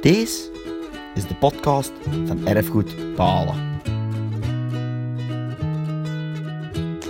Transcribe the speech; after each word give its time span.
Deze 0.00 0.50
is 1.14 1.26
de 1.26 1.34
podcast 1.34 1.92
van 2.26 2.46
Erfgoed 2.46 3.14
Palen. 3.14 3.80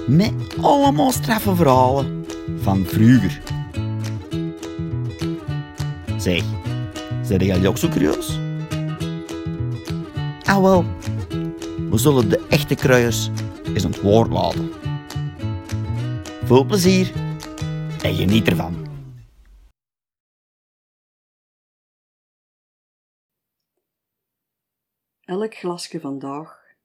Met 0.06 0.32
allemaal 0.60 1.12
straffe 1.12 1.54
verhalen 1.54 2.26
van 2.60 2.84
vroeger. 2.84 3.40
Zeg, 6.16 6.42
zijn 7.22 7.44
jullie 7.44 7.68
ook 7.68 7.78
zo 7.78 7.88
curieus? 7.88 8.38
Ah 10.44 10.62
wel, 10.62 10.84
we 11.90 11.98
zullen 11.98 12.28
de 12.28 12.40
echte 12.48 12.74
kruiers 12.74 13.30
eens 13.74 13.84
aan 13.84 13.90
het 13.90 14.00
woord 14.00 14.30
laten. 14.30 14.72
Veel 16.44 16.64
plezier 16.64 17.12
en 18.02 18.14
geniet 18.14 18.48
ervan. 18.48 18.79
Elk 25.50 25.58
glasje 25.58 26.00
vandaag 26.00 26.76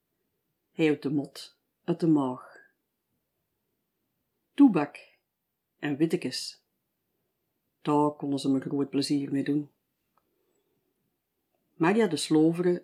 houdt 0.74 1.02
de 1.02 1.10
mot 1.10 1.58
uit 1.84 2.00
de 2.00 2.08
maag. 2.08 2.58
Toebak 4.54 4.98
en 5.80 5.98
wittekes, 5.98 6.64
daar 7.82 8.12
konden 8.12 8.40
ze 8.40 8.50
me 8.50 8.60
groot 8.60 8.90
plezier 8.90 9.32
mee 9.32 9.44
doen. 9.44 9.72
Maria 11.74 12.08
de 12.08 12.18
Slovere, 12.18 12.84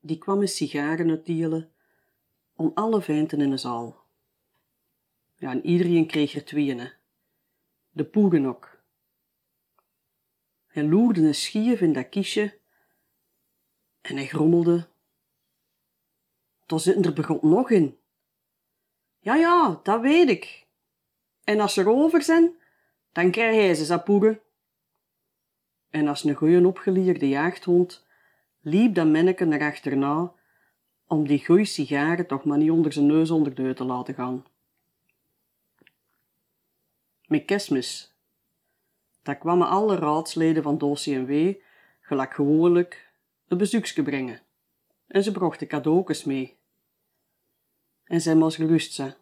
die 0.00 0.18
kwam 0.18 0.38
met 0.38 0.50
sigaren 0.50 1.10
uitdelen 1.10 1.72
om 2.54 2.70
alle 2.74 3.02
vijnten 3.02 3.40
in 3.40 3.50
de 3.50 3.56
zaal. 3.56 4.04
Ja, 5.36 5.50
en 5.50 5.66
iedereen 5.66 6.06
kreeg 6.06 6.34
er 6.34 6.44
tweeën, 6.44 6.78
hè. 6.78 6.88
De 7.90 8.04
poegen 8.04 8.46
ook. 8.46 8.78
Hij 10.66 10.84
loerde 10.84 11.20
een 11.20 11.34
schief 11.34 11.80
in 11.80 11.92
dat 11.92 12.08
kistje 12.08 12.58
en 14.00 14.16
hij 14.16 14.26
grommelde. 14.26 14.90
Daar 16.72 16.80
zitten 16.80 17.04
er 17.04 17.12
begon 17.12 17.38
nog 17.42 17.70
in. 17.70 17.98
Ja, 19.18 19.34
ja, 19.34 19.80
dat 19.82 20.00
weet 20.00 20.28
ik. 20.28 20.66
En 21.44 21.60
als 21.60 21.74
ze 21.74 21.80
erover 21.80 22.22
zijn, 22.22 22.54
dan 23.12 23.30
krijg 23.30 23.54
hij 23.54 23.74
ze 23.74 23.84
zapoegen. 23.84 24.40
En 25.90 26.08
als 26.08 26.24
een 26.24 26.34
goeie 26.34 26.66
opgeleerde 26.66 27.28
jaagdhond 27.28 28.06
liep 28.60 28.94
dat 28.94 29.06
manneke 29.06 29.44
naar 29.44 30.32
om 31.06 31.26
die 31.26 31.44
goeie 31.44 31.64
sigaren 31.64 32.26
toch 32.26 32.44
maar 32.44 32.58
niet 32.58 32.70
onder 32.70 32.92
zijn 32.92 33.06
neus 33.06 33.30
onder 33.30 33.54
de 33.54 33.74
te 33.74 33.84
laten 33.84 34.14
gaan. 34.14 34.44
Met 37.26 37.44
kerstmis. 37.44 38.16
Daar 39.22 39.38
kwamen 39.38 39.68
alle 39.68 39.96
raadsleden 39.96 40.62
van 40.62 40.78
DOCMW, 40.78 41.54
gelijk 42.00 42.34
gewoonlijk, 42.34 43.12
een 43.48 43.58
bezoekje 43.58 44.02
brengen. 44.02 44.40
En 45.06 45.22
ze 45.22 45.32
brachten 45.32 45.66
cadeautjes 45.66 46.24
mee. 46.24 46.60
En 48.04 48.20
zij 48.20 48.34
moest 48.34 48.56
gerust 48.56 48.92
zijn. 48.92 49.14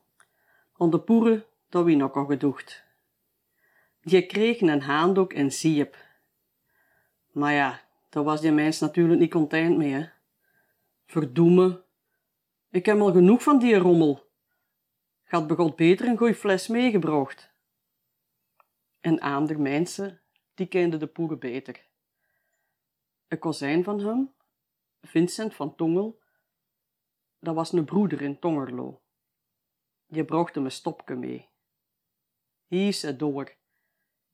De 0.77 1.00
poeren, 1.00 1.45
dat 1.69 1.84
wie 1.84 1.97
nog 1.97 2.14
al 2.14 2.25
gedoegd. 2.25 2.84
Die 4.00 4.27
kregen 4.27 4.69
een 4.69 4.83
haandok 4.83 5.33
en 5.33 5.50
siep. 5.50 5.97
Maar 7.33 7.53
ja, 7.53 7.81
daar 8.08 8.25
was 8.25 8.41
die 8.41 8.53
mens 8.53 8.81
natuurlijk 8.81 9.20
niet 9.20 9.31
content 9.31 9.77
mee, 9.77 9.92
hè. 9.92 10.08
Verdoeme. 11.06 11.83
Ik 12.70 12.86
heb 12.86 13.01
al 13.01 13.12
genoeg 13.12 13.42
van 13.42 13.58
die 13.58 13.75
rommel. 13.75 14.28
Had 15.23 15.47
begot 15.47 15.77
beter 15.77 16.06
een 16.06 16.17
goeie 16.17 16.34
fles 16.34 16.69
meegebracht. 16.69 17.51
En 19.01 19.20
andere 19.20 19.58
mensen, 19.58 20.20
die 20.55 20.67
kenden 20.67 20.98
de 20.98 21.06
poeren 21.06 21.39
beter. 21.39 21.89
Een 23.28 23.39
kozijn 23.39 23.84
van 23.84 24.01
hem, 24.01 24.33
Vincent 25.03 25.55
van 25.55 25.75
Tongel, 25.75 26.20
dat 27.41 27.55
was 27.55 27.72
een 27.72 27.84
broeder 27.84 28.23
in 28.23 28.39
Tongerlo. 28.39 29.02
Die 30.06 30.24
bracht 30.24 30.55
hem 30.55 30.64
een 30.64 30.70
stopje 30.70 31.14
mee. 31.14 31.48
Hier 32.67 32.89
is 32.89 33.02
het 33.02 33.18
door, 33.18 33.55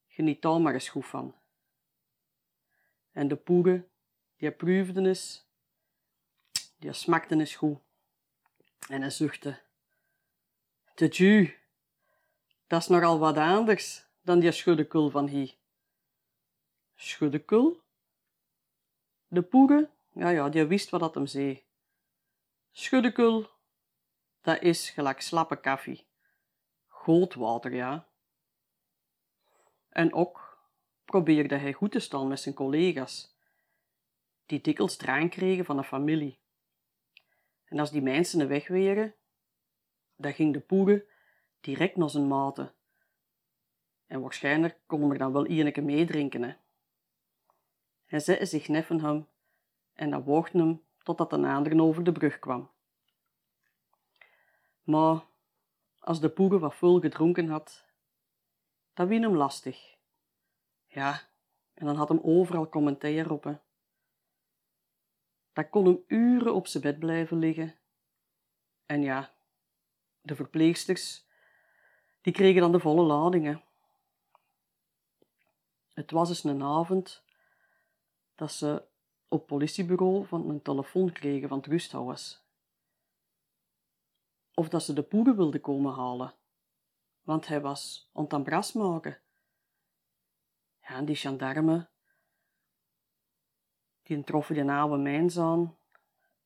geniet 0.07 0.43
daar 0.43 0.61
maar 0.61 0.75
eens 0.75 0.89
goed 0.89 1.07
van. 1.07 1.35
En 3.13 3.29
de 3.29 3.37
poeren, 3.37 3.91
die 4.37 4.51
proefden 4.51 5.07
eens, 5.07 5.49
die 6.79 6.93
smakten 6.93 7.41
eens 7.41 7.57
goed. 7.57 7.79
En 8.89 9.01
hij 9.01 9.11
zuchtte. 9.11 9.61
Te 10.95 11.07
ju, 11.07 11.55
dat 12.67 12.81
is 12.81 12.89
nogal 12.89 13.19
wat 13.19 13.37
anders 13.37 14.07
dan 14.21 14.39
die 14.39 14.53
schuddekul 14.53 15.11
van 15.11 15.29
hier. 15.29 15.55
Schuddekul? 16.95 17.83
De 19.27 19.43
poeren, 19.43 19.91
ja 20.13 20.29
ja, 20.29 20.49
die 20.49 20.65
wist 20.65 20.91
wat 20.91 21.01
dat 21.01 21.15
hem 21.15 21.27
zei. 21.27 21.66
Schuddekul, 22.79 23.51
dat 24.41 24.63
is 24.63 24.91
gelijk 24.91 25.21
slappe 25.21 25.57
koffie. 25.57 26.07
Gootwater, 26.87 27.75
ja. 27.75 28.09
En 29.89 30.13
ook 30.13 30.59
probeerde 31.05 31.57
hij 31.57 31.73
goed 31.73 31.93
te 31.93 32.01
staan 32.01 32.29
met 32.29 32.41
zijn 32.41 32.55
collega's, 32.55 33.37
die 34.47 34.61
dikwijls 34.61 34.97
draan 34.97 35.29
kregen 35.29 35.65
van 35.65 35.77
de 35.77 35.85
familie. 35.85 36.39
En 37.65 37.79
als 37.79 37.91
die 37.91 38.03
mensen 38.03 38.41
er 38.41 38.49
weg 38.49 38.69
waren, 38.69 39.15
dan 40.17 40.33
ging 40.33 40.53
de 40.53 40.61
poeren 40.61 41.05
direct 41.61 41.97
naar 41.97 42.11
zijn 42.11 42.29
maten. 42.29 42.75
En 44.07 44.21
waarschijnlijk 44.21 44.79
kon 44.87 45.11
er 45.11 45.19
dan 45.19 45.33
wel 45.33 45.47
ieneke 45.47 45.83
meedrinken, 45.83 46.43
hè. 46.43 46.55
Hij 48.05 48.21
zette 48.21 48.47
zich 48.47 48.69
neffen 48.69 49.01
hem 49.01 49.29
en 49.93 50.11
dan 50.11 50.23
woogde 50.23 50.59
hem 50.59 50.86
totdat 51.07 51.33
een 51.33 51.45
ander 51.45 51.81
over 51.81 52.05
de 52.05 52.13
brug 52.13 52.39
kwam. 52.39 52.71
Maar 54.83 55.25
als 55.99 56.21
de 56.21 56.29
poeren 56.29 56.61
wat 56.61 56.75
vol 56.75 57.01
gedronken 57.01 57.49
had, 57.49 57.85
dat 58.95 59.09
wien 59.09 59.23
hem 59.23 59.37
lastig. 59.37 59.97
Ja, 60.87 61.21
en 61.75 61.87
dan 61.87 61.97
had 61.97 62.09
hem 62.09 62.21
overal 62.23 62.69
commentaar 62.69 63.31
op. 63.31 63.45
Hè. 63.45 63.57
Dat 65.53 65.71
kon 65.71 65.85
hem 65.85 66.05
uren 66.07 66.55
op 66.55 66.67
zijn 66.67 66.83
bed 66.83 66.99
blijven 66.99 67.39
liggen. 67.39 67.75
En 68.87 69.03
ja, 69.03 69.35
de 70.21 70.35
verpleegsters, 70.35 71.27
die 72.21 72.33
kregen 72.33 72.61
dan 72.61 72.73
de 72.73 72.81
volle 72.81 73.03
ladingen. 73.03 73.63
Het 75.95 76.11
was 76.11 76.29
eens 76.29 76.45
een 76.45 76.63
avond 76.63 77.25
dat 78.35 78.53
ze 78.53 78.95
op 79.29 79.47
politiebureau 79.47 80.27
van 80.27 80.49
een 80.49 80.63
telefoon 80.63 81.13
kregen 81.13 81.49
van 81.49 81.59
het 81.59 81.67
rusthuis. 81.67 82.45
Of 84.55 84.69
dat 84.69 84.83
ze 84.83 84.93
de 84.93 85.03
poeder 85.03 85.37
wilden 85.37 85.61
komen 85.61 85.95
halen, 85.95 86.35
want 87.23 87.47
hij 87.47 87.61
was 87.61 88.11
aan 88.13 88.27
het 88.29 88.75
maken. 88.75 89.21
Ja, 90.81 90.89
en 90.89 91.05
die 91.05 91.17
gendarmen, 91.17 91.91
die 94.03 94.25
troffen 94.25 94.55
die 94.55 94.71
oude 94.71 94.97
mijns 94.97 95.39
aan 95.39 95.79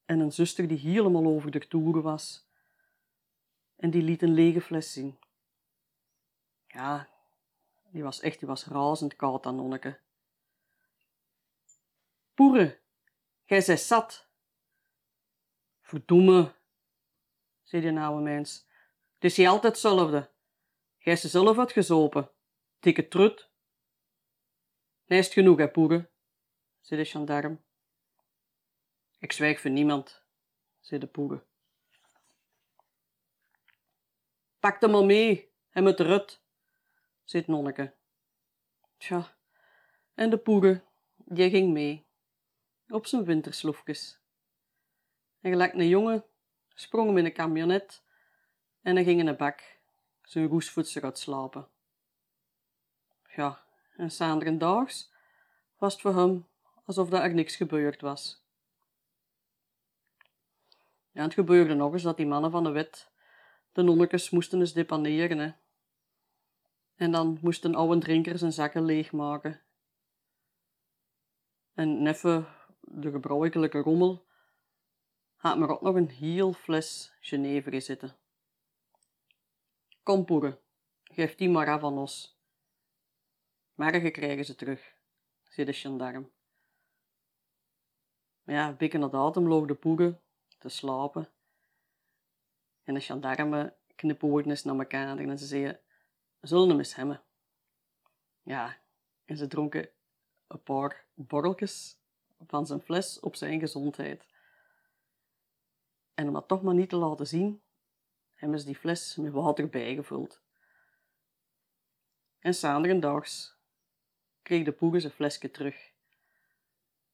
en 0.05 0.21
een 0.21 0.33
zuster 0.33 0.69
die 0.69 0.79
helemaal 0.79 1.27
over 1.27 1.51
de 1.51 1.69
toeren 1.69 2.03
was. 2.03 2.49
En 3.77 3.91
die 3.91 4.03
liet 4.03 4.23
een 4.23 4.35
lege 4.35 4.61
fles 4.61 4.93
zien. 4.93 5.19
Ja, 6.67 7.09
die 7.91 8.03
was 8.03 8.21
echt, 8.21 8.39
die 8.39 8.49
was 8.49 8.67
razend 8.67 9.17
koud, 9.17 9.47
aan 9.47 9.57
nonneke. 9.57 9.99
Poeren, 12.41 12.78
gij 13.45 13.61
zijt 13.61 13.81
zat. 13.81 14.28
Verdomme, 15.81 16.55
zei 17.62 17.83
die 17.83 17.99
oude 17.99 18.23
mens. 18.23 18.67
Het 19.19 19.39
is 19.39 19.47
altijd 19.47 19.73
hetzelfde. 19.73 20.31
Gij 20.99 21.17
ze 21.17 21.29
zelf 21.29 21.56
wat 21.56 21.73
gezopen. 21.73 22.31
Dikke 22.79 23.09
trut. 23.09 23.50
Nee, 25.06 25.19
is 25.19 25.29
genoeg, 25.29 25.59
hè, 25.59 25.69
poeren, 25.69 26.11
zei 26.81 27.03
de 27.03 27.09
gendarm. 27.09 27.64
Ik 29.19 29.32
zwijg 29.32 29.61
voor 29.61 29.70
niemand, 29.70 30.25
zei 30.81 31.00
de 31.00 31.06
poeren. 31.06 31.47
Pak 34.59 34.81
hem 34.81 34.94
al 34.94 35.05
mee, 35.05 35.53
hij 35.70 35.82
met 35.82 35.97
de 35.97 36.05
rut, 36.05 36.43
zei 37.25 37.43
het 37.43 37.53
nonneke. 37.53 37.94
Tja, 38.97 39.37
en 40.14 40.31
de 40.31 40.38
poeren, 40.38 40.85
die 41.17 41.50
ging 41.50 41.73
mee, 41.73 42.09
op 42.90 43.06
zijn 43.06 43.25
wintersloefjes. 43.25 44.19
En 45.40 45.50
gelijk 45.50 45.72
een 45.75 45.88
jongen 45.88 46.25
sprong 46.75 47.06
hem 47.06 47.19
in 47.19 47.25
een 47.25 47.32
camionet 47.32 48.02
en 48.82 48.94
hij 48.94 49.04
ging 49.04 49.20
in 49.20 49.26
een 49.26 49.37
bak, 49.37 49.78
zijn 50.22 50.46
roesvoetsel 50.46 51.02
uit 51.02 51.19
slapen. 51.19 51.69
Ja, 53.34 53.64
en 53.96 54.10
sander 54.10 54.58
daags 54.58 55.12
was 55.78 55.92
het 55.92 56.02
voor 56.02 56.14
hem 56.14 56.46
alsof 56.84 57.12
er 57.12 57.34
niks 57.34 57.56
gebeurd 57.56 58.00
was. 58.00 58.44
Ja, 61.10 61.22
het 61.22 61.34
gebeurde 61.34 61.75
nog 61.75 61.92
eens 61.92 62.02
dat 62.02 62.16
die 62.16 62.26
mannen 62.26 62.50
van 62.50 62.64
de 62.64 62.70
wet 62.70 63.10
de 63.72 63.82
nonnekes 63.82 64.31
moesten 64.31 64.60
eens 64.60 64.72
depaneren. 64.72 65.38
Hè. 65.38 65.52
En 66.96 67.10
dan 67.10 67.38
moesten 67.42 67.75
oude 67.75 68.00
drinkers 68.00 68.38
zijn 68.38 68.52
zakken 68.52 68.84
leegmaken. 68.84 69.60
En 71.75 72.02
neffen 72.02 72.46
de 72.92 73.10
gebruikelijke 73.10 73.78
rommel 73.78 74.26
had 75.34 75.58
maar 75.58 75.69
ook 75.69 75.81
nog 75.81 75.94
een 75.94 76.10
heel 76.10 76.52
fles 76.52 77.12
Genever 77.20 77.82
zitten. 77.82 78.16
Kom, 80.02 80.25
poeren, 80.25 80.58
geef 81.04 81.34
die 81.34 81.48
maar 81.48 81.69
af 81.69 81.84
aan 81.84 81.98
ons. 81.98 82.38
Morgen 83.75 84.12
krijgen 84.12 84.44
ze 84.44 84.54
terug, 84.54 84.94
zei 85.48 85.66
de 85.66 85.72
gendarm. 85.72 86.31
Maar 88.42 88.54
ja, 88.54 88.72
bikken 88.72 89.02
het 89.02 89.14
adem 89.14 89.48
loog 89.48 89.66
de 89.66 89.75
poeren 89.75 90.20
te 90.58 90.69
slapen. 90.69 91.28
En 92.84 92.94
de 92.94 93.00
gendarmen 93.00 93.75
knipoogden 93.94 94.50
eens 94.50 94.64
naar 94.64 94.78
elkaar 94.78 95.19
en 95.19 95.38
ze 95.38 95.46
zeiden, 95.46 95.81
zullen 96.40 96.69
hem 96.69 96.78
eens 96.78 96.94
hebben. 96.94 97.22
Ja, 98.42 98.81
en 99.25 99.37
ze 99.37 99.46
dronken 99.46 99.90
een 100.46 100.62
paar 100.62 101.06
borreltjes 101.14 102.00
van 102.46 102.66
zijn 102.66 102.81
fles 102.81 103.20
op 103.20 103.37
zijn 103.37 103.60
gezondheid. 103.60 104.26
En 106.14 106.26
om 106.26 106.32
dat 106.32 106.48
toch 106.48 106.62
maar 106.62 106.75
niet 106.75 106.88
te 106.88 106.96
laten 106.96 107.26
zien, 107.26 107.62
hebben 108.34 108.60
ze 108.60 108.66
die 108.66 108.76
fles 108.76 109.16
met 109.16 109.32
water 109.32 109.69
bijgevuld. 109.69 110.40
En 112.38 113.00
daags 113.00 113.56
kreeg 114.42 114.64
de 114.64 114.72
poeger 114.72 115.00
zijn 115.00 115.12
flesje 115.12 115.50
terug. 115.50 115.90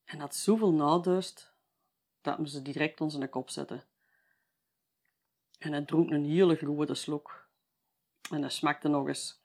En 0.04 0.20
had 0.20 0.34
zoveel 0.34 0.72
naduist 0.72 1.54
dat 2.20 2.38
we 2.38 2.48
ze 2.48 2.62
direct 2.62 3.00
onder 3.00 3.16
zijn 3.16 3.30
kop 3.30 3.50
zetten. 3.50 3.84
En 5.58 5.72
hij 5.72 5.84
dronk 5.84 6.10
een 6.10 6.24
hele 6.24 6.56
grote 6.56 6.94
slok. 6.94 7.48
En 8.30 8.40
hij 8.40 8.50
smakte 8.50 8.88
nog 8.88 9.08
eens. 9.08 9.40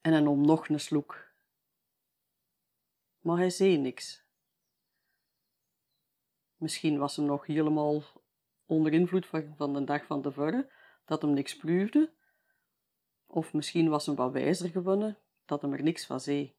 En 0.00 0.12
hij 0.12 0.20
nam 0.20 0.46
nog 0.46 0.68
een 0.68 0.80
slok. 0.80 1.31
Maar 3.22 3.36
hij 3.36 3.50
zei 3.50 3.76
niks. 3.76 4.24
Misschien 6.56 6.98
was 6.98 7.16
hem 7.16 7.24
nog 7.24 7.46
helemaal 7.46 8.02
onder 8.66 8.92
invloed 8.92 9.26
van, 9.56 9.72
de 9.72 9.84
dag 9.84 10.06
van 10.06 10.22
tevoren, 10.22 10.70
dat 11.04 11.22
hem 11.22 11.32
niks 11.32 11.56
proefde. 11.56 12.12
Of 13.26 13.52
misschien 13.52 13.88
was 13.88 14.06
hem 14.06 14.14
wat 14.14 14.32
wijzer 14.32 14.70
gewonnen, 14.70 15.18
dat 15.44 15.62
hem 15.62 15.72
er 15.72 15.82
niks 15.82 16.06
van 16.06 16.20
zei. 16.20 16.54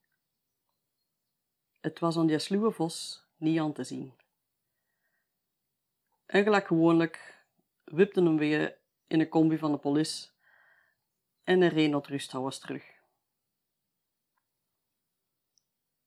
Het 1.80 2.00
was 2.00 2.18
aan 2.18 2.28
die 2.28 2.40
sluwe 2.40 2.72
vos 2.72 3.26
niet 3.36 3.60
aan 3.60 3.74
te 3.74 3.84
zien. 3.84 4.14
En 6.26 6.44
gelijk 6.44 6.68
gewoonlijk 6.68 7.46
wipte 7.84 8.24
hem 8.24 8.38
weer 8.38 8.78
in 9.08 9.20
een 9.20 9.30
combi 9.30 9.58
van 9.58 9.72
de 9.72 9.78
politie 9.78 10.30
en 11.44 11.60
hij 11.60 11.70
reed 11.70 11.90
naar 11.90 12.06
rusthouders 12.08 12.60
terug. 12.60 12.93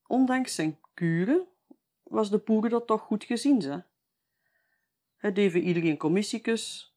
Ondanks 0.06 0.54
zijn 0.54 0.80
kuren 0.94 1.46
was 2.02 2.30
de 2.30 2.38
poeder 2.38 2.70
dat 2.70 2.86
toch 2.86 3.00
goed 3.00 3.24
gezien, 3.24 3.62
ze. 3.62 3.82
Hij 5.16 5.32
deed 5.32 5.54
iedereen 5.54 5.96
commissiekes, 5.96 6.94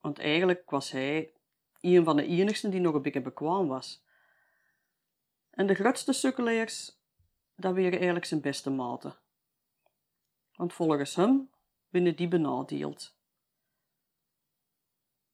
want 0.00 0.18
eigenlijk 0.18 0.70
was 0.70 0.90
hij 0.90 1.32
een 1.80 2.04
van 2.04 2.16
de 2.16 2.26
enigsten 2.26 2.70
die 2.70 2.80
nog 2.80 2.94
een 2.94 3.02
beetje 3.02 3.22
bekwaam 3.22 3.68
was. 3.68 4.04
En 5.50 5.66
de 5.66 5.74
grootste 5.74 6.12
sukkelaars, 6.12 6.98
dat 7.54 7.74
waren 7.74 7.92
eigenlijk 7.92 8.24
zijn 8.24 8.40
beste 8.40 8.70
maten. 8.70 9.16
Want 10.54 10.72
volgens 10.72 11.14
hem 11.14 11.50
binnen 11.88 12.16
die 12.16 12.28
benadeeld. 12.28 13.18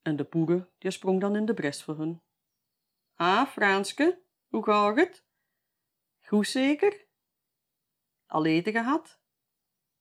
En 0.02 0.16
de 0.16 0.25
poeren, 0.25 0.69
die 0.78 0.90
sprong 0.90 1.20
dan 1.20 1.37
in 1.37 1.44
de 1.44 1.54
bres 1.54 1.82
voor 1.82 1.96
hun. 1.96 2.22
Ah, 3.14 3.46
Franske, 3.46 4.22
hoe 4.49 4.64
gaat 4.64 4.96
het? 4.96 5.25
Goed 6.26 6.49
zeker? 6.49 7.06
Al 8.26 8.46
eten 8.46 8.73
gehad? 8.73 9.20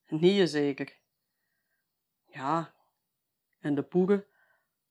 Niet 0.07 0.49
zeker. 0.49 0.99
Ja, 2.25 2.75
en 3.59 3.75
de 3.75 3.83
poeren, 3.83 4.25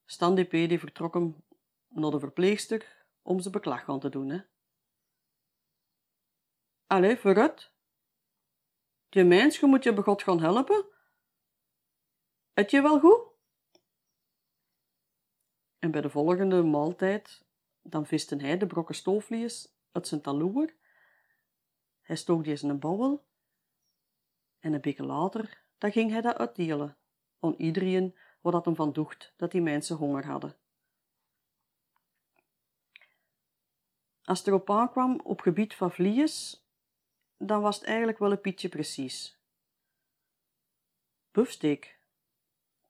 Stan 0.05 0.35
die 0.35 0.79
vertrokken 0.79 1.45
naar 1.89 2.11
de 2.11 2.19
verpleegster 2.19 3.07
om 3.23 3.41
ze 3.41 3.51
beklag 3.51 3.89
aan 3.89 4.01
te 4.01 4.09
doen, 4.09 4.29
hè. 4.29 4.41
Allee, 6.87 7.17
vooruit. 7.17 7.73
Die 9.09 9.25
mensje 9.25 9.67
moet 9.67 9.85
je 9.85 9.93
begot 9.93 10.23
gaan 10.23 10.41
helpen. 10.41 10.87
Het 12.53 12.71
je 12.71 12.83
wel 12.83 13.01
goed? 13.01 13.33
En 15.79 15.91
bij 15.91 16.01
de 16.01 16.11
volgende 16.11 16.63
maaltijd, 16.63 17.45
dan 17.83 18.07
viste 18.07 18.37
hij 18.37 18.59
de 18.59 18.67
brokken 18.67 18.95
stoofvlies 18.95 19.77
uit 19.93 20.09
zijn 20.09 20.21
taloer. 20.21 20.83
Hij 22.05 22.17
stook 22.17 22.45
die 22.45 22.59
in 22.62 22.69
een 22.69 22.79
bouwel. 22.79 23.25
En 24.59 24.73
een 24.73 24.81
beetje 24.81 25.05
later, 25.05 25.62
dan 25.79 25.93
ging 25.93 26.11
hij 26.11 26.21
dat 26.21 26.37
uitdelen 26.37 26.97
aan 27.41 27.55
iedereen 27.55 28.17
wat 28.41 28.53
dat 28.53 28.65
hem 28.65 28.75
van 28.75 28.93
docht 28.93 29.33
dat 29.37 29.51
die 29.51 29.62
mensen 29.62 29.97
honger 29.97 30.27
hadden. 30.27 30.56
Als 34.25 34.39
het 34.39 34.47
erop 34.49 34.71
aankwam 34.71 35.21
op 35.21 35.41
gebied 35.41 35.75
van 35.75 35.93
vlies, 35.93 36.65
dan 37.37 37.61
was 37.61 37.77
het 37.77 37.85
eigenlijk 37.85 38.19
wel 38.19 38.31
een 38.31 38.41
pietje 38.41 38.69
precies. 38.69 39.39
Bufsteek 41.31 41.99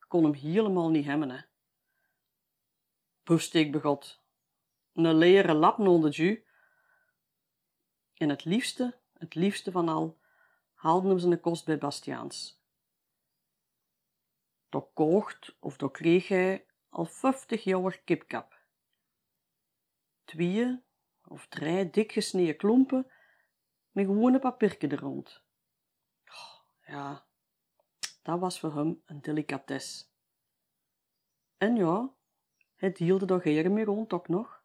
kon 0.08 0.24
hem 0.24 0.32
helemaal 0.32 0.90
niet 0.90 1.04
hebben, 1.04 1.30
hè. 1.30 1.40
Bufsteek 3.22 3.72
begot. 3.72 4.22
Een 4.92 5.14
leren 5.14 5.56
lap 5.56 5.78
onder 5.78 6.10
ju. 6.10 6.44
En 8.14 8.28
het 8.28 8.44
liefste, 8.44 8.98
het 9.24 9.34
liefste 9.34 9.70
van 9.70 9.88
al, 9.88 10.18
haalden 10.74 11.10
hem 11.10 11.18
zijn 11.18 11.40
kost 11.40 11.64
bij 11.64 11.78
Bastiaans. 11.78 12.62
Toch 14.68 14.92
kocht 14.92 15.56
of 15.60 15.76
toch 15.76 15.90
kreeg 15.90 16.28
hij 16.28 16.66
al 16.88 17.04
50 17.04 17.64
jaar 17.64 17.98
kipkap. 17.98 18.62
Twee 20.24 20.82
of 21.24 21.46
drie 21.46 21.90
dik 21.90 22.12
gesneden 22.12 22.56
klompen 22.56 23.10
met 23.90 24.06
gewone 24.06 24.38
papierken 24.38 24.90
er 24.90 25.00
rond. 25.00 25.44
ja, 26.86 27.26
dat 28.22 28.38
was 28.38 28.60
voor 28.60 28.74
hem 28.74 29.02
een 29.04 29.20
delicatesse. 29.20 30.04
En 31.56 31.76
ja, 31.76 32.14
het 32.74 32.98
hielde 32.98 33.26
toch 33.26 33.42
heren 33.42 33.72
meer 33.72 33.84
rond 33.84 34.12
ook 34.12 34.28
nog. 34.28 34.62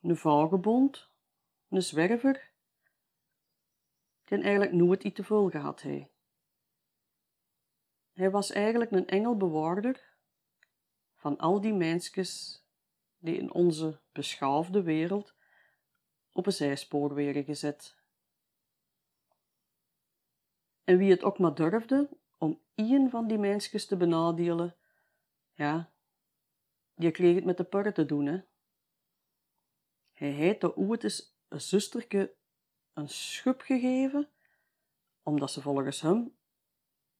Een 0.00 0.16
vagebond, 0.16 1.11
een 1.72 1.82
zwerver, 1.82 2.50
die 4.24 4.42
eigenlijk 4.42 4.72
nooit 4.72 5.04
iets 5.04 5.14
te 5.14 5.24
veel 5.24 5.50
gehad 5.50 5.82
hij. 5.82 6.10
Hij 8.12 8.30
was 8.30 8.50
eigenlijk 8.50 8.90
een 8.90 9.06
engelbewaarder 9.06 10.10
van 11.14 11.38
al 11.38 11.60
die 11.60 11.74
mensjes 11.74 12.64
die 13.18 13.36
in 13.36 13.52
onze 13.52 14.00
beschaafde 14.12 14.82
wereld 14.82 15.34
op 16.32 16.46
een 16.46 16.52
zijspoor 16.52 17.14
werden 17.14 17.44
gezet. 17.44 18.00
En 20.84 20.96
wie 20.96 21.10
het 21.10 21.22
ook 21.22 21.38
maar 21.38 21.54
durfde 21.54 22.08
om 22.38 22.62
één 22.74 23.10
van 23.10 23.26
die 23.26 23.38
mensjes 23.38 23.86
te 23.86 23.96
benadelen, 23.96 24.76
ja, 25.52 25.92
die 26.94 27.10
kreeg 27.10 27.34
het 27.34 27.44
met 27.44 27.56
de 27.56 27.64
purre 27.64 27.92
te 27.92 28.04
doen, 28.04 28.26
hè. 28.26 28.40
Hij 30.12 30.30
de 30.60 30.76
ooit 30.76 31.04
eens 31.04 31.20
een 31.20 31.31
zusterke 31.60 32.34
een 32.92 33.08
schub 33.08 33.60
gegeven, 33.60 34.30
omdat 35.22 35.50
ze 35.50 35.60
volgens 35.60 36.00
hem 36.00 36.36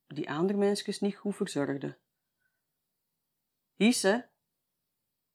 die 0.06 0.30
andere 0.30 0.58
mensjes 0.58 1.00
niet 1.00 1.16
goed 1.16 1.36
verzorgde. 1.36 1.98
Hies, 3.74 4.02
hè, 4.02 4.20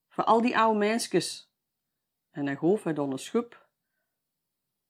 voor 0.08 0.24
al 0.24 0.42
die 0.42 0.58
oude 0.58 0.80
mensjes. 0.80 1.52
En 2.30 2.46
hij 2.46 2.56
goof 2.56 2.84
hij 2.84 2.94
dan 2.94 3.12
een 3.12 3.20
schub, 3.20 3.70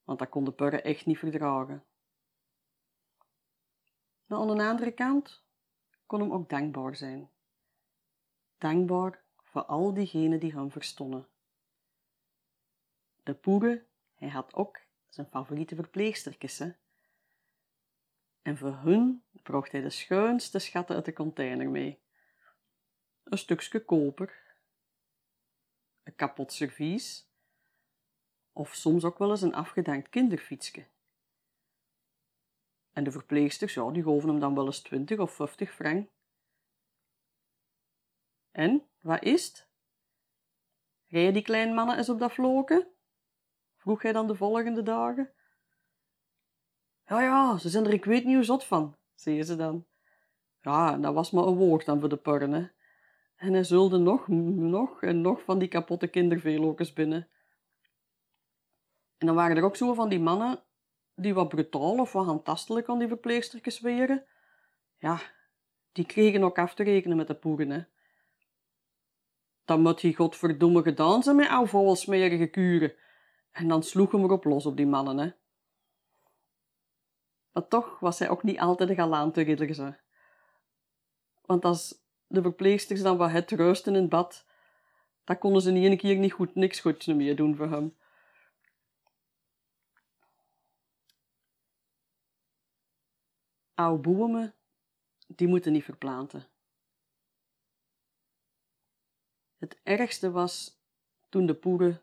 want 0.04 0.18
dat 0.18 0.28
kon 0.28 0.44
de 0.44 0.52
purre 0.52 0.82
echt 0.82 1.06
niet 1.06 1.18
verdragen. 1.18 1.84
Maar 4.26 4.38
aan 4.38 4.56
de 4.56 4.62
andere 4.62 4.92
kant 4.92 5.44
kon 6.06 6.20
hem 6.20 6.32
ook 6.32 6.48
dankbaar 6.48 6.96
zijn. 6.96 7.30
Dankbaar 8.58 9.24
voor 9.36 9.64
al 9.64 9.94
diegenen 9.94 10.40
die 10.40 10.52
hem 10.52 10.70
verstonden. 10.70 11.28
De 13.22 13.34
poeren, 13.34 13.87
hij 14.18 14.28
had 14.28 14.54
ook 14.54 14.80
zijn 15.08 15.26
favoriete 15.26 15.74
verpleegstertjes, 15.74 16.58
hè. 16.58 16.72
En 18.42 18.56
voor 18.56 18.76
hun 18.76 19.24
bracht 19.42 19.72
hij 19.72 19.80
de 19.80 19.90
schuinste 19.90 20.58
schatten 20.58 20.96
uit 20.96 21.04
de 21.04 21.12
container 21.12 21.68
mee. 21.68 22.02
Een 23.24 23.38
stukje 23.38 23.84
koper, 23.84 24.56
een 26.02 26.14
kapot 26.14 26.52
servies, 26.52 27.28
of 28.52 28.74
soms 28.74 29.04
ook 29.04 29.18
wel 29.18 29.30
eens 29.30 29.42
een 29.42 29.54
afgedankt 29.54 30.08
kinderfietsje. 30.08 30.86
En 32.92 33.04
de 33.04 33.10
verpleegsters, 33.10 33.74
ja, 33.74 33.90
die 33.90 34.02
gaven 34.02 34.28
hem 34.28 34.40
dan 34.40 34.54
wel 34.54 34.66
eens 34.66 34.80
20 34.80 35.18
of 35.18 35.34
50 35.34 35.74
frank. 35.74 36.10
En, 38.50 38.88
wat 39.00 39.22
is 39.22 39.46
het? 39.46 39.68
Rijden 41.06 41.32
die 41.32 41.42
kleine 41.42 41.74
mannen 41.74 41.96
eens 41.96 42.08
op 42.08 42.18
dat 42.18 42.32
vloken? 42.32 42.97
Vroeg 43.88 44.02
hij 44.02 44.12
dan 44.12 44.26
de 44.26 44.34
volgende 44.34 44.82
dagen. 44.82 45.30
Ja, 47.06 47.22
ja, 47.22 47.58
ze 47.58 47.68
zijn 47.68 47.84
er 47.84 47.92
ik 47.92 48.04
weet 48.04 48.24
niet 48.24 48.34
hoe 48.34 48.44
zot 48.44 48.64
van, 48.64 48.96
zei 49.14 49.42
ze 49.42 49.56
dan. 49.56 49.86
Ja, 50.60 50.96
dat 50.96 51.14
was 51.14 51.30
maar 51.30 51.44
een 51.44 51.56
woord 51.56 51.84
dan 51.84 52.00
voor 52.00 52.08
de 52.08 52.16
purren, 52.16 52.52
hè. 52.52 52.66
En 53.36 53.52
hij 53.52 53.64
zulde 53.64 53.98
nog, 53.98 54.28
nog 54.28 55.02
en 55.02 55.20
nog 55.20 55.42
van 55.42 55.58
die 55.58 55.68
kapotte 55.68 56.06
kinderveelokers 56.06 56.92
binnen. 56.92 57.28
En 59.18 59.26
dan 59.26 59.34
waren 59.34 59.56
er 59.56 59.62
ook 59.62 59.76
zo 59.76 59.94
van 59.94 60.08
die 60.08 60.20
mannen 60.20 60.62
die 61.14 61.34
wat 61.34 61.48
brutaal 61.48 61.98
of 61.98 62.12
wat 62.12 62.24
handtastelijk 62.24 62.88
aan 62.88 62.98
die 62.98 63.08
verpleegstertjes 63.08 63.80
weren. 63.80 64.24
Ja, 64.96 65.20
die 65.92 66.06
kregen 66.06 66.42
ook 66.42 66.58
af 66.58 66.74
te 66.74 66.82
rekenen 66.82 67.16
met 67.16 67.26
de 67.26 67.34
poeren. 67.34 67.88
Dan 69.64 69.80
moet 69.80 70.02
hij 70.02 70.12
godverdomme 70.12 70.82
gedaan 70.82 71.22
zijn 71.22 71.36
met 71.36 71.48
oude 71.48 71.96
smerige 71.96 72.46
kuren. 72.46 72.94
En 73.50 73.68
dan 73.68 73.82
sloeg 73.82 74.12
hem 74.12 74.22
erop 74.22 74.44
los 74.44 74.66
op 74.66 74.76
die 74.76 74.86
mannen, 74.86 75.18
hè. 75.18 75.32
Maar 77.52 77.68
toch 77.68 77.98
was 77.98 78.18
hij 78.18 78.28
ook 78.28 78.42
niet 78.42 78.58
altijd 78.58 78.88
de 78.88 78.94
galante 78.94 79.42
ridder, 79.42 80.02
Want 81.44 81.64
als 81.64 82.02
de 82.26 82.42
verpleegsters 82.42 83.02
dan 83.02 83.16
wat 83.16 83.30
het 83.30 83.50
ruisten 83.50 83.94
in 83.94 84.00
het 84.00 84.10
bad, 84.10 84.46
dan 85.24 85.38
konden 85.38 85.62
ze 85.62 85.70
niet 85.70 85.90
een 85.90 85.96
keer 85.96 86.16
niet 86.16 86.32
goed, 86.32 86.54
niks 86.54 86.80
goeds 86.80 87.06
meer 87.06 87.36
doen 87.36 87.56
voor 87.56 87.70
hem. 87.70 87.96
Oude 93.74 94.02
boemen, 94.02 94.54
die 95.26 95.48
moeten 95.48 95.72
niet 95.72 95.84
verplanten. 95.84 96.48
Het 99.58 99.80
ergste 99.82 100.30
was 100.30 100.80
toen 101.28 101.46
de 101.46 101.54
poeren 101.54 102.02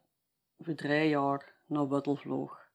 voor 0.58 0.76
drie 0.76 1.10
jaar 1.10 1.56
naar 1.66 1.88
Wuttel 1.88 2.16
vloog. 2.16 2.70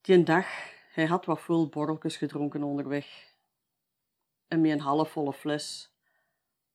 Die 0.00 0.22
dag, 0.22 0.46
hij 0.92 1.06
had 1.06 1.24
wat 1.24 1.40
veel 1.40 1.68
borreltjes 1.68 2.16
gedronken 2.16 2.62
onderweg. 2.62 3.34
En 4.48 4.60
met 4.60 4.70
een 4.70 4.80
halfvolle 4.80 5.32
fles 5.32 5.92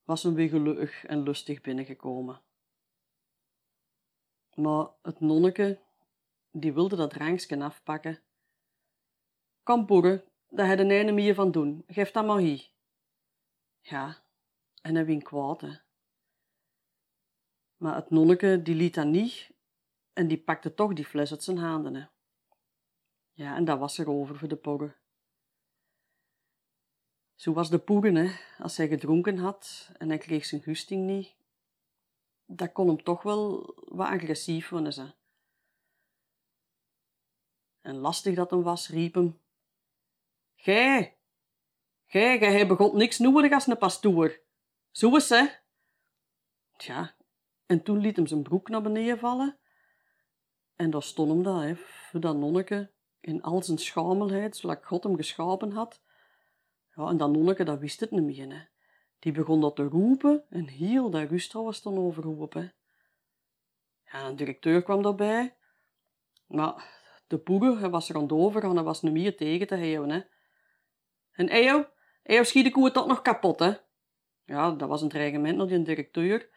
was 0.03 0.23
hem 0.23 0.33
weer 0.33 0.49
gelukkig 0.49 1.05
en 1.05 1.23
lustig 1.23 1.61
binnengekomen. 1.61 2.41
Maar 4.53 4.87
het 5.01 5.19
nonneke, 5.19 5.79
die 6.51 6.73
wilde 6.73 6.95
dat 6.95 7.09
drankje 7.09 7.63
afpakken. 7.63 8.21
Kom, 9.63 9.85
poeren, 9.85 10.23
daar 10.49 10.67
heb 10.67 10.79
je 10.79 10.85
er 10.85 11.13
meer 11.13 11.35
van 11.35 11.51
doen. 11.51 11.83
Geef 11.87 12.11
dat 12.11 12.25
maar 12.25 12.39
hier. 12.39 12.69
Ja, 13.79 14.17
en 14.81 14.95
hij 14.95 15.05
wien 15.05 15.21
kwaad, 15.21 15.61
hè. 15.61 15.86
Maar 17.77 17.95
het 17.95 18.09
nonneke, 18.09 18.61
die 18.61 18.75
liet 18.75 18.93
dat 18.93 19.05
niet 19.05 19.51
en 20.13 20.27
die 20.27 20.43
pakte 20.43 20.73
toch 20.73 20.93
die 20.93 21.05
fles 21.05 21.31
uit 21.31 21.43
zijn 21.43 21.57
handen, 21.57 21.95
hè. 21.95 22.05
Ja, 23.31 23.55
en 23.55 23.65
dat 23.65 23.79
was 23.79 23.97
er 23.97 24.09
over 24.09 24.37
voor 24.37 24.47
de 24.47 24.55
pogge. 24.55 24.95
Zo 27.35 27.53
was 27.53 27.69
de 27.69 27.79
poegen, 27.79 28.15
hè. 28.15 28.35
Als 28.63 28.77
hij 28.77 28.87
gedronken 28.87 29.37
had 29.37 29.91
en 29.97 30.09
hij 30.09 30.17
kreeg 30.17 30.45
zijn 30.45 30.61
gusting 30.61 31.05
niet, 31.05 31.35
dat 32.45 32.71
kon 32.71 32.87
hem 32.87 33.03
toch 33.03 33.21
wel 33.21 33.73
wat 33.75 34.07
agressief 34.07 34.69
worden. 34.69 35.15
En 37.81 37.95
lastig 37.95 38.35
dat 38.35 38.49
hem 38.49 38.63
was, 38.63 38.89
riep 38.89 39.13
hem. 39.13 39.39
Gij, 40.55 41.17
gij, 42.05 42.37
gij 42.37 42.57
hebt 42.57 42.93
niks 42.93 43.17
nodig 43.17 43.51
als 43.51 43.67
een 43.67 43.77
pastoor. 43.77 44.41
Zo 44.91 45.15
is 45.15 45.29
hè. 45.29 45.45
Tja, 46.77 47.16
en 47.67 47.83
toen 47.83 47.99
liet 47.99 48.15
hem 48.15 48.27
zijn 48.27 48.43
broek 48.43 48.69
naar 48.69 48.81
beneden 48.81 49.19
vallen. 49.19 49.57
En 50.75 50.89
daar 50.89 51.03
stond 51.03 51.29
hem 51.29 51.43
dat, 51.43 51.61
hè, 51.61 51.75
voor 51.75 52.19
dat 52.19 52.37
nonneke, 52.37 52.91
in 53.19 53.41
al 53.41 53.63
zijn 53.63 53.77
schamelheid, 53.77 54.57
zoals 54.57 54.77
God 54.81 55.03
hem 55.03 55.15
geschapen 55.15 55.71
had. 55.71 56.01
Ja, 56.95 57.07
en 57.07 57.17
dat 57.17 57.31
nonneke, 57.31 57.63
dat 57.63 57.79
wist 57.79 57.99
het 57.99 58.11
niet 58.11 58.23
meer, 58.23 58.49
hè. 58.49 58.61
Die 59.19 59.31
begon 59.31 59.61
dat 59.61 59.75
te 59.75 59.83
roepen 59.83 60.45
en 60.49 60.67
heel 60.67 61.09
dat 61.09 61.29
rusthouden 61.29 61.73
was 61.73 61.81
dan 61.81 61.97
overroepen. 61.97 62.73
Ja, 64.03 64.27
een 64.27 64.35
directeur 64.35 64.83
kwam 64.83 65.01
daarbij. 65.01 65.57
Maar 66.47 66.95
de 67.27 67.75
hij 67.79 67.89
was 67.89 68.09
er 68.09 68.15
aan 68.15 68.21
het 68.21 68.31
overgaan, 68.31 68.75
hij 68.75 68.83
was 68.83 69.01
niet 69.01 69.13
meer 69.13 69.37
tegen 69.37 69.67
te 69.67 69.77
houden, 69.77 70.09
hè. 70.09 70.21
En 71.31 71.49
Ejo, 71.49 71.85
Ejo 72.23 72.43
schiet 72.43 72.63
de 72.63 72.71
koe 72.71 72.91
tot 72.91 73.07
nog 73.07 73.21
kapot, 73.21 73.59
hè. 73.59 73.73
Ja, 74.45 74.71
dat 74.71 74.89
was 74.89 75.01
een 75.01 75.09
dreigement 75.09 75.57
naar 75.57 75.67
die 75.67 75.81
directeur. 75.81 76.49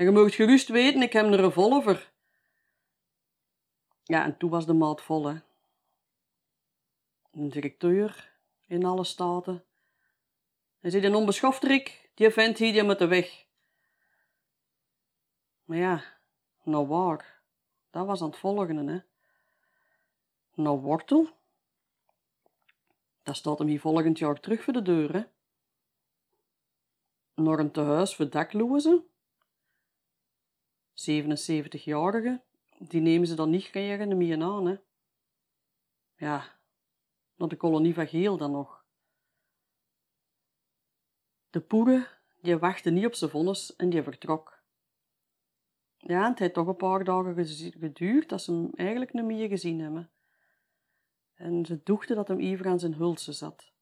En 0.00 0.06
je 0.06 0.12
moogt 0.12 0.34
gerust 0.34 0.68
weten, 0.68 1.02
ik 1.02 1.12
heb 1.12 1.24
een 1.24 1.36
revolver. 1.36 2.12
Ja, 4.02 4.24
en 4.24 4.36
toen 4.36 4.50
was 4.50 4.66
de 4.66 4.72
maat 4.72 5.02
vol, 5.02 5.26
hè. 5.26 5.40
Een 7.30 7.48
directeur 7.48 8.32
in 8.66 8.84
alle 8.84 9.04
staten. 9.04 9.64
Hij 10.78 10.90
zei, 10.90 11.06
een 11.06 11.14
onbeschofterik, 11.14 12.10
die 12.14 12.30
vent 12.30 12.58
hier 12.58 12.72
die 12.72 12.82
met 12.82 12.98
de 12.98 13.06
weg. 13.06 13.46
Maar 15.64 15.78
ja, 15.78 16.04
nou 16.62 16.86
waar, 16.86 17.42
dat 17.90 18.06
was 18.06 18.22
aan 18.22 18.28
het 18.28 18.38
volgende, 18.38 18.92
hè. 18.92 19.00
Nou 20.62 20.78
wortel, 20.78 21.28
dat 23.22 23.36
staat 23.36 23.58
hem 23.58 23.68
hier 23.68 23.80
volgend 23.80 24.18
jaar 24.18 24.40
terug 24.40 24.62
voor 24.62 24.72
de 24.72 24.82
deur, 24.82 25.12
hè. 25.12 25.22
Naar 27.34 27.58
een 27.58 27.70
tehuis 27.70 28.16
voor 28.16 28.30
daklozen. 28.30 29.09
77-jarige, 31.08 32.42
die 32.78 33.00
nemen 33.00 33.26
ze 33.26 33.34
dan 33.34 33.50
niet 33.50 33.64
graag 33.64 34.06
meer 34.06 34.42
aan, 34.42 34.66
hè. 34.66 34.76
Ja, 36.16 36.58
naar 37.34 37.48
de 37.48 37.56
kolonie 37.56 37.94
van 37.94 38.08
Geel 38.08 38.36
dan 38.36 38.50
nog. 38.50 38.84
De 41.50 41.60
poeren, 41.60 42.06
die 42.40 42.58
wachtte 42.58 42.90
niet 42.90 43.06
op 43.06 43.14
zijn 43.14 43.30
vonnis 43.30 43.76
en 43.76 43.90
die 43.90 44.02
vertrok. 44.02 44.62
Ja, 45.96 46.28
het 46.28 46.38
heeft 46.38 46.54
toch 46.54 46.66
een 46.66 46.76
paar 46.76 47.04
dagen 47.04 47.46
geduurd 47.78 48.28
dat 48.28 48.42
ze 48.42 48.52
hem 48.52 48.70
eigenlijk 48.74 49.12
niet 49.12 49.24
meer 49.24 49.48
gezien 49.48 49.80
hebben. 49.80 50.10
En 51.34 51.66
ze 51.66 51.80
dochten 51.82 52.16
dat 52.16 52.28
hem 52.28 52.38
even 52.38 52.66
aan 52.66 52.78
zijn 52.78 52.94
hulse 52.94 53.32
zat. 53.32 53.72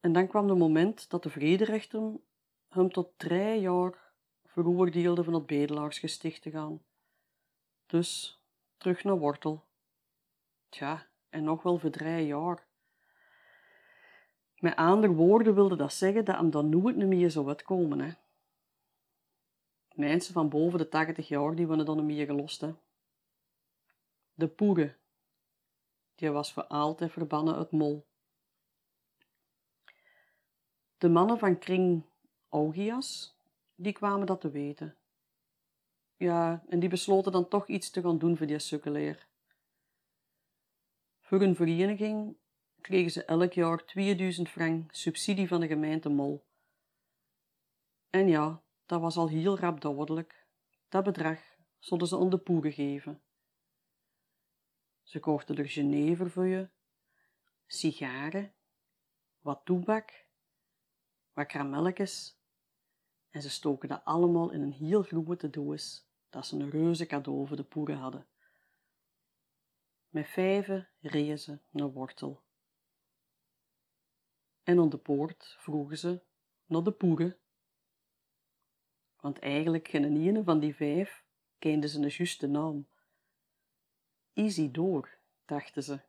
En 0.00 0.12
dan 0.12 0.28
kwam 0.28 0.46
de 0.46 0.54
moment 0.54 1.10
dat 1.10 1.22
de 1.22 1.30
vrederechter 1.30 2.20
hem 2.68 2.92
tot 2.92 3.18
drie 3.18 3.60
jaar 3.60 4.11
veroordeelde 4.52 5.24
van 5.24 5.34
het 5.34 5.46
bedelaarsgesticht 5.46 6.42
te 6.42 6.50
gaan. 6.50 6.82
Dus 7.86 8.40
terug 8.76 9.04
naar 9.04 9.18
Wortel. 9.18 9.64
Tja, 10.68 11.06
en 11.28 11.44
nog 11.44 11.62
wel 11.62 11.78
voor 11.78 12.02
jaar. 12.02 12.66
Met 14.56 14.76
andere 14.76 15.12
woorden 15.12 15.54
wilde 15.54 15.76
dat 15.76 15.92
zeggen 15.92 16.24
dat 16.24 16.36
hem 16.36 16.50
dan 16.50 16.68
nooit 16.68 16.96
meer 16.96 17.30
zou 17.30 17.48
uitkomen. 17.48 18.00
Hè. 18.00 18.12
Mensen 19.94 20.34
van 20.34 20.48
boven 20.48 20.78
de 20.78 20.88
80 20.88 21.28
jaar 21.28 21.54
die 21.54 21.66
worden 21.66 21.86
dan 21.86 21.96
niet 21.96 22.16
meer 22.16 22.26
gelost. 22.26 22.60
Hè. 22.60 22.74
De 24.34 24.48
poeren, 24.48 24.96
die 26.14 26.30
was 26.30 26.52
voor 26.52 26.66
altijd 26.66 27.12
verbannen 27.12 27.54
uit 27.54 27.70
mol. 27.70 28.06
De 30.98 31.08
mannen 31.08 31.38
van 31.38 31.58
kring 31.58 32.04
Augias, 32.48 33.36
die 33.82 33.92
kwamen 33.92 34.26
dat 34.26 34.40
te 34.40 34.50
weten. 34.50 34.96
Ja, 36.16 36.64
en 36.68 36.80
die 36.80 36.88
besloten 36.88 37.32
dan 37.32 37.48
toch 37.48 37.66
iets 37.68 37.90
te 37.90 38.00
gaan 38.00 38.18
doen 38.18 38.36
voor 38.36 38.46
die 38.46 38.58
sukkeleer. 38.58 39.28
Voor 41.20 41.40
hun 41.40 41.54
vereniging 41.54 42.36
kregen 42.80 43.10
ze 43.10 43.24
elk 43.24 43.52
jaar 43.52 43.84
2000 43.84 44.48
frank 44.48 44.94
subsidie 44.94 45.48
van 45.48 45.60
de 45.60 45.66
gemeente 45.66 46.08
Mol. 46.08 46.46
En 48.10 48.28
ja, 48.28 48.62
dat 48.86 49.00
was 49.00 49.16
al 49.16 49.28
heel 49.28 49.58
rap 49.58 49.80
dodelijk. 49.80 50.46
Dat 50.88 51.04
bedrag 51.04 51.40
zouden 51.78 52.08
ze 52.08 52.18
aan 52.18 52.30
de 52.30 52.38
poeren 52.38 52.72
geven. 52.72 53.22
Ze 55.02 55.20
kochten 55.20 55.56
er 55.56 55.68
genever 55.68 56.30
voor 56.30 56.46
je, 56.46 56.68
sigaren, 57.66 58.54
wat 59.40 59.64
toebak, 59.64 60.26
wat 61.32 61.46
karamelletjes 61.46 62.41
en 63.32 63.42
ze 63.42 63.50
stoken 63.50 63.88
dat 63.88 64.04
allemaal 64.04 64.50
in 64.50 64.62
een 64.62 64.72
heel 64.72 65.02
grote 65.02 65.50
doos 65.50 66.06
dat 66.30 66.46
ze 66.46 66.56
een 66.56 66.70
reuze 66.70 67.06
cadeau 67.06 67.46
voor 67.46 67.56
de 67.56 67.64
poeren 67.64 67.96
hadden. 67.96 68.26
Met 70.08 70.28
vijven 70.28 70.88
reden 71.00 71.38
ze 71.38 71.58
naar 71.70 71.90
Wortel. 71.90 72.42
En 74.62 74.78
aan 74.78 74.88
de 74.88 74.98
poort 74.98 75.56
vroegen 75.58 75.98
ze 75.98 76.22
naar 76.66 76.82
de 76.82 76.92
poeren. 76.92 77.36
Want 79.20 79.38
eigenlijk 79.38 79.88
geen 79.88 80.16
ene 80.16 80.44
van 80.44 80.60
die 80.60 80.74
vijf 80.74 81.24
kende 81.58 81.88
ze 81.88 82.00
een 82.00 82.08
juiste 82.08 82.46
naam. 82.46 82.88
Isidor, 84.32 85.18
dachten 85.44 85.82
ze. 85.82 86.00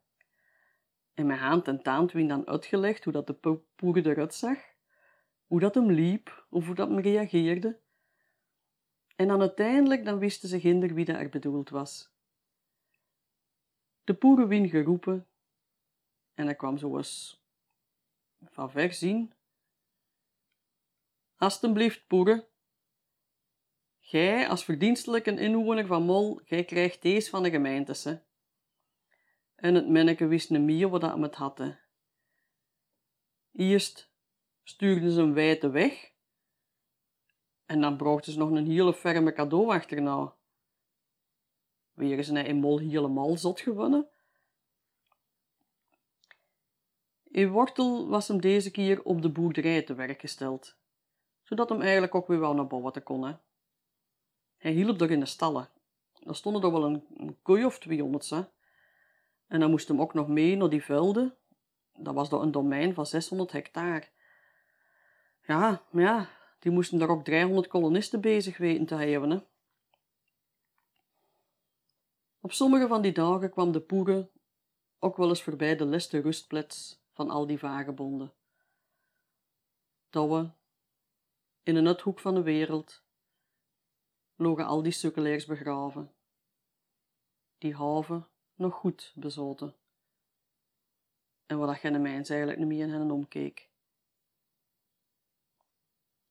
En 1.14 1.26
mijn 1.26 1.40
hand 1.40 1.68
en 1.68 1.84
taand 1.84 2.12
wien 2.12 2.28
dan 2.28 2.48
uitgelegd 2.48 3.04
hoe 3.04 3.14
dat 3.14 3.28
de 3.28 3.60
poeren 3.76 4.06
eruit 4.06 4.34
zag, 4.34 4.73
hoe 5.54 5.62
dat 5.62 5.76
hem 5.76 5.92
liep 5.92 6.46
of 6.50 6.66
hoe 6.66 6.76
dat 6.76 6.88
hem 6.88 7.00
reageerde. 7.00 7.80
En 9.16 9.28
dan 9.28 9.40
uiteindelijk 9.40 10.06
dan 10.06 10.20
wisten 10.20 10.50
ze 10.50 10.60
ginder 10.60 10.94
wie 10.94 11.06
dat 11.06 11.16
er 11.16 11.30
bedoeld 11.30 11.70
was. 11.70 12.12
De 14.04 14.14
poeren 14.14 14.48
wien 14.48 14.70
geroepen 14.70 15.28
en 16.34 16.46
hij 16.46 16.56
kwam 16.56 16.78
zo 16.78 16.98
eens 16.98 17.44
van 18.44 18.72
ver 18.72 18.94
zien. 18.94 19.34
Alsjeblieft, 21.36 22.08
poeren. 22.08 22.48
Gij, 24.00 24.50
als 24.50 24.64
verdienstelijke 24.64 25.40
inwoner 25.40 25.86
van 25.86 26.04
Mol, 26.04 26.42
gij 26.44 26.64
krijgt 26.64 27.02
deze 27.02 27.30
van 27.30 27.44
de 27.44 27.50
gemeentes, 27.50 28.04
hè. 28.04 28.18
En 29.56 29.76
het 29.76 29.90
manneke 29.90 30.28
wist 30.28 30.50
niet 30.50 30.62
meer 30.62 30.90
wat 30.90 31.02
dat 31.02 31.18
met 31.18 31.36
hadden. 31.36 31.80
Eerst 33.52 34.13
stuurden 34.64 35.12
ze 35.12 35.20
hem 35.20 35.34
wijd 35.34 35.62
weg 35.62 36.12
en 37.66 37.82
dan 37.82 37.98
brachten 37.98 38.32
ze 38.32 38.38
nog 38.38 38.50
een 38.50 38.68
hele 38.68 38.94
ferme 38.94 39.34
cadeau 39.34 39.74
achterna. 39.74 40.34
Weer 41.94 42.18
is 42.18 42.30
hij 42.30 42.44
in 42.44 42.60
Mol 42.60 42.80
helemaal 42.80 43.38
zot 43.38 43.60
gewonnen. 43.60 44.08
In 47.24 47.50
Wortel 47.50 48.08
was 48.08 48.28
hem 48.28 48.42
deze 48.42 48.72
keer 48.72 49.04
op 49.04 49.22
de 49.22 49.30
boerderij 49.30 49.82
te 49.82 49.94
werk 49.94 50.20
gesteld, 50.20 50.76
zodat 51.44 51.70
hem 51.70 51.82
eigenlijk 51.82 52.16
ook 52.16 52.28
weer 52.28 52.40
wel 52.40 52.54
naar 52.54 52.68
boven 52.68 53.04
kon. 53.04 53.24
Hè. 53.24 53.34
Hij 54.58 54.72
hielp 54.72 55.02
er 55.02 55.12
in 55.12 55.20
de 55.20 55.26
stallen. 55.26 55.70
Er 56.20 56.36
stonden 56.36 56.64
er 56.64 56.72
wel 56.72 56.86
een, 56.86 57.06
een 57.18 57.38
koei 57.42 57.66
of 57.66 57.80
tweehonderd, 57.80 58.30
hè. 58.30 58.44
En 59.48 59.60
dan 59.60 59.70
moest 59.70 59.88
hem 59.88 60.02
ook 60.02 60.14
nog 60.14 60.28
mee 60.28 60.56
naar 60.56 60.70
die 60.70 60.84
velden. 60.84 61.36
Dat 61.94 62.14
was 62.14 62.30
dan 62.30 62.42
een 62.42 62.52
domein 62.52 62.94
van 62.94 63.06
600 63.06 63.52
hectare. 63.52 64.08
Ja, 65.46 65.84
maar 65.90 66.04
ja, 66.04 66.30
die 66.60 66.72
moesten 66.72 67.00
daar 67.00 67.10
ook 67.10 67.24
300 67.24 67.68
kolonisten 67.68 68.22
bezig 68.22 68.58
weten 68.58 68.86
te 68.86 68.96
hebben. 68.96 69.30
Hè. 69.30 69.40
Op 72.40 72.52
sommige 72.52 72.88
van 72.88 73.02
die 73.02 73.12
dagen 73.12 73.50
kwam 73.50 73.72
de 73.72 73.82
poeren 73.82 74.30
ook 75.00 75.18
wel 75.18 75.30
eens 75.30 75.44
voorbij 75.44 75.76
de 75.76 75.86
leste 75.86 76.20
rustplaats 76.20 77.02
van 77.12 77.30
al 77.30 77.48
die 77.48 77.60
vagebonden. 77.60 78.34
Douwe, 80.10 80.52
in 81.64 81.76
een 81.76 81.88
uithoek 81.88 82.20
van 82.20 82.36
de 82.36 82.42
wereld, 82.42 83.04
logen 84.36 84.66
al 84.66 84.84
die 84.84 84.92
sukkelaars 84.92 85.46
begraven. 85.46 86.14
Die 87.58 87.76
haven 87.76 88.28
nog 88.56 88.74
goed 88.74 89.12
bezoten. 89.16 89.76
En 91.46 91.58
wat 91.58 91.82
dat 91.82 91.92
mens 91.92 92.30
eigenlijk 92.30 92.60
niet 92.60 92.68
meer 92.68 92.88
in 92.88 92.94
hen 92.94 93.12
omkeek. 93.12 93.72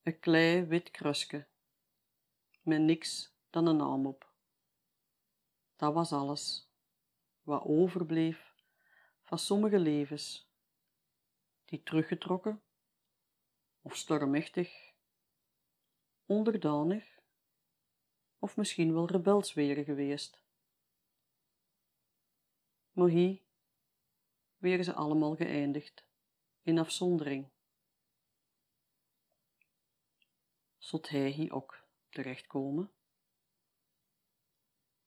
Een 0.03 0.19
klei 0.19 0.65
wit 0.65 0.91
krusje, 0.91 1.47
met 2.63 2.81
niks 2.81 3.35
dan 3.51 3.67
een 3.67 3.77
naam 3.77 4.07
op. 4.07 4.33
Dat 5.77 5.95
was 5.95 6.13
alles 6.13 6.71
wat 7.43 7.63
overbleef 7.65 8.55
van 9.23 9.39
sommige 9.39 9.79
levens, 9.79 10.51
die 11.65 11.83
teruggetrokken 11.83 12.63
of 13.83 13.97
stormachtig, 13.97 14.93
onderdanig 16.27 17.19
of 18.39 18.57
misschien 18.57 18.93
wel 18.93 19.07
rebels 19.07 19.55
waren 19.55 19.85
geweest. 19.85 20.43
Maar 22.93 23.09
hier 23.09 23.43
waren 24.57 24.85
ze 24.85 24.93
allemaal 24.93 25.37
geëindigd 25.37 26.07
in 26.63 26.79
afzondering. 26.79 27.51
Zult 30.83 31.09
hij 31.09 31.31
hier 31.31 31.53
ook 31.53 31.85
terechtkomen? 32.09 32.93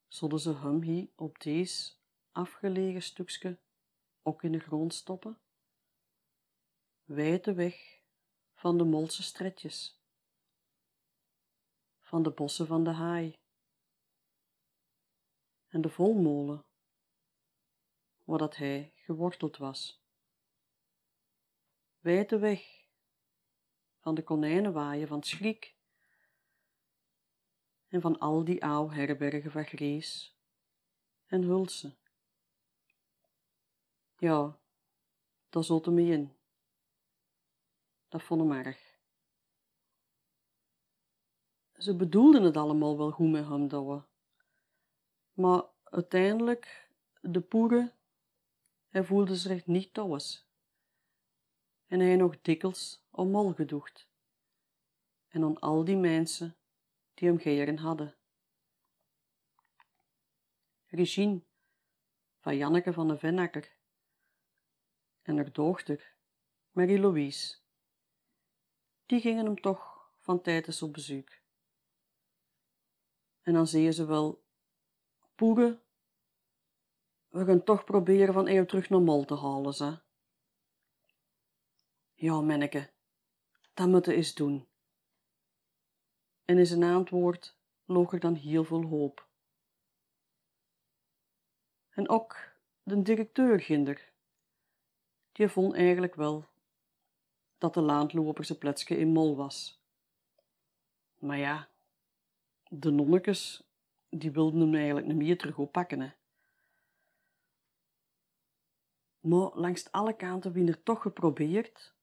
Zullen 0.08 0.40
ze 0.40 0.56
hem 0.56 0.82
hier 0.82 1.10
op 1.16 1.40
deze 1.40 1.94
afgelegen 2.32 3.02
stukje 3.02 3.60
ook 4.22 4.44
in 4.44 4.52
de 4.52 4.60
grond 4.60 4.94
stoppen? 4.94 5.42
Wijd 7.04 7.44
de 7.44 7.54
weg 7.54 8.02
van 8.54 8.78
de 8.78 8.84
molse 8.84 9.24
stretjes, 9.24 10.02
van 12.00 12.24
de 12.24 12.32
bossen 12.32 12.68
van 12.68 12.84
de 12.84 12.92
haai 12.92 13.40
en 15.68 15.82
de 15.82 15.90
volmolen, 15.90 16.66
waar 18.24 18.40
dat 18.40 18.56
hij 18.56 18.94
geworteld 18.96 19.58
was. 19.58 20.04
Wijd 22.00 22.32
weg 22.32 22.84
van 24.06 24.16
de 24.16 24.24
konijnenwaaien 24.24 25.08
van 25.08 25.24
schrik 25.24 25.75
en 27.96 28.02
van 28.02 28.20
al 28.20 28.44
die 28.44 28.66
oude 28.66 28.96
herbergen 28.96 29.52
van 29.52 29.66
Grees 29.66 30.36
en 31.26 31.42
Hulse. 31.42 31.96
Ja, 34.18 34.60
dat 35.50 35.66
zat 35.66 35.86
hem 35.86 36.00
in. 36.00 36.36
Dat 38.08 38.24
vond 38.24 38.42
hem 38.42 38.52
erg. 38.52 38.98
Ze 41.78 41.96
bedoelden 41.96 42.44
het 42.44 42.58
allemaal 42.58 42.98
wel 42.98 43.12
goed 43.12 43.32
met 43.32 43.48
hem, 43.48 43.68
dat 43.68 44.04
Maar 45.34 45.64
uiteindelijk, 45.84 46.90
de 47.22 47.42
poeren, 47.42 47.94
hij 48.88 49.04
voelde 49.04 49.36
zich 49.36 49.66
niet 49.66 49.94
thuis. 49.94 50.48
En 51.86 52.00
hij 52.00 52.16
nog 52.16 52.42
dikwijls 52.42 53.04
mol 53.12 53.54
gedoegd. 53.54 54.08
En 55.28 55.44
aan 55.44 55.60
al 55.60 55.84
die 55.84 55.98
mensen 55.98 56.56
die 57.16 57.28
hem 57.28 57.38
geren 57.38 57.78
hadden. 57.78 58.16
Regine 60.86 61.44
van 62.40 62.58
Janneke 62.58 62.94
van 62.94 63.08
de 63.08 63.18
Vennakker 63.18 63.78
en 65.22 65.36
haar 65.36 65.52
dochter 65.52 66.16
Marie-Louise, 66.72 67.58
die 69.06 69.22
gingen 69.22 69.46
hem 69.46 69.62
toch 69.62 70.12
van 70.20 70.42
tijdens 70.42 70.82
op 70.82 70.94
bezoek. 70.94 71.30
En 73.42 73.54
dan 73.54 73.68
zeiden 73.68 73.94
ze 73.94 74.06
wel, 74.06 74.46
poeren, 75.36 75.82
we 77.28 77.46
gaan 77.46 77.64
toch 77.64 77.84
proberen 77.84 78.34
van 78.34 78.48
eeuw 78.48 78.66
terug 78.66 78.90
naar 78.90 79.02
Mol 79.02 79.26
te 79.26 79.38
halen, 79.38 79.74
ze. 79.74 80.00
Ja, 82.14 82.42
menneke, 82.42 82.94
dat 83.74 83.88
moeten 83.88 84.12
we 84.12 84.18
eens 84.18 84.34
doen. 84.34 84.68
En 86.46 86.58
in 86.58 86.66
zijn 86.66 86.84
antwoord 86.84 87.58
loog 87.86 88.14
er 88.14 88.20
dan 88.20 88.36
heel 88.36 88.64
veel 88.64 88.84
hoop. 88.84 89.28
En 91.90 92.10
ook 92.10 92.38
de 92.84 93.02
directeur 93.02 93.60
ginder, 93.60 94.12
die 95.32 95.48
vond 95.48 95.74
eigenlijk 95.74 96.16
wel 96.16 96.46
dat 97.58 97.74
de 97.74 97.82
laandloper 97.82 98.46
zijn 98.46 98.58
pletsje 98.58 98.98
in 98.98 99.08
mol 99.08 99.36
was. 99.36 99.82
Maar 101.20 101.38
ja, 101.38 101.70
de 102.70 102.92
nonnekes, 102.92 103.64
die 104.10 104.32
wilden 104.32 104.60
hem 104.60 104.76
eigenlijk 104.76 105.08
niet 105.08 105.16
meer 105.16 105.38
terug 105.38 105.58
oppakken, 105.58 106.00
hè. 106.00 106.12
Maar 109.20 109.50
langs 109.54 109.92
alle 109.92 110.16
kanten 110.16 110.54
werd 110.54 110.68
er 110.68 110.84
toch 110.84 111.02
geprobeerd 111.02 111.94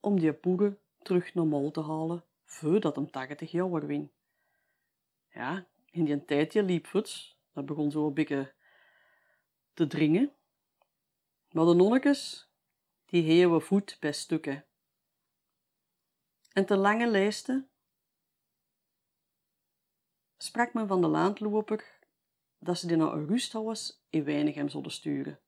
om 0.00 0.20
die 0.20 0.32
poeren 0.32 0.78
terug 0.98 1.34
naar 1.34 1.46
Mol 1.46 1.70
te 1.70 1.82
halen, 1.82 2.24
voordat 2.50 2.96
hem 2.96 3.10
80 3.10 3.50
jaar 3.50 3.86
win. 3.86 4.12
Ja, 5.28 5.66
in 5.90 6.04
die 6.04 6.24
tijdje 6.24 6.62
liep 6.62 6.86
het, 6.86 7.36
dat 7.52 7.66
begon 7.66 7.90
zo 7.90 8.06
een 8.06 8.52
te 9.72 9.86
dringen. 9.86 10.32
Maar 11.50 11.64
de 11.64 11.74
nonnekes, 11.74 12.50
die 13.06 13.22
heeuwen 13.22 13.62
voet 13.62 13.96
bij 14.00 14.12
stukken. 14.12 14.66
En 16.52 16.66
te 16.66 16.76
lange 16.76 17.06
lijsten 17.06 17.70
sprak 20.36 20.72
men 20.72 20.86
van 20.88 21.00
de 21.00 21.06
laandloper 21.06 21.98
dat 22.58 22.78
ze 22.78 22.86
die 22.86 22.96
naar 22.96 23.12
een 23.12 23.26
rusthuis 23.26 24.02
in 24.10 24.24
Weinigem 24.24 24.68
zouden 24.68 24.92
sturen. 24.92 25.40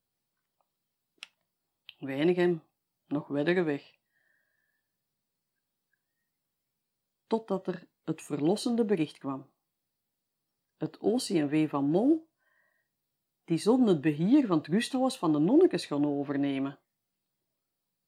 Weinigem, 1.98 2.62
nog 3.06 3.26
weddere 3.26 3.62
weg. 3.62 3.99
Totdat 7.30 7.66
er 7.66 7.86
het 8.04 8.22
verlossende 8.22 8.84
bericht 8.84 9.18
kwam. 9.18 9.50
Het 10.76 10.98
OCMW 10.98 11.68
van 11.68 11.84
Mol, 11.84 12.30
die 13.44 13.58
zonden 13.58 13.88
het 13.88 14.00
beheer 14.00 14.46
van 14.46 14.58
het 14.58 14.66
rusthuis 14.66 15.16
van 15.16 15.32
de 15.32 15.38
nonnekes 15.38 15.86
gaan 15.86 16.06
overnemen. 16.06 16.78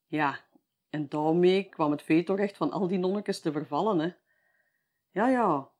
Ja, 0.05 0.45
en 0.89 1.09
daarmee 1.09 1.69
kwam 1.69 1.91
het 1.91 2.01
vetorecht 2.01 2.57
van 2.57 2.71
al 2.71 2.87
die 2.87 2.97
nonnekes 2.97 3.41
te 3.41 3.51
vervallen, 3.51 3.99
hè. 3.99 4.11
Ja, 5.11 5.27
ja, 5.27 5.71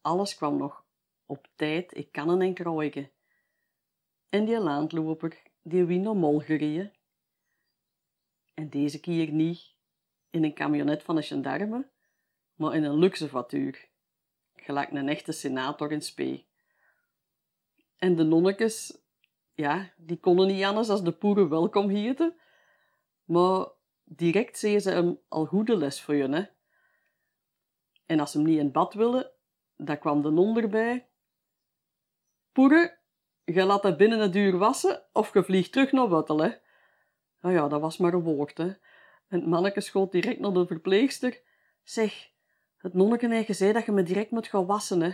alles 0.00 0.34
kwam 0.34 0.56
nog 0.56 0.84
op 1.26 1.48
tijd, 1.54 1.96
ik 1.96 2.12
kan 2.12 2.28
een 2.28 2.40
enkel 2.40 2.80
En 4.28 4.44
die 4.44 4.60
laandloper, 4.60 5.42
die 5.62 5.84
wien 5.84 6.02
naar 6.02 6.16
Mol 6.16 6.40
gereden. 6.40 6.92
En 8.54 8.70
deze 8.70 9.00
keer 9.00 9.30
niet 9.30 9.74
in 10.30 10.44
een 10.44 10.54
camionet 10.54 11.02
van 11.02 11.16
een 11.16 11.22
gendarme, 11.22 11.90
maar 12.60 12.74
in 12.74 12.84
een 12.84 12.98
luxe 12.98 13.28
vatuur. 13.28 13.88
gelijk 14.54 14.90
een 14.90 15.08
echte 15.08 15.32
senator 15.32 15.92
in 15.92 16.02
spee. 16.02 16.48
En 17.96 18.16
de 18.16 18.22
nonnekes, 18.22 18.98
ja, 19.54 19.92
die 19.96 20.16
konden 20.16 20.46
niet 20.46 20.64
anders 20.64 20.88
als 20.88 21.02
de 21.02 21.12
poeren 21.12 21.48
welkom 21.48 21.88
hieten, 21.88 22.36
maar 23.24 23.66
direct 24.04 24.58
zeiden 24.58 24.82
ze 24.82 24.90
hem 24.90 25.18
al 25.28 25.46
goede 25.46 25.76
les 25.76 26.02
voor 26.02 26.14
je, 26.14 26.28
hè. 26.28 26.44
En 28.06 28.20
als 28.20 28.30
ze 28.30 28.38
hem 28.38 28.46
niet 28.46 28.58
in 28.58 28.72
bad 28.72 28.94
willen, 28.94 29.30
dan 29.76 29.98
kwam 29.98 30.22
de 30.22 30.30
non 30.30 30.56
erbij. 30.56 31.08
Poeren, 32.52 32.98
je 33.44 33.64
laat 33.64 33.82
dat 33.82 33.96
binnen 33.96 34.18
het 34.18 34.36
uur 34.36 34.58
wassen 34.58 35.02
of 35.12 35.34
je 35.34 35.44
vliegt 35.44 35.72
terug 35.72 35.92
naar 35.92 36.10
Wuttel, 36.10 36.38
hè. 36.38 36.52
Nou 37.40 37.54
ja, 37.54 37.68
dat 37.68 37.80
was 37.80 37.96
maar 37.96 38.12
een 38.12 38.22
woord, 38.22 38.58
hè. 38.58 38.68
En 39.28 39.38
het 39.40 39.46
manneke 39.46 39.80
schoot 39.80 40.12
direct 40.12 40.40
naar 40.40 40.52
de 40.52 40.66
verpleegster. 40.66 41.42
Zeg, 41.82 42.29
het 42.80 42.94
nonneke 42.94 43.44
gezegd 43.44 43.74
dat 43.74 43.84
je 43.84 43.92
me 43.92 44.02
direct 44.02 44.30
moet 44.30 44.46
gaan 44.46 44.66
wassen, 44.66 45.00
hè. 45.00 45.12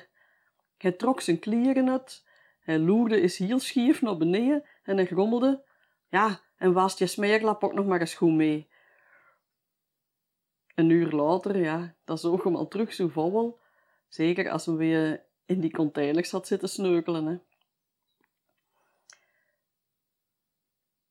Hij 0.76 0.92
trok 0.92 1.20
zijn 1.20 1.38
klieren 1.38 1.90
uit, 1.90 2.26
hij 2.60 2.78
loerde 2.78 3.20
eens 3.20 3.36
heel 3.36 3.58
schief 3.58 4.02
naar 4.02 4.16
beneden 4.16 4.64
en 4.82 4.96
hij 4.96 5.06
grommelde. 5.06 5.64
Ja, 6.08 6.40
en 6.56 6.72
waast 6.72 6.98
je 6.98 7.06
smeerlap 7.06 7.64
ook 7.64 7.72
nog 7.72 7.86
maar 7.86 8.00
eens 8.00 8.14
goed 8.14 8.32
mee. 8.32 8.68
Een 10.74 10.90
uur 10.90 11.10
later, 11.12 11.56
ja, 11.56 11.94
dat 12.04 12.20
zoog 12.20 12.44
hem 12.44 12.56
al 12.56 12.68
terug 12.68 12.92
zo 12.92 13.08
vol. 13.08 13.58
Zeker 14.08 14.50
als 14.50 14.66
we 14.66 14.72
weer 14.72 15.24
in 15.44 15.60
die 15.60 15.70
containers 15.70 16.30
had 16.30 16.46
zitten 16.46 16.68
sneukelen, 16.68 17.26
hè. 17.26 17.38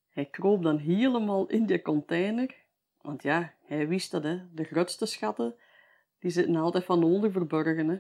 Hij 0.09 0.25
kroop 0.25 0.63
dan 0.63 0.77
helemaal 0.77 1.47
in 1.47 1.65
die 1.65 1.81
container, 1.81 2.55
want 3.01 3.23
ja, 3.23 3.53
hij 3.65 3.87
wist 3.87 4.11
dat, 4.11 4.23
hè, 4.23 4.53
de 4.53 4.63
grootste 4.63 5.05
schatten, 5.05 5.55
die 6.25 6.33
zitten 6.33 6.55
altijd 6.55 6.85
van 6.85 7.03
onder 7.03 7.31
verborgen, 7.31 7.88
hè. 7.88 7.97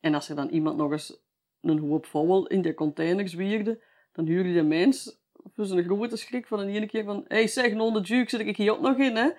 En 0.00 0.14
als 0.14 0.28
er 0.28 0.36
dan 0.36 0.48
iemand 0.48 0.76
nog 0.76 0.92
eens 0.92 1.20
een 1.60 1.78
hoop 1.78 2.06
vouwel 2.06 2.46
in 2.46 2.62
die 2.62 2.74
containers 2.74 3.34
wierde, 3.34 3.82
dan 4.12 4.26
huurde 4.26 4.52
de 4.52 4.62
mens 4.62 5.20
voor 5.32 5.64
zijn 5.64 5.84
grote 5.84 6.16
schrik 6.16 6.46
van 6.46 6.60
een 6.60 6.68
ene 6.68 6.86
keer 6.86 7.04
van 7.04 7.16
hé, 7.16 7.36
hey, 7.36 7.46
zeg, 7.46 7.72
non 7.72 8.02
de 8.02 8.04
zit 8.04 8.32
ik 8.40 8.56
hier 8.56 8.72
ook 8.72 8.80
nog 8.80 8.96
in, 8.96 9.16
hè. 9.16 9.30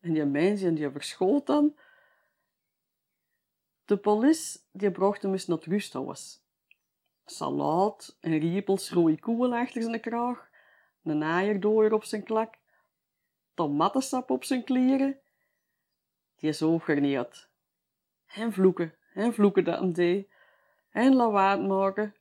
En 0.00 0.12
die 0.12 0.24
mens, 0.24 0.60
die 0.60 0.90
verschoot 0.90 1.46
dan. 1.46 1.76
De 3.84 3.96
politie, 3.96 4.60
die 4.72 4.90
bracht 4.90 5.22
hem 5.22 5.32
eens 5.32 5.46
naar 5.46 5.56
het 5.56 5.66
rusthuis. 5.66 6.44
Salaat 7.24 8.16
en 8.20 8.38
riepels 8.38 8.90
rode 8.90 9.20
koeien 9.20 9.52
achter 9.52 9.82
zijn 9.82 10.00
kraag, 10.00 10.48
een 11.02 11.18
naaierdoor 11.18 11.90
op 11.90 12.04
zijn 12.04 12.24
klak, 12.24 12.54
tomatensap 13.54 14.30
op 14.30 14.44
zijn 14.44 14.64
kleren. 14.64 15.21
Die 16.42 16.52
zoog 16.52 16.88
er 16.88 17.00
niet 17.00 17.16
uit. 17.16 17.48
En 18.26 18.52
vloeken, 18.52 18.94
en 19.14 19.34
vloeken 19.34 19.64
dat 19.64 19.78
hem 19.78 19.92
deed, 19.92 20.28
en 20.90 21.14
lawaad 21.14 21.60
maken. 21.60 22.14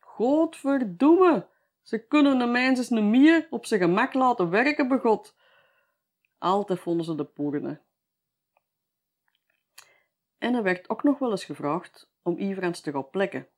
Godverdomme, 0.00 1.46
ze 1.82 2.06
kunnen 2.06 2.40
een 2.40 2.50
mens 2.50 2.90
een 2.90 3.10
mier 3.10 3.46
op 3.50 3.66
zijn 3.66 3.80
gemak 3.80 4.14
laten 4.14 4.50
werken, 4.50 4.88
begot. 4.88 5.36
Altijd 6.38 6.80
vonden 6.80 7.04
ze 7.04 7.14
de 7.14 7.24
poeren. 7.24 7.80
En 10.38 10.54
er 10.54 10.62
werd 10.62 10.88
ook 10.88 11.02
nog 11.02 11.18
wel 11.18 11.30
eens 11.30 11.44
gevraagd 11.44 12.10
om 12.22 12.38
Ivrans 12.38 12.80
te 12.80 12.92
gaan 12.92 13.10
plekken. 13.10 13.48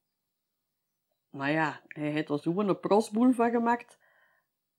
Maar 1.30 1.50
ja, 1.50 1.80
hij 1.88 2.10
heeft 2.10 2.28
er 2.28 2.38
zo 2.38 2.58
een 2.60 2.80
prosboel 2.80 3.32
van 3.32 3.50
gemaakt 3.50 3.98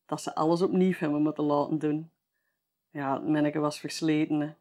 dat 0.05 0.21
ze 0.21 0.35
alles 0.35 0.61
opnieuw 0.61 0.93
hebben 0.97 1.21
moeten 1.21 1.43
laten 1.43 1.79
doen. 1.79 2.11
Ja, 2.89 3.23
het 3.23 3.55
was 3.55 3.79
versleten. 3.79 4.57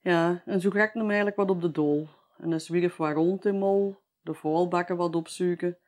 Ja, 0.00 0.42
en 0.44 0.60
zo 0.60 0.70
raakte 0.72 0.98
hem 0.98 1.06
eigenlijk 1.06 1.36
wat 1.36 1.50
op 1.50 1.60
de 1.60 1.70
dool. 1.70 2.08
En 2.36 2.50
hij 2.50 2.58
zwierf 2.58 2.96
wat 2.96 3.14
rond 3.14 3.44
in 3.44 3.58
mol, 3.58 4.02
de 4.20 4.34
vuilbakken 4.34 4.96
wat 4.96 5.16
opzoeken. 5.16 5.78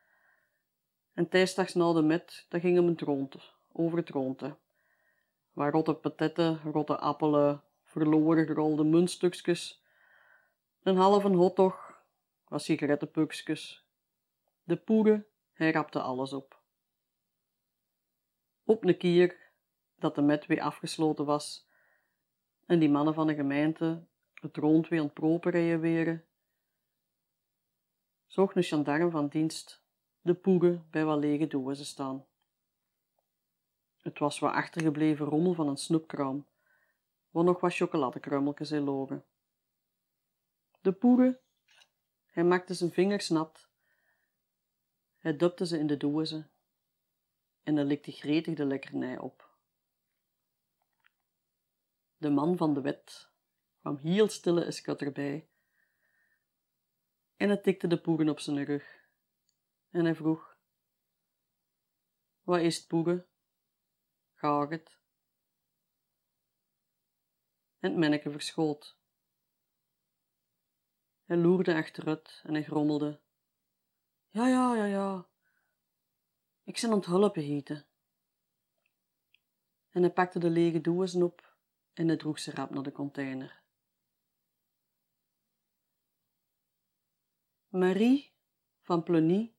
En 1.14 1.28
tijdstags 1.28 1.74
na 1.74 1.92
de 1.92 2.02
met, 2.02 2.46
dan 2.48 2.60
ging 2.60 2.76
hem 2.76 2.86
het 2.86 3.00
rond, 3.00 3.54
over 3.72 3.98
het. 3.98 4.56
Waar 5.52 5.72
rotte 5.72 5.94
patetten, 5.94 6.60
rotte 6.62 6.98
appelen, 6.98 7.62
verloren 7.84 8.46
gerolde 8.46 8.84
muntstukjes, 8.84 9.82
een 10.82 10.96
halve 10.96 11.28
hotdog, 11.28 12.02
wat 12.48 12.62
sigarettenpukjes. 12.62 13.86
De 14.62 14.76
poeren, 14.76 15.26
hij 15.52 15.72
rapte 15.72 16.00
alles 16.00 16.32
op. 16.32 16.60
Op 18.64 18.84
een 18.84 18.96
kier 18.96 19.36
dat 19.96 20.14
de 20.14 20.22
met 20.22 20.46
weer 20.46 20.60
afgesloten 20.60 21.24
was 21.24 21.70
en 22.72 22.78
die 22.78 22.90
mannen 22.90 23.14
van 23.14 23.26
de 23.26 23.34
gemeente 23.34 24.06
het 24.34 24.56
rond 24.56 24.88
weer 24.88 25.02
ontpropen 25.02 25.80
weren, 25.80 26.24
zocht 28.26 28.56
een 28.56 28.62
gendarm 28.62 29.10
van 29.10 29.28
dienst 29.28 29.82
de 30.20 30.34
poeren 30.34 30.86
bij 30.90 31.04
wat 31.04 31.18
lege 31.18 31.46
dozen 31.46 31.84
staan. 31.84 32.26
Het 33.96 34.18
was 34.18 34.38
wat 34.38 34.52
achtergebleven 34.52 35.26
rommel 35.26 35.54
van 35.54 35.68
een 35.68 35.76
snoepkraam, 35.76 36.46
waar 37.30 37.44
nog 37.44 37.60
wat 37.60 37.74
chocoladekrummeltjes 37.74 38.70
in 38.70 38.82
logen. 38.82 39.24
De 40.80 40.92
poeren, 40.92 41.40
hij 42.26 42.44
maakte 42.44 42.74
zijn 42.74 42.92
vingers 42.92 43.28
nat, 43.28 43.68
hij 45.18 45.36
dupte 45.36 45.66
ze 45.66 45.78
in 45.78 45.86
de 45.86 45.96
dozen 45.96 46.50
en 47.62 47.76
hij 47.76 47.84
likte 47.84 48.12
gretig 48.12 48.54
de 48.54 48.64
lekkernij 48.64 49.18
op. 49.18 49.51
De 52.22 52.30
man 52.30 52.56
van 52.56 52.74
de 52.74 52.80
wet 52.80 53.30
kwam 53.80 53.96
heel 53.96 54.28
stille 54.28 54.64
eskat 54.64 55.00
erbij 55.00 55.48
en 57.36 57.48
hij 57.48 57.56
tikte 57.56 57.86
de 57.86 58.00
poeren 58.00 58.28
op 58.28 58.40
zijn 58.40 58.64
rug 58.64 59.08
en 59.90 60.04
hij 60.04 60.14
vroeg: 60.14 60.56
Wat 62.42 62.60
is 62.60 62.76
het, 62.76 62.86
poeren? 62.86 63.26
Gaat 64.34 64.70
het? 64.70 64.98
En 67.78 67.90
het 67.90 67.98
manneke 67.98 68.30
verschoot. 68.30 68.98
Hij 71.24 71.36
loerde 71.36 71.74
achteruit 71.74 72.40
en 72.44 72.52
hij 72.52 72.62
grommelde. 72.62 73.20
Ja, 74.28 74.48
ja, 74.48 74.74
ja, 74.74 74.84
ja. 74.84 75.28
Ik 76.62 76.78
zijn 76.78 76.92
aan 76.92 77.22
het 77.22 77.34
heten. 77.34 77.86
En 79.90 80.02
hij 80.02 80.12
pakte 80.12 80.38
de 80.38 80.50
lege 80.50 80.80
dozen 80.80 81.22
op 81.22 81.51
en 81.92 82.06
hij 82.06 82.16
droeg 82.16 82.38
ze 82.38 82.50
rap 82.50 82.70
naar 82.70 82.82
de 82.82 82.92
container. 82.92 83.62
Marie 87.68 88.34
van 88.80 89.02
Plony, 89.02 89.54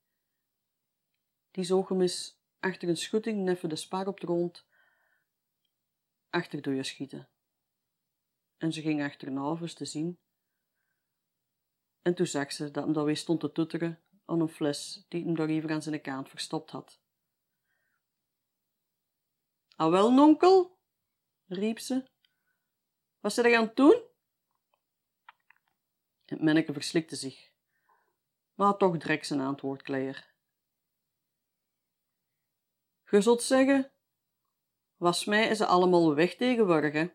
die 1.51 1.63
zoog 1.63 1.89
hem 1.89 2.01
eens 2.01 2.41
achter 2.59 2.89
een 2.89 2.97
schutting 2.97 3.43
neffen 3.43 3.69
de 3.69 3.75
spar 3.75 4.07
op 4.07 4.19
de 4.19 4.25
grond, 4.25 4.67
achter 6.29 6.61
door 6.61 6.73
je 6.73 6.83
schieten. 6.83 7.29
En 8.57 8.73
ze 8.73 8.81
ging 8.81 9.03
achterna 9.03 9.57
eens 9.61 9.73
te 9.73 9.85
zien. 9.85 10.19
En 12.01 12.15
toen 12.15 12.27
zag 12.27 12.51
ze 12.51 12.71
dat 12.71 12.83
hem 12.83 12.93
daar 12.93 13.05
weer 13.05 13.17
stond 13.17 13.39
te 13.39 13.51
tutteren 13.51 14.03
aan 14.25 14.39
een 14.39 14.49
fles 14.49 15.05
die 15.07 15.23
hem 15.23 15.35
daar 15.35 15.49
even 15.49 15.69
aan 15.69 15.81
zijn 15.81 16.01
kant 16.01 16.29
verstopt 16.29 16.71
had. 16.71 17.01
Ah 19.75 19.91
wel, 19.91 20.13
nonkel, 20.13 20.79
riep 21.45 21.79
ze. 21.79 22.11
Wat 23.23 23.33
ze 23.33 23.41
er 23.41 23.57
aan 23.57 23.63
het 23.63 23.75
doen? 23.75 24.01
Het 26.25 26.41
manneke 26.41 26.73
verslikte 26.73 27.15
zich, 27.15 27.51
maar 28.53 28.67
had 28.67 28.79
toch 28.79 28.97
direct 28.97 29.25
zijn 29.25 29.39
antwoord 29.39 29.81
klaar. 29.81 30.33
Je 33.09 33.21
zult 33.21 33.43
zeggen, 33.43 33.91
was 34.95 35.25
mij 35.25 35.47
is 35.47 35.57
ze 35.57 35.65
allemaal 35.65 36.15
weg 36.15 36.35
tegenwoordig, 36.35 37.09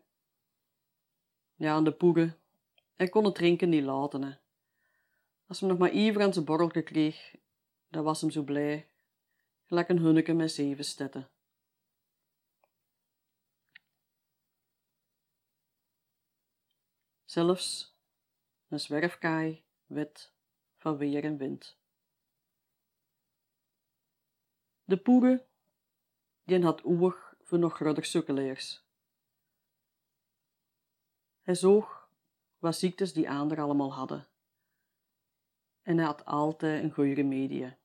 Ja, 1.55 1.81
de 1.81 1.93
poegen. 1.93 2.41
Hij 2.95 3.09
kon 3.09 3.25
het 3.25 3.35
drinken 3.35 3.69
niet 3.69 3.83
laten, 3.83 4.21
hè. 4.21 4.35
Als 5.47 5.59
hem 5.59 5.69
nog 5.69 5.77
maar 5.77 5.93
Iver 5.93 6.21
aan 6.21 6.33
zijn 6.33 6.45
borrelke 6.45 6.81
kreeg, 6.81 7.35
dan 7.87 8.03
was 8.03 8.21
hem 8.21 8.31
zo 8.31 8.43
blij, 8.43 8.89
gelijk 9.65 9.89
een 9.89 9.99
hunneke 9.99 10.33
met 10.33 10.51
zeven 10.51 10.85
stetten. 10.85 11.29
Zelfs 17.29 17.95
een 18.67 18.79
zwerfkaai 18.79 19.65
wit 19.85 20.33
van 20.75 20.97
weer 20.97 21.23
en 21.23 21.37
wind. 21.37 21.77
De 24.83 24.97
poeren, 24.97 25.47
die 26.43 26.63
had 26.63 26.83
oer 26.85 27.37
voor 27.41 27.59
nog 27.59 27.75
groter 27.75 28.05
sukkeleers. 28.05 28.83
Hij 31.41 31.55
zoog 31.55 32.09
wat 32.57 32.75
ziektes 32.75 33.13
die 33.13 33.29
anderen 33.29 33.63
allemaal 33.63 33.93
hadden 33.93 34.27
en 35.81 35.97
hij 35.97 36.05
had 36.05 36.25
altijd 36.25 36.83
een 36.83 36.91
goede 36.91 37.13
remedie. 37.13 37.75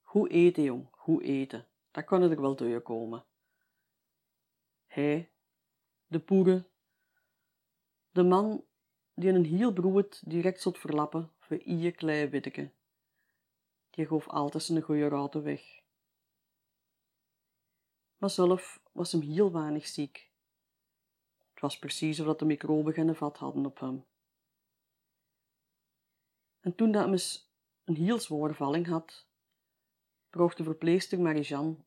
Goed 0.00 0.30
eten, 0.30 0.62
jong, 0.62 0.88
goed 0.90 1.22
eten. 1.22 1.68
Dat 1.90 2.04
kon 2.04 2.22
er 2.22 2.40
wel 2.40 2.56
doorkomen. 2.56 3.24
Hij, 4.86 5.32
de 6.06 6.20
poeren, 6.20 6.66
de 8.18 8.24
man 8.24 8.64
die 9.14 9.30
een 9.30 9.44
heel 9.44 9.72
broed 9.72 10.30
direct 10.30 10.60
zult 10.60 10.78
verlappen 10.78 11.32
voor 11.38 11.56
ieder 11.56 11.92
klein 11.92 12.30
witteke. 12.30 12.72
Die 13.90 14.06
gaf 14.06 14.28
altijd 14.28 14.62
zijn 14.62 14.82
goede 14.82 15.08
raten 15.08 15.42
weg. 15.42 15.80
Maar 18.16 18.30
zelf 18.30 18.82
was 18.92 19.12
hem 19.12 19.20
heel 19.20 19.52
weinig 19.52 19.86
ziek. 19.86 20.32
Het 21.52 21.60
was 21.60 21.78
precies 21.78 22.20
of 22.20 22.26
dat 22.26 22.38
de 22.38 22.44
microben 22.44 22.92
geen 22.92 23.14
vat 23.14 23.36
hadden 23.36 23.66
op 23.66 23.78
hem. 23.78 24.04
En 26.60 26.74
toen 26.74 26.92
dat 26.92 27.06
eens 27.06 27.52
een 27.84 27.96
heel 27.96 28.18
zware 28.18 28.54
valling 28.54 28.86
had, 28.86 29.28
bracht 30.30 30.56
de 30.56 30.64
verpleegster 30.64 31.20
Marijan 31.20 31.84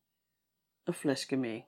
een 0.84 0.94
flesje 0.94 1.36
mee. 1.36 1.66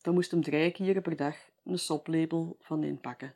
Dan 0.00 0.14
moest 0.14 0.30
hem 0.30 0.42
drie 0.42 0.72
keer 0.72 1.00
per 1.00 1.16
dag 1.16 1.51
een 1.64 1.78
soplepel 1.78 2.56
van 2.60 2.82
inpakken. 2.82 3.34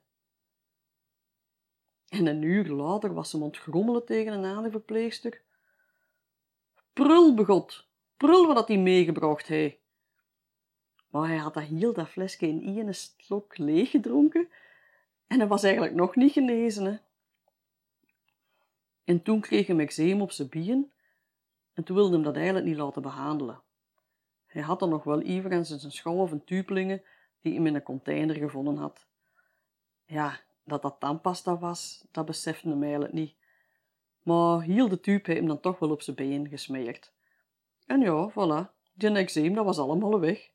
En 2.09 2.27
een 2.27 2.43
uur 2.43 2.69
later 2.69 3.15
was 3.15 3.31
ze 3.31 3.39
ontgrommelen 3.39 4.05
tegen 4.05 4.33
een 4.33 4.45
andere 4.45 4.71
verpleegster. 4.71 5.43
Prul, 6.93 7.35
begot, 7.35 7.89
prul 8.17 8.55
wat 8.55 8.69
hij 8.69 8.79
meegebracht 8.79 9.49
hij. 9.49 9.81
Maar 11.11 11.29
hij 11.29 11.37
had 11.37 11.55
dat 11.55 11.62
heel 11.62 11.93
dat 11.93 12.09
flesje 12.09 12.47
in 12.47 12.62
één 12.62 12.95
slok 12.95 13.59
leeggedronken 13.59 14.49
en 15.27 15.39
hij 15.39 15.49
was 15.49 15.62
eigenlijk 15.62 15.95
nog 15.95 16.17
niet 16.17 16.33
genezen. 16.33 16.85
Hè. 16.85 16.97
En 19.05 19.23
toen 19.23 19.41
kreeg 19.41 19.67
hij 19.67 19.79
eczeem 19.79 20.21
op 20.21 20.31
zijn 20.31 20.49
bieren 20.49 20.93
en 21.73 21.85
toen 21.85 21.97
wilde 21.97 22.15
hem 22.15 22.23
dat 22.23 22.37
eigenlijk 22.37 22.67
niet 22.67 22.77
laten 22.77 23.03
behandelen. 23.03 23.62
Hij 24.47 24.62
had 24.62 24.79
dan 24.79 24.89
nog 24.89 25.05
wel 25.05 25.21
en 25.21 25.67
zijn 25.67 25.93
schouw 25.93 26.29
en 26.29 26.45
tupelingen 26.45 27.03
die 27.46 27.59
hij 27.59 27.66
in 27.66 27.74
een 27.74 27.82
container 27.82 28.37
gevonden 28.37 28.76
had. 28.76 29.06
Ja, 30.04 30.40
dat 30.64 30.82
dat 30.82 31.00
tandpasta 31.00 31.59
was, 31.59 32.06
dat 32.11 32.26
besefte 32.26 32.68
hem 32.68 32.82
eigenlijk 32.82 33.12
niet. 33.12 33.37
Maar 34.22 34.62
heel 34.62 34.88
de 34.88 35.00
tube 35.00 35.22
heeft 35.24 35.38
hem 35.38 35.46
dan 35.46 35.61
toch 35.61 35.78
wel 35.78 35.90
op 35.90 36.02
zijn 36.02 36.16
been 36.16 36.48
gesmeerd. 36.48 37.14
En 37.85 38.00
ja, 38.00 38.30
voilà, 38.30 38.74
die 38.94 39.11
eczeem, 39.11 39.54
dat 39.54 39.64
was 39.64 39.78
allemaal 39.78 40.20
weg. 40.20 40.50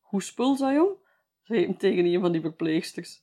Hoe 0.00 0.22
spul, 0.22 0.56
zei 0.56 0.74
jong? 0.74 0.96
zei 1.42 1.64
hem 1.64 1.76
tegen 1.76 2.04
een 2.04 2.20
van 2.20 2.32
die 2.32 2.40
verpleegsters. 2.40 3.22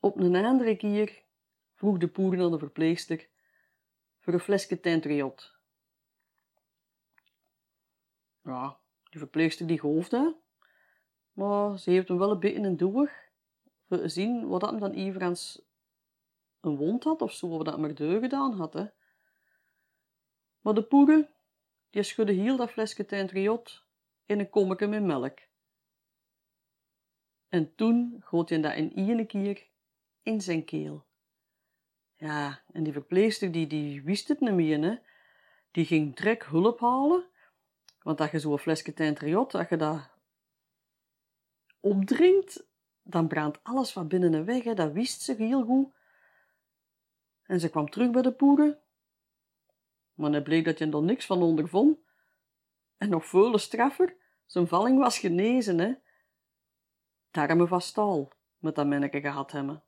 Op 0.00 0.16
een 0.16 0.44
andere 0.44 0.76
keer 0.76 1.22
vroeg 1.74 1.98
de 1.98 2.08
poer 2.08 2.42
aan 2.42 2.50
de 2.50 2.58
verpleegster 2.58 3.28
voor 4.18 4.32
een 4.32 4.40
flesje 4.40 4.80
tentriot. 4.80 5.56
Ja, 8.42 8.80
die 9.10 9.18
verpleegster 9.18 9.66
die 9.66 9.80
geloofde, 9.80 10.36
maar 11.38 11.78
ze 11.78 11.90
heeft 11.90 12.08
hem 12.08 12.18
wel 12.18 12.30
een 12.30 12.38
beetje 12.38 12.60
in 12.60 12.76
doeg 12.76 13.10
we 13.86 14.08
zien 14.08 14.48
wat 14.48 14.60
dat 14.60 14.70
hem 14.70 14.80
dan 14.80 14.94
Ivrans 14.94 15.62
een 16.60 16.76
wond 16.76 17.04
had 17.04 17.22
of 17.22 17.32
zo, 17.32 17.48
wat 17.48 17.64
dat 17.64 17.78
maar 17.78 17.94
deur 17.94 18.20
gedaan 18.20 18.52
had. 18.52 18.74
Maar 20.60 20.74
de 20.74 20.82
poeren, 20.82 21.28
die 21.90 22.02
schudde 22.02 22.32
heel 22.32 22.56
dat 22.56 22.70
flesje 22.70 23.04
tentriot 23.04 23.84
in 24.26 24.38
een 24.38 24.50
kommetje 24.50 24.86
met 24.86 25.02
melk. 25.02 25.38
En 27.48 27.74
toen 27.74 28.22
goot 28.24 28.48
hij 28.48 28.60
dat 28.60 28.74
in 28.74 28.94
één 28.94 29.26
keer 29.26 29.66
in 30.22 30.40
zijn 30.40 30.64
keel. 30.64 31.06
Ja, 32.16 32.62
en 32.72 32.82
die 32.82 32.92
verpleegster 32.92 33.52
die, 33.52 33.66
die 33.66 34.02
wist 34.02 34.28
het 34.28 34.40
niet 34.40 34.52
meer. 34.52 35.02
Die 35.70 35.84
ging 35.84 36.16
trek 36.16 36.44
hulp 36.44 36.80
halen, 36.80 37.26
want 38.02 38.20
als 38.20 38.30
je 38.30 38.38
zo'n 38.38 38.58
flesje 38.58 38.94
tentriot, 38.94 39.54
als 39.54 39.68
je 39.68 39.76
dat 39.76 40.17
opdringt, 41.88 42.66
dan 43.02 43.28
brandt 43.28 43.60
alles 43.62 43.92
van 43.92 44.08
binnen 44.08 44.34
en 44.34 44.44
weg, 44.44 44.64
hè. 44.64 44.74
dat 44.74 44.92
wist 44.92 45.20
ze 45.20 45.34
heel 45.34 45.64
goed. 45.64 45.92
En 47.42 47.60
ze 47.60 47.68
kwam 47.68 47.90
terug 47.90 48.10
bij 48.10 48.22
de 48.22 48.32
poeren. 48.32 48.78
Maar 50.14 50.32
het 50.32 50.44
bleek 50.44 50.64
dat 50.64 50.78
je 50.78 50.90
er 50.90 51.02
niks 51.02 51.26
van 51.26 51.42
ondervond. 51.42 51.98
En 52.96 53.08
nog 53.08 53.26
veel 53.26 53.58
straffer, 53.58 54.16
zijn 54.46 54.68
valling 54.68 54.98
was 54.98 55.18
genezen, 55.18 55.78
hè. 55.78 55.94
Darmen 57.30 57.68
van 57.68 57.80
staal, 57.80 58.28
met 58.58 58.74
dat 58.74 58.86
manneke 58.86 59.20
gehad 59.20 59.52
hebben. 59.52 59.82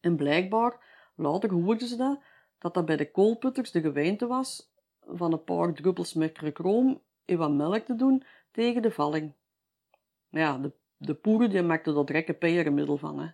En 0.00 0.16
blijkbaar, 0.16 0.84
later 1.16 1.52
hoorden 1.52 1.88
ze 1.88 1.96
dat, 1.96 2.20
dat 2.58 2.74
dat 2.74 2.84
bij 2.84 2.96
de 2.96 3.10
koolputters 3.10 3.70
de 3.70 3.80
geweente 3.80 4.26
was 4.26 4.72
van 5.00 5.32
een 5.32 5.44
paar 5.44 5.72
druppels 5.72 6.14
mercurochrome 6.14 7.00
in 7.24 7.36
wat 7.36 7.52
melk 7.52 7.84
te 7.84 7.94
doen 7.94 8.24
tegen 8.50 8.82
de 8.82 8.90
valling. 8.90 9.32
Ja, 10.32 10.58
de 10.58 10.72
de 11.02 11.14
poeren 11.14 11.50
die 11.50 11.62
maakten 11.62 11.96
er 11.96 12.04
drekke 12.04 12.34
perenmiddel 12.34 12.96
van. 12.96 13.18
Hè. 13.18 13.30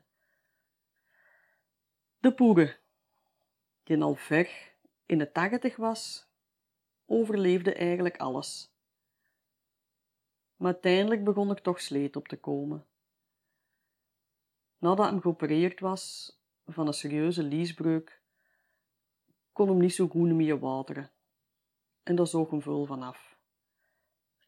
De 2.18 2.34
poeren, 2.34 2.76
die 3.82 4.02
al 4.02 4.14
ver 4.14 4.74
in 5.06 5.18
de 5.18 5.32
tachtig 5.32 5.76
was, 5.76 6.28
overleefde 7.06 7.74
eigenlijk 7.74 8.16
alles. 8.16 8.72
Maar 10.56 10.72
uiteindelijk 10.72 11.24
begon 11.24 11.50
er 11.50 11.62
toch 11.62 11.80
sleet 11.80 12.16
op 12.16 12.28
te 12.28 12.40
komen. 12.40 12.86
Nadat 14.78 15.10
hem 15.10 15.20
geopereerd 15.20 15.80
was 15.80 16.32
van 16.66 16.86
een 16.86 16.92
serieuze 16.92 17.42
liesbreuk, 17.42 18.22
kon 19.52 19.68
hem 19.68 19.78
niet 19.78 19.94
zo 19.94 20.08
goed 20.08 20.32
meer 20.32 20.58
wateren. 20.58 21.10
En 22.02 22.16
daar 22.16 22.26
zoog 22.26 22.50
hem 22.50 22.62
veel 22.62 22.84
van 22.84 23.02
af. 23.02 23.38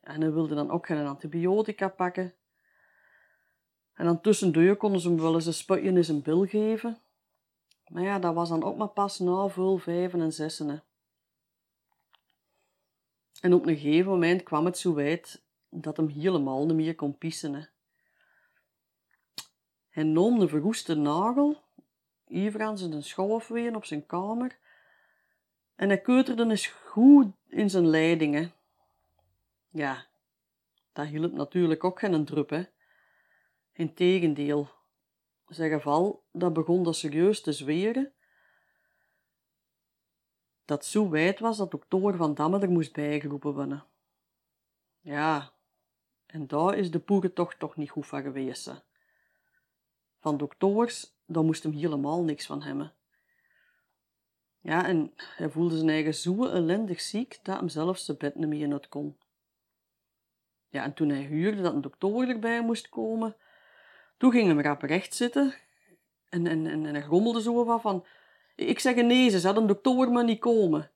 En 0.00 0.20
hij 0.20 0.32
wilde 0.32 0.54
dan 0.54 0.70
ook 0.70 0.86
geen 0.86 1.06
antibiotica 1.06 1.88
pakken, 1.88 2.34
en 4.00 4.06
dan 4.06 4.20
tussendoor 4.20 4.76
konden 4.76 5.00
ze 5.00 5.08
hem 5.08 5.20
wel 5.20 5.34
eens 5.34 5.46
een 5.46 5.54
sputje 5.54 5.88
in 5.88 6.04
zijn 6.04 6.22
bil 6.22 6.46
geven. 6.46 6.98
Maar 7.86 8.02
ja, 8.02 8.18
dat 8.18 8.34
was 8.34 8.48
dan 8.48 8.62
ook 8.62 8.76
maar 8.76 8.88
pas 8.88 9.18
na 9.18 9.48
veel 9.48 9.78
vijven 9.78 10.20
en 10.20 10.32
zessen. 10.32 10.82
En 13.40 13.54
op 13.54 13.66
een 13.66 13.76
gegeven 13.76 14.10
moment 14.10 14.42
kwam 14.42 14.64
het 14.64 14.78
zo 14.78 14.94
wijd 14.94 15.42
dat 15.68 15.96
hem 15.96 16.08
helemaal 16.08 16.66
niet 16.66 16.76
meer 16.76 16.94
kon 16.94 17.18
pissen. 17.18 17.68
Hij 19.88 20.04
nam 20.04 20.38
de 20.38 20.48
verroeste 20.48 20.94
nagel, 20.94 21.56
even 22.26 22.60
aan 22.60 22.78
zijn 22.78 23.02
schouwafween 23.02 23.76
op 23.76 23.84
zijn 23.84 24.06
kamer, 24.06 24.58
en 25.76 25.88
hij 25.88 26.00
keuterde 26.00 26.44
eens 26.48 26.66
goed 26.66 27.26
in 27.48 27.70
zijn 27.70 27.86
leidingen. 27.86 28.52
Ja, 29.70 30.06
dat 30.92 31.06
hielp 31.06 31.32
natuurlijk 31.32 31.84
ook 31.84 31.98
geen 31.98 32.24
drup. 32.24 32.78
Integendeel, 33.72 34.68
zijn 35.46 35.70
geval 35.70 36.24
dat 36.32 36.52
begon 36.52 36.82
dat 36.82 36.96
serieus 36.96 37.42
te 37.42 37.52
zweren, 37.52 38.14
dat 40.64 40.84
zo 40.84 41.08
wijd 41.08 41.40
was 41.40 41.56
dat 41.56 41.70
dokter 41.70 42.16
Van 42.16 42.34
Damme 42.34 42.58
er 42.58 42.70
moest 42.70 42.92
bijgeroepen 42.92 43.54
worden. 43.54 43.84
Ja, 45.00 45.52
en 46.26 46.46
daar 46.46 46.74
is 46.74 46.90
de 46.90 47.00
poerentocht 47.00 47.58
toch 47.58 47.76
niet 47.76 47.90
goed 47.90 48.06
van 48.06 48.22
geweest. 48.22 48.84
Van 50.18 50.36
dokters, 50.36 51.16
daar 51.26 51.44
moest 51.44 51.62
hem 51.62 51.72
helemaal 51.72 52.22
niks 52.22 52.46
van 52.46 52.62
hebben. 52.62 52.94
Ja, 54.58 54.86
en 54.86 55.12
hij 55.16 55.50
voelde 55.50 55.76
zijn 55.76 55.88
eigen 55.88 56.14
zo 56.14 56.46
ellendig 56.46 57.00
ziek 57.00 57.38
dat 57.42 57.58
hem 57.58 57.68
zelfs 57.68 58.04
zijn 58.04 58.16
bed 58.16 58.34
niet 58.34 58.48
meer 58.48 58.88
kon. 58.88 59.18
Ja, 60.68 60.84
en 60.84 60.94
toen 60.94 61.08
hij 61.08 61.22
huurde 61.22 61.62
dat 61.62 61.74
een 61.74 61.80
dokter 61.80 62.28
erbij 62.28 62.62
moest 62.62 62.88
komen, 62.88 63.36
toen 64.20 64.32
ging 64.32 64.46
hem 64.46 64.60
rap 64.60 64.82
recht 64.82 65.14
zitten 65.14 65.54
en, 66.28 66.46
en, 66.46 66.66
en, 66.66 66.86
en 66.86 66.94
hij 66.94 67.02
rommelde 67.02 67.42
zo 67.42 67.64
wat 67.64 67.80
van... 67.80 68.06
Ik 68.56 68.78
zeg 68.78 68.94
nee, 68.94 69.28
ze 69.28 69.48
een 69.56 69.66
dokter 69.66 70.10
maar 70.10 70.24
niet 70.24 70.38
komen. 70.38 70.90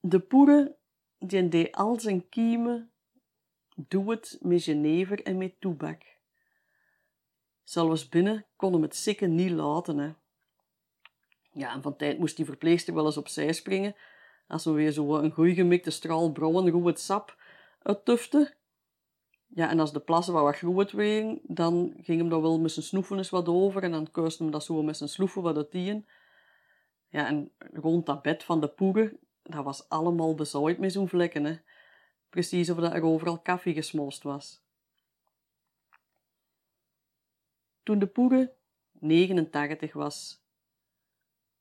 De 0.00 0.20
poeren, 0.20 0.74
die 1.18 1.48
deed 1.48 1.72
al 1.72 2.00
zijn 2.00 2.28
kiemen, 2.28 2.90
doe 3.76 4.10
het 4.10 4.38
met 4.40 4.64
jenever 4.64 5.22
en 5.22 5.38
met 5.38 5.60
toebak. 5.60 6.02
Zelfs 7.64 8.08
binnen 8.08 8.46
kon 8.56 8.72
hem 8.72 8.82
het 8.82 8.96
sikken 8.96 9.34
niet 9.34 9.50
laten, 9.50 9.98
hè. 9.98 10.12
Ja, 11.52 11.72
en 11.72 11.82
van 11.82 11.96
tijd 11.96 12.18
moest 12.18 12.36
die 12.36 12.44
verpleegster 12.44 12.94
wel 12.94 13.06
eens 13.06 13.16
opzij 13.16 13.52
springen, 13.52 13.96
als 14.46 14.64
we 14.64 14.70
weer 14.70 14.90
zo 14.90 15.16
een 15.16 15.32
goeie 15.32 15.54
gemikte 15.54 15.90
straal 15.90 16.32
brouwen 16.32 16.86
het 16.86 17.00
sap 17.00 17.36
uittufte. 17.82 18.54
Ja, 19.46 19.70
en 19.70 19.80
als 19.80 19.92
de 19.92 20.00
plassen 20.00 20.34
wat 20.34 20.56
groot 20.56 20.92
waren, 20.92 21.40
dan 21.42 21.94
ging 22.02 22.20
hem 22.20 22.28
daar 22.28 22.42
wel 22.42 22.60
met 22.60 22.72
zijn 22.72 22.84
snoeven 22.84 23.16
eens 23.16 23.30
wat 23.30 23.48
over 23.48 23.82
en 23.82 23.90
dan 23.90 24.10
kuiste 24.10 24.42
hem 24.42 24.52
dat 24.52 24.64
zo 24.64 24.82
met 24.82 24.96
zijn 24.96 25.08
sloeven 25.08 25.42
wat 25.42 25.56
uit 25.56 25.72
die 25.72 26.04
Ja, 27.08 27.26
en 27.26 27.52
rond 27.58 28.06
dat 28.06 28.22
bed 28.22 28.44
van 28.44 28.60
de 28.60 28.68
poeren, 28.68 29.18
dat 29.42 29.64
was 29.64 29.88
allemaal 29.88 30.34
bezaaid 30.34 30.78
met 30.78 30.92
zo'n 30.92 31.08
vlekken, 31.08 31.44
hè. 31.44 31.58
Precies 32.28 32.70
of 32.70 32.76
dat 32.76 32.92
er 32.92 33.02
overal 33.02 33.38
koffie 33.38 33.74
gesmolst 33.74 34.22
was. 34.22 34.64
Toen 37.82 37.98
de 37.98 38.06
poeren 38.06 38.52
89 38.92 39.92
was, 39.92 40.42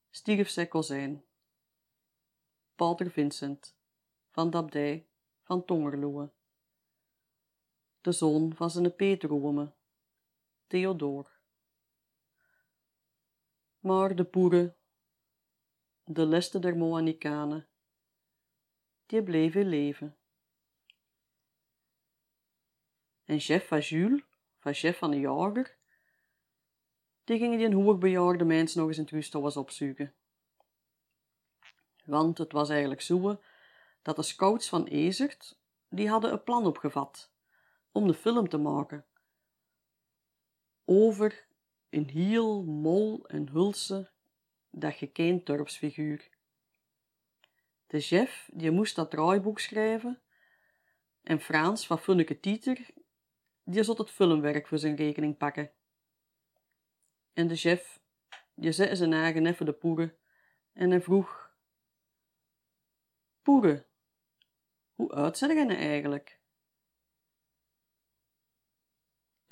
stierf 0.10 0.50
zijn 0.50 0.68
kozijn. 0.68 1.24
Pater 2.76 3.12
Vincent, 3.12 3.76
van 4.32 4.50
de 4.50 4.58
abdij 4.58 5.08
van 5.44 5.66
Tongerloe. 5.66 6.30
De 8.06 8.12
zoon 8.12 8.56
van 8.56 8.70
zijn 8.70 8.96
Peterome, 8.96 9.74
Theodor. 10.68 11.32
Maar 13.80 14.16
de 14.16 14.26
poeren, 14.26 14.76
de 16.04 16.26
leste 16.26 16.60
der 16.60 16.78
Moanikanen, 16.78 17.68
die 19.06 19.24
bleven 19.24 19.70
leven. 19.70 20.18
En 23.24 23.40
chef 23.40 23.68
van 23.68 23.80
Jules, 23.80 24.24
van 24.60 24.74
chef 24.74 24.98
van 24.98 25.12
de 25.12 25.20
jager, 25.20 25.78
die 27.24 27.38
gingen 27.38 27.58
die 27.58 27.76
hoogbejaarde 27.76 28.46
mens 28.46 28.76
nog 28.76 28.88
eens 28.88 28.98
in 28.98 29.04
het 29.04 29.12
rusthuis 29.12 29.58
opzoeken. 29.58 30.14
Want 32.04 32.38
het 32.38 32.52
was 32.52 32.70
eigenlijk 32.70 33.02
zo 33.02 33.42
dat 34.02 34.16
de 34.16 34.24
scouts 34.24 34.70
van 34.70 34.86
Ezert, 34.86 35.60
die 35.90 36.10
hadden 36.10 36.32
een 36.32 36.44
plan 36.44 36.66
opgevat 36.66 37.34
om 37.96 38.08
de 38.08 38.14
film 38.14 38.50
te 38.50 38.58
maken 38.58 39.06
over 40.86 41.48
een 41.90 42.10
heel 42.10 42.64
mol 42.64 43.28
en 43.28 43.50
hulse 43.50 44.12
dat 44.70 44.94
gekend 44.94 45.46
dorpsfiguur. 45.46 46.30
De 47.88 48.00
chef 48.00 48.50
die 48.54 48.72
moest 48.72 48.96
dat 48.96 49.12
draaiboek 49.12 49.60
schrijven 49.60 50.22
en 51.24 51.40
Frans 51.40 51.88
van 51.88 52.00
Funneke 52.00 52.40
Tieter 52.40 52.94
die 53.64 53.84
zat 53.84 53.98
het 53.98 54.12
filmwerk 54.12 54.68
voor 54.68 54.78
zijn 54.78 54.96
rekening 54.96 55.38
pakken. 55.38 55.72
En 57.34 57.48
de 57.48 57.56
chef 57.56 58.00
die 58.56 58.72
zette 58.72 58.96
zijn 58.96 59.14
eigen 59.14 59.46
even 59.46 59.66
de 59.66 59.74
poeren 59.74 60.18
en 60.74 60.90
hij 60.90 61.02
vroeg 61.02 61.44
Poeren, 63.42 63.86
hoe 64.94 65.12
oud 65.12 65.38
zijn 65.38 65.56
jij 65.56 65.66
nou 65.66 65.80
eigenlijk? 65.80 66.40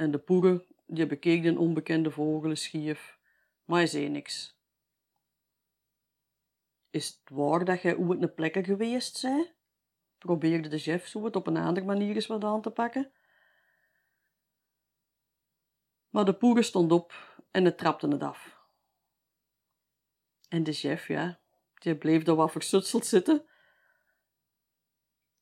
En 0.04 0.12
de 0.12 0.20
poeren 0.20 0.66
die 0.86 1.08
bekeek 1.08 1.44
de 1.44 1.60
onbekende 1.60 2.12
vogel 2.12 2.56
schief, 2.56 3.20
maar 3.66 3.78
hij 3.78 3.88
zei 3.88 4.10
niks. 4.10 4.58
Is 6.90 7.08
het 7.08 7.30
waar 7.30 7.66
dat 7.66 7.82
jij 7.82 7.98
ooit 7.98 8.22
een 8.22 8.34
plekker 8.34 8.66
geweest 8.66 9.18
zij? 9.18 9.56
Probeerde 10.18 10.70
de 10.70 10.78
chef 10.78 11.08
zo 11.08 11.24
het 11.24 11.36
op 11.36 11.48
een 11.48 11.58
andere 11.58 11.86
manier 11.86 12.16
eens 12.16 12.28
wat 12.28 12.44
aan 12.44 12.62
te 12.62 12.72
pakken. 12.72 13.12
Maar 16.10 16.26
de 16.26 16.36
poeren 16.36 16.64
stond 16.64 16.92
op 16.92 17.38
en 17.52 17.66
het 17.66 17.78
trapte 17.78 18.08
het 18.08 18.24
af. 18.24 18.60
En 20.50 20.64
de 20.64 20.74
chef, 20.74 21.08
ja, 21.08 21.40
die 21.74 21.98
bleef 21.98 22.28
er 22.28 22.36
wat 22.36 22.52
versutseld 22.52 23.06
zitten. 23.06 23.46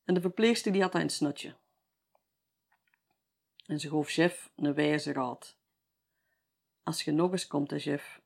En 0.03 0.13
de 0.13 0.21
verpleegster 0.21 0.71
die 0.71 0.81
had 0.81 0.95
een 0.95 1.09
snutje. 1.09 1.60
En 3.71 3.79
ze 3.79 3.89
gaf 3.89 4.09
chef 4.09 4.51
een 4.55 4.73
wijze 4.73 5.13
raad. 5.13 5.57
Als 6.83 7.03
je 7.03 7.11
nog 7.11 7.31
eens 7.31 7.47
komt, 7.47 7.69
de 7.69 7.79
chef, 7.79 8.21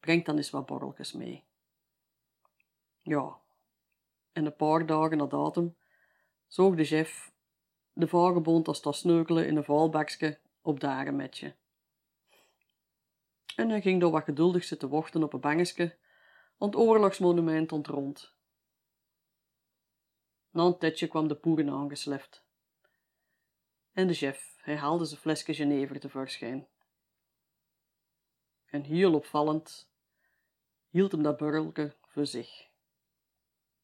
breng 0.00 0.24
dan 0.24 0.36
eens 0.36 0.50
wat 0.50 0.66
borreltjes 0.66 1.12
mee. 1.12 1.44
Ja, 3.02 3.40
en 4.32 4.46
een 4.46 4.56
paar 4.56 4.86
dagen 4.86 5.16
na 5.16 5.26
datum 5.26 5.76
zoog 6.46 6.74
de 6.74 6.84
chef 6.84 7.32
de 7.92 8.08
vagebond 8.08 8.68
als 8.68 8.82
dat 8.82 8.96
sneukelen 8.96 9.46
in 9.46 9.56
een 9.56 9.64
valbakje 9.64 10.38
op 10.62 10.80
dagen 10.80 11.16
met 11.16 11.38
je. 11.38 11.54
En 13.56 13.68
hij 13.68 13.80
ging 13.80 14.00
door 14.00 14.10
wat 14.10 14.24
geduldig 14.24 14.64
zitten 14.64 14.88
wachten 14.88 15.22
op 15.22 15.32
een 15.32 15.40
bangetje, 15.40 15.96
want 16.56 16.74
het 16.74 16.82
oorlogsmonument 16.82 17.72
ontrond. 17.72 18.34
Na 20.50 20.64
een 20.64 20.78
tijdje 20.78 21.06
kwam 21.06 21.28
de 21.28 21.36
poeren 21.36 21.70
aangesleft. 21.70 22.46
En 23.98 24.06
de 24.06 24.14
chef, 24.14 24.54
hij 24.56 24.76
haalde 24.76 25.04
zijn 25.04 25.20
flesje 25.20 25.54
Genever 25.54 26.00
tevoorschijn. 26.00 26.68
En 28.66 28.82
heel 28.82 29.14
opvallend 29.14 29.90
hield 30.88 31.12
hem 31.12 31.22
dat 31.22 31.36
burrelke 31.36 31.96
voor 32.06 32.26
zich. 32.26 32.68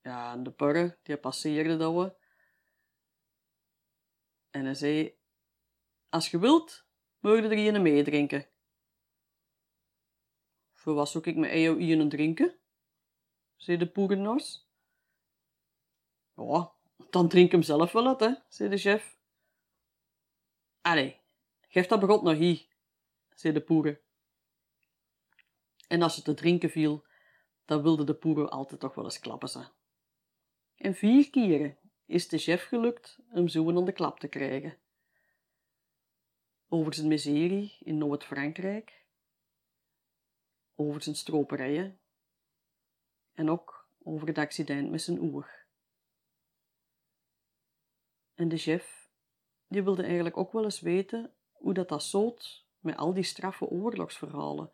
Ja, 0.03 0.33
en 0.33 0.43
de 0.43 0.51
burre, 0.51 0.99
die 1.03 1.17
passeerde 1.17 1.77
dat 1.77 1.95
we. 1.95 2.15
En 4.51 4.65
hij 4.65 4.75
zei, 4.75 5.19
als 6.09 6.31
je 6.31 6.39
wilt, 6.39 6.87
je 7.37 7.43
er 7.43 7.75
een 7.75 7.83
meedrinken. 7.83 8.49
Voor 10.73 10.95
wat 10.95 11.09
zoek 11.09 11.27
ik 11.27 11.37
met 11.37 11.51
jou 11.51 11.93
een 11.93 12.09
drinken? 12.09 12.59
zei 13.57 13.79
de 13.79 13.91
poerennors. 13.91 14.69
Ja, 16.35 16.73
dan 17.11 17.29
drink 17.29 17.53
hem 17.53 17.63
zelf 17.63 17.93
wel 17.93 18.07
uit, 18.07 18.21
hè, 18.21 18.35
zei 18.49 18.71
de 18.71 18.79
chef. 18.79 19.14
Allee, 20.85 21.21
geef 21.69 21.87
dat 21.87 22.01
begot 22.01 22.23
nog 22.23 22.37
hier, 22.37 22.67
zei 23.35 23.53
de 23.53 23.61
poeren. 23.61 24.01
En 25.89 26.03
als 26.03 26.17
het 26.17 26.25
te 26.25 26.35
drinken 26.35 26.71
viel, 26.71 27.07
dan 27.65 27.83
wilde 27.83 28.05
de 28.05 28.15
poeren 28.15 28.51
altijd 28.51 28.81
toch 28.81 28.95
wel 28.95 29.05
eens 29.05 29.19
klappen 29.19 29.49
ze. 29.49 29.67
En 30.77 30.95
vier 30.95 31.31
keren 31.31 31.79
is 32.07 32.29
de 32.29 32.39
chef 32.39 32.65
gelukt 32.65 33.19
hem 33.29 33.49
zo 33.49 33.69
aan 33.69 33.85
de 33.85 33.93
klap 33.93 34.21
te 34.21 34.29
krijgen. 34.29 34.79
Over 36.69 36.95
zijn 36.95 37.09
miserie 37.09 37.77
in 37.81 37.99
Noord-Frankrijk, 37.99 39.07
over 40.75 41.03
zijn 41.03 41.17
stroperijen 41.17 42.01
en 43.33 43.51
ook 43.51 43.89
over 44.03 44.27
het 44.27 44.39
accident 44.39 44.91
met 44.91 45.03
zijn 45.03 45.19
oer. 45.19 45.67
En 48.35 48.49
de 48.49 48.59
chef, 48.59 49.04
die 49.69 49.83
wilde 49.83 50.03
eigenlijk 50.03 50.37
ook 50.37 50.53
wel 50.53 50.65
eens 50.65 50.81
weten 50.81 51.35
hoe 51.53 51.75
dat 51.75 51.89
dat 51.89 52.03
zoot 52.03 52.67
met 52.79 52.97
al 52.97 53.15
die 53.15 53.23
straffe 53.25 53.67
oorlogsverhalen 53.67 54.73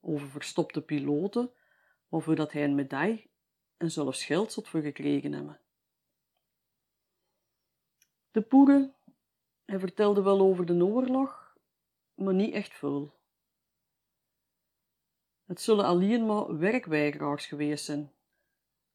over 0.00 0.28
verstopte 0.28 0.82
piloten 0.82 1.50
of 2.08 2.24
hoe 2.24 2.34
dat 2.34 2.52
hij 2.52 2.64
een 2.64 2.74
medaille 2.74 3.28
en 3.76 3.90
zelfs 3.90 4.24
geld 4.24 4.52
zat 4.52 4.68
voor 4.68 4.80
gekregen 4.80 5.32
hebben. 5.32 5.60
De 8.30 8.42
poeren, 8.42 8.94
hij 9.64 9.78
vertelde 9.78 10.22
wel 10.22 10.40
over 10.40 10.66
de 10.66 10.84
oorlog, 10.84 11.56
maar 12.14 12.34
niet 12.34 12.54
echt 12.54 12.72
veel. 12.72 13.18
Het 15.44 15.60
zullen 15.60 15.84
alleen 15.84 16.26
maar 16.26 16.58
werkweigeraars 16.58 17.46
geweest 17.46 17.84
zijn, 17.84 18.12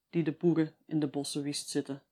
die 0.10 0.24
de 0.24 0.34
poeren 0.34 0.76
in 0.86 1.00
de 1.00 1.08
bossen 1.08 1.44
wist 1.44 1.70
zitten. 1.70 2.04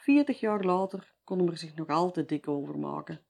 Veertig 0.00 0.40
jaar 0.40 0.64
later 0.64 1.14
konden 1.24 1.48
er 1.48 1.56
zich 1.56 1.74
nog 1.74 1.88
altijd 1.88 2.28
dik 2.28 2.48
over 2.48 2.78
maken. 2.78 3.24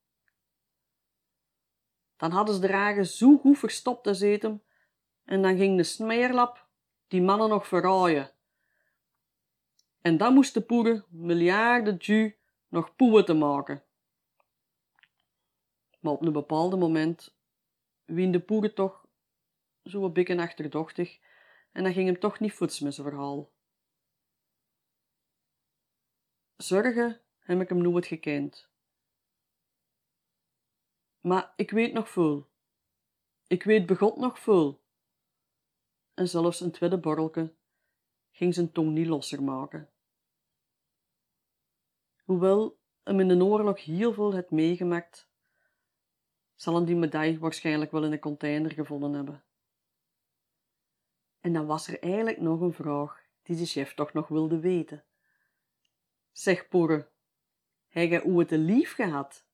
Dan 2.16 2.30
hadden 2.30 2.54
ze 2.54 2.60
de 2.60 2.66
ragen 2.66 3.06
zo 3.06 3.38
goed 3.38 3.58
verstopt 3.58 4.06
als 4.06 4.20
eten 4.20 4.62
en 5.24 5.42
dan 5.42 5.56
ging 5.56 5.76
de 5.76 5.82
smeerlap 5.82 6.68
die 7.08 7.22
mannen 7.22 7.48
nog 7.48 7.66
verraaien. 7.66 8.30
En 10.00 10.16
dan 10.16 10.34
moesten 10.34 10.66
poeren 10.66 11.04
miljarden 11.08 11.96
ju 11.96 12.36
nog 12.68 12.96
poeën 12.96 13.24
te 13.24 13.34
maken. 13.34 13.84
Maar 16.00 16.12
op 16.12 16.22
een 16.22 16.32
bepaald 16.32 16.78
moment 16.78 17.36
wien 18.04 18.32
de 18.32 18.40
poeren 18.40 18.74
toch 18.74 19.06
zo 19.82 20.04
een 20.04 20.12
beetje 20.12 20.40
achterdochtig 20.40 21.18
en 21.72 21.82
dan 21.82 21.92
ging 21.92 22.06
hem 22.06 22.18
toch 22.18 22.40
niet 22.40 22.52
voets 22.52 22.80
met 22.80 22.94
zijn 22.94 23.08
verhaal. 23.08 23.50
Zorgen 26.62 27.20
heb 27.38 27.60
ik 27.60 27.68
hem 27.68 27.82
nooit 27.82 28.06
gekend. 28.06 28.68
Maar 31.20 31.52
ik 31.56 31.70
weet 31.70 31.92
nog 31.92 32.08
veel. 32.08 32.48
Ik 33.46 33.62
weet 33.62 33.86
begot 33.86 34.16
nog 34.16 34.38
veel. 34.38 34.82
En 36.14 36.28
zelfs 36.28 36.60
een 36.60 36.70
tweede 36.70 36.98
borrelke 36.98 37.54
ging 38.30 38.54
zijn 38.54 38.72
tong 38.72 38.92
niet 38.92 39.06
losser 39.06 39.42
maken. 39.42 39.90
Hoewel 42.24 42.78
hem 43.02 43.20
in 43.20 43.28
de 43.28 43.44
oorlog 43.44 43.84
heel 43.84 44.12
veel 44.12 44.32
het 44.32 44.50
meegemaakt, 44.50 45.28
zal 46.54 46.74
hem 46.74 46.84
die 46.84 46.96
medaille 46.96 47.38
waarschijnlijk 47.38 47.90
wel 47.90 48.04
in 48.04 48.12
een 48.12 48.18
container 48.18 48.70
gevonden 48.70 49.12
hebben. 49.12 49.44
En 51.40 51.52
dan 51.52 51.66
was 51.66 51.88
er 51.88 52.02
eigenlijk 52.02 52.40
nog 52.40 52.60
een 52.60 52.72
vraag 52.72 53.24
die 53.42 53.56
de 53.56 53.66
chef 53.66 53.94
toch 53.94 54.12
nog 54.12 54.28
wilde 54.28 54.60
weten. 54.60 55.04
Zeg, 56.40 56.68
Porre, 56.68 57.10
hij 57.88 58.08
je 58.08 58.24
ooit 58.24 58.50
een 58.50 58.64
lief 58.64 58.94
gehad? 58.94 59.46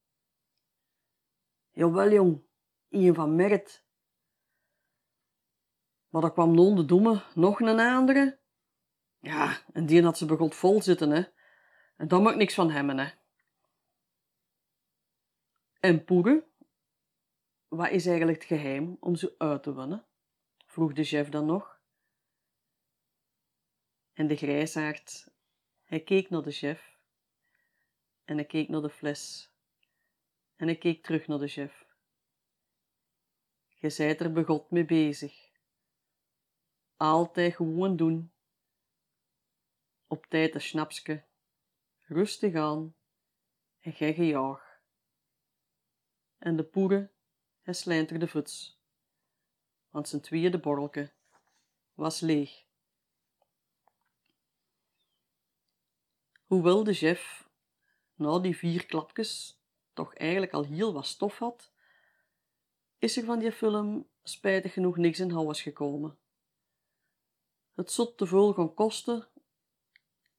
Jawel, 1.70 2.10
jong, 2.10 2.46
een 2.88 3.14
van 3.14 3.34
Mert. 3.36 3.84
Maar 6.08 6.22
er 6.22 6.32
kwam 6.32 6.54
non 6.54 6.76
de 6.76 6.84
domme 6.84 7.22
nog 7.34 7.60
een 7.60 7.80
andere. 7.80 8.40
Ja, 9.18 9.62
en 9.72 9.86
die 9.86 10.02
had 10.02 10.18
ze 10.18 10.26
begot 10.26 10.54
vol 10.54 10.82
zitten, 10.82 11.10
hè. 11.10 11.24
En 11.96 12.08
dan 12.08 12.22
mag 12.22 12.32
ik 12.32 12.38
niks 12.38 12.54
van 12.54 12.70
hem, 12.70 12.88
hè. 12.88 13.10
En 15.80 16.04
Poere, 16.04 16.48
wat 17.68 17.90
is 17.90 18.06
eigenlijk 18.06 18.38
het 18.38 18.48
geheim 18.48 18.96
om 19.00 19.16
ze 19.16 19.34
uit 19.38 19.62
te 19.62 19.74
winnen? 19.74 20.06
vroeg 20.66 20.92
de 20.92 21.04
chef 21.04 21.28
dan 21.28 21.46
nog. 21.46 21.80
En 24.12 24.26
de 24.26 24.36
grijsaard, 24.36 25.34
hij 25.86 26.00
keek 26.00 26.30
naar 26.30 26.42
de 26.42 26.50
chef 26.50 26.98
En 28.24 28.38
ik 28.38 28.48
keek 28.48 28.68
naar 28.68 28.80
de 28.80 28.90
fles. 28.90 29.50
En 30.56 30.68
ik 30.68 30.78
keek 30.78 31.02
terug 31.02 31.26
naar 31.26 31.38
de 31.38 31.48
chef. 31.48 31.86
Je 33.78 33.90
zijt 33.90 34.20
er 34.20 34.32
begot 34.32 34.70
mee 34.70 34.84
bezig. 34.84 35.50
Altijd 36.96 37.54
gewoon 37.54 37.96
doen. 37.96 38.32
Op 40.06 40.26
tijd 40.26 40.54
een 40.54 40.60
snapske. 40.60 41.24
Rustig 42.00 42.54
aan. 42.54 42.94
En 43.80 43.92
gij 43.92 44.14
gejaag. 44.14 44.80
En 46.38 46.56
de 46.56 46.64
poeren, 46.64 47.12
hij 47.60 47.74
slijnterde 47.74 48.28
voets. 48.28 48.80
Want 49.90 50.08
zijn 50.08 50.22
tweede 50.22 50.58
borrelke 50.58 51.12
was 51.94 52.20
leeg. 52.20 52.65
Hoewel 56.46 56.84
de 56.84 56.94
chef 56.94 57.48
na 58.14 58.38
die 58.38 58.56
vier 58.56 58.86
klapjes 58.86 59.60
toch 59.92 60.14
eigenlijk 60.14 60.52
al 60.52 60.64
heel 60.64 60.92
wat 60.92 61.06
stof 61.06 61.38
had, 61.38 61.72
is 62.98 63.16
er 63.16 63.24
van 63.24 63.38
die 63.38 63.52
film 63.52 64.08
spijtig 64.22 64.72
genoeg 64.72 64.96
niks 64.96 65.20
in 65.20 65.30
houwers 65.30 65.62
gekomen. 65.62 66.18
Het 67.74 67.90
zot 67.90 68.18
te 68.18 68.26
veel 68.26 68.52
gaan 68.52 68.74
kosten 68.74 69.28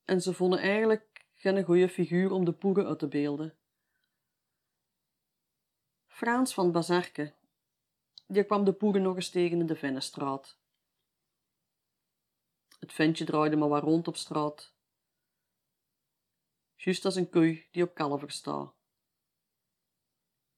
en 0.06 0.22
ze 0.22 0.34
vonden 0.34 0.60
eigenlijk 0.60 1.26
geen 1.34 1.64
goede 1.64 1.90
figuur 1.90 2.32
om 2.32 2.46
de 2.46 2.54
poeren 2.54 2.88
uit 2.88 3.00
te 3.00 3.08
beelden. 3.08 3.58
Frans 6.08 6.54
van 6.54 6.72
Bazarke, 6.72 7.34
die 8.28 8.44
kwam 8.44 8.64
de 8.64 8.74
poeren 8.74 9.02
nog 9.02 9.16
eens 9.16 9.30
tegen 9.30 9.60
in 9.60 9.68
de 9.68 9.76
Vennestraat. 9.76 10.60
Het 12.80 12.94
ventje 12.94 13.26
draaide 13.26 13.56
maar 13.56 13.70
wat 13.70 13.84
rond 13.84 14.08
op 14.08 14.16
straat. 14.16 14.76
Juist 16.78 17.06
als 17.06 17.16
een 17.16 17.30
koei 17.30 17.68
die 17.72 17.84
op 17.84 17.94
kalver 17.94 18.32
staat. 18.32 18.74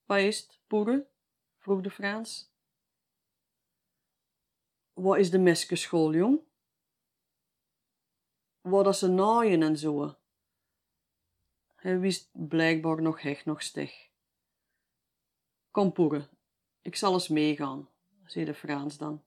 Wat 0.05 0.17
is 0.17 0.39
het, 0.39 0.59
poeren? 0.67 1.07
vroeg 1.57 1.81
de 1.81 1.91
Frans. 1.91 2.51
Wat 4.93 5.17
is 5.17 5.29
de 5.29 5.39
meskeschool, 5.39 6.13
jong? 6.13 6.39
Wat 8.61 8.85
dat 8.85 8.97
ze 8.97 9.07
naaien 9.07 9.63
en 9.63 9.77
zo. 9.77 10.17
Hij 11.75 11.99
wist 11.99 12.29
blijkbaar 12.31 13.01
nog 13.01 13.21
hecht 13.21 13.45
nog 13.45 13.61
steg. 13.61 14.09
Kom, 15.71 15.91
poeren, 15.91 16.29
ik 16.81 16.95
zal 16.95 17.13
eens 17.13 17.27
meegaan, 17.27 17.89
zei 18.25 18.45
de 18.45 18.53
Frans 18.53 18.97
dan. 18.97 19.23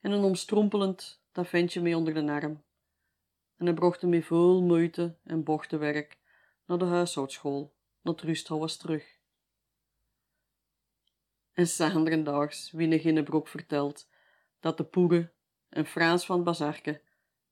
En 0.00 0.10
een 0.10 0.24
omstrompelend 0.24 1.22
dat 1.32 1.52
mee 1.52 1.96
onder 1.96 2.14
de 2.14 2.32
arm. 2.32 2.62
En 3.64 3.70
hij 3.70 3.78
bracht 3.78 4.00
hem 4.00 4.10
met 4.10 4.24
veel 4.24 4.62
moeite 4.62 5.16
en 5.22 5.44
bochtenwerk 5.44 6.18
naar 6.66 6.78
de 6.78 6.84
huishoudschool, 6.84 7.74
naar 8.02 8.14
het 8.14 8.78
terug. 8.78 9.18
En 11.52 11.66
sanderendaags 11.66 12.70
wie 12.70 13.22
broek 13.22 13.48
vertelt 13.48 14.08
dat 14.60 14.76
de 14.76 14.84
poeren 14.84 15.32
en 15.68 15.86
Frans 15.86 16.26
van 16.26 16.44
Bazarke 16.44 17.00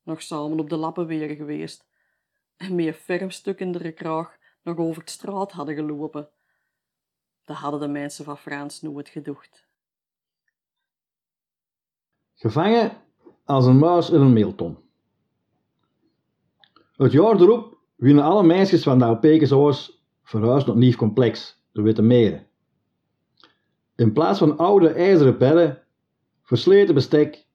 nog 0.03 0.21
samen 0.21 0.59
op 0.59 0.69
de 0.69 0.75
lappen 0.75 1.07
weer 1.07 1.35
geweest 1.35 1.87
en 2.55 2.75
met 2.75 2.85
een 2.85 2.93
ferm 2.93 3.29
stuk 3.31 3.59
in 3.59 3.71
de 3.71 3.91
kraag 3.91 4.37
nog 4.61 4.77
over 4.77 5.01
het 5.01 5.11
straat 5.11 5.51
hadden 5.51 5.75
gelopen. 5.75 6.29
Dat 7.45 7.57
hadden 7.57 7.79
de 7.79 7.87
mensen 7.87 8.25
van 8.25 8.37
Frans 8.37 8.81
nooit 8.81 9.09
gedocht. 9.09 9.67
Gevangen 12.33 13.01
als 13.45 13.65
een 13.65 13.79
muis 13.79 14.09
in 14.09 14.21
een 14.21 14.33
meelton. 14.33 14.82
Het 17.03 17.11
jaar 17.11 17.41
erop 17.41 17.77
winnen 17.95 18.23
alle 18.23 18.43
meisjes 18.43 18.83
van 18.83 18.99
de 18.99 19.05
Alpekensoos 19.05 20.03
verhuisd 20.23 20.67
naar 20.67 20.75
nieuw 20.75 20.95
complex, 20.95 21.63
de 21.71 21.81
Witte 21.81 22.01
Meren. 22.01 22.47
In 23.95 24.13
plaats 24.13 24.39
van 24.39 24.57
oude 24.57 24.89
ijzeren 24.89 25.37
bedden, 25.37 25.81
versleten 26.43 26.93
bestek 26.93 27.45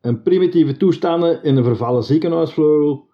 en 0.00 0.22
primitieve 0.22 0.76
toestanden 0.76 1.42
in 1.42 1.56
een 1.56 1.64
vervallen 1.64 2.02
ziekenhuisvleugel, 2.02 3.08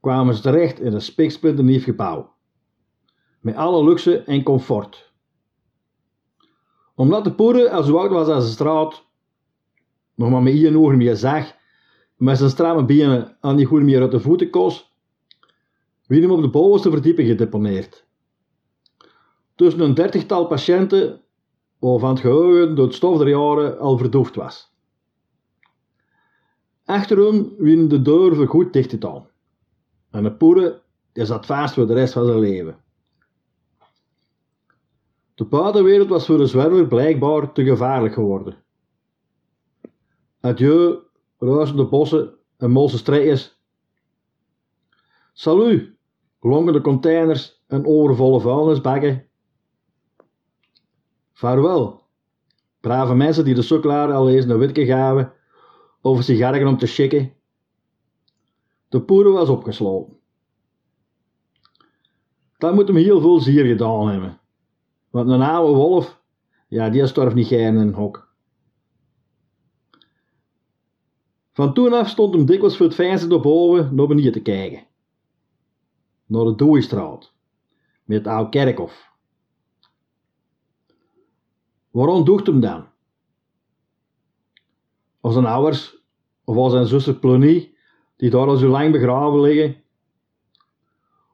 kwamen 0.00 0.34
ze 0.34 0.42
terecht 0.42 0.80
in 0.80 0.92
een 0.92 1.02
spiksplinternieuw 1.02 1.80
gebouw. 1.80 2.34
Met 3.40 3.54
alle 3.54 3.84
luxe 3.84 4.18
en 4.18 4.42
comfort. 4.42 5.12
Omdat 6.94 7.24
de 7.24 7.32
poeder 7.32 7.68
als 7.68 7.86
zo 7.86 7.96
oud 7.96 8.10
was 8.10 8.28
als 8.28 8.44
de 8.44 8.50
straat, 8.50 9.04
nog 10.14 10.30
maar 10.30 10.42
met 10.42 10.54
één 10.54 10.76
ogen 10.76 10.96
meer 10.96 11.16
zag, 11.16 11.54
met 12.16 12.38
zijn 12.38 12.50
stramme 12.50 12.84
benen 12.84 13.36
aan 13.40 13.56
die 13.56 13.66
goede 13.66 13.84
meer 13.84 14.00
uit 14.00 14.10
de 14.10 14.20
voeten 14.20 14.50
koos, 14.50 14.90
wie 16.12 16.20
hem 16.20 16.30
op 16.30 16.40
de 16.42 16.48
bovenste 16.48 16.90
verdieping 16.90 17.28
gedeponeerd. 17.28 18.06
Tussen 19.54 19.80
een 19.80 19.94
dertigtal 19.94 20.46
patiënten 20.46 21.20
waarvan 21.78 22.10
het 22.10 22.20
geheugen 22.20 22.74
door 22.74 22.86
het 22.86 22.94
stof 22.94 23.18
der 23.18 23.28
jaren 23.28 23.78
al 23.78 23.98
verdoofd 23.98 24.34
was. 24.34 24.72
Achter 26.84 27.18
hem 27.18 27.54
wien 27.58 27.88
de 27.88 28.02
deur 28.02 28.48
goed 28.48 28.72
dicht 28.72 28.90
gedaan. 28.90 29.26
En 30.10 30.22
de 30.22 30.32
poeder 30.32 30.82
die 31.12 31.24
zat 31.24 31.46
vast 31.46 31.74
voor 31.74 31.86
de 31.86 31.94
rest 31.94 32.12
van 32.12 32.26
zijn 32.26 32.38
leven. 32.38 32.76
De 35.34 35.44
buitenwereld 35.44 36.08
was 36.08 36.26
voor 36.26 36.38
de 36.38 36.46
zwerver 36.46 36.86
blijkbaar 36.86 37.52
te 37.52 37.64
gevaarlijk 37.64 38.14
geworden. 38.14 38.56
Adieu, 40.40 40.98
ruisende 41.38 41.84
bossen 41.84 42.34
en 42.56 42.70
molse 42.70 42.98
strijders. 42.98 43.60
Salut, 45.32 46.00
de 46.42 46.80
containers 46.82 47.62
en 47.66 47.86
overvolle 47.86 48.40
vuilnisbakken. 48.40 49.26
Vaarwel, 51.32 52.02
brave 52.80 53.14
mensen 53.14 53.44
die 53.44 53.54
de 53.54 53.62
sukkelaar 53.62 54.12
al 54.12 54.30
eens 54.30 54.44
een 54.44 54.58
witke 54.58 54.86
gaven 54.86 55.32
over 56.00 56.24
sigaren 56.24 56.66
om 56.66 56.78
te 56.78 56.86
schikken. 56.86 57.32
De 58.88 59.02
poeder 59.02 59.32
was 59.32 59.48
opgesloten. 59.48 60.16
Dat 62.58 62.74
moet 62.74 62.88
hem 62.88 62.96
heel 62.96 63.20
veel 63.20 63.40
zier 63.40 63.64
gedaan 63.64 64.08
hebben. 64.08 64.40
Want 65.10 65.28
een 65.28 65.42
oude 65.42 65.74
wolf, 65.74 66.22
ja, 66.68 66.90
die 66.90 67.06
storf 67.06 67.34
niet 67.34 67.46
geen 67.46 67.60
in 67.60 67.76
een 67.76 67.94
hok. 67.94 68.30
Van 71.52 71.74
toen 71.74 71.92
af 71.92 72.08
stond 72.08 72.34
hem 72.34 72.46
dikwijls 72.46 72.76
voor 72.76 72.86
het 72.86 72.94
venster 72.94 73.40
boven 73.40 73.94
naar 73.94 74.06
beneden 74.06 74.32
te 74.32 74.42
kijken. 74.42 74.86
Naar 76.32 76.44
de 76.44 76.54
Doeistraat, 76.54 77.32
met 78.04 78.18
het 78.18 78.26
oude 78.26 78.50
kerkhof. 78.50 79.10
Waarom 81.90 82.24
doet 82.24 82.46
hem 82.46 82.60
dan? 82.60 82.86
Als 85.20 85.34
zijn 85.34 85.46
ouders 85.46 85.96
of 86.44 86.56
als 86.56 86.72
zijn 86.72 86.86
zuster 86.86 87.14
Plonie, 87.14 87.76
die 88.16 88.30
daar 88.30 88.46
al 88.46 88.56
zo 88.56 88.68
lang 88.68 88.92
begraven 88.92 89.40
liggen? 89.40 89.82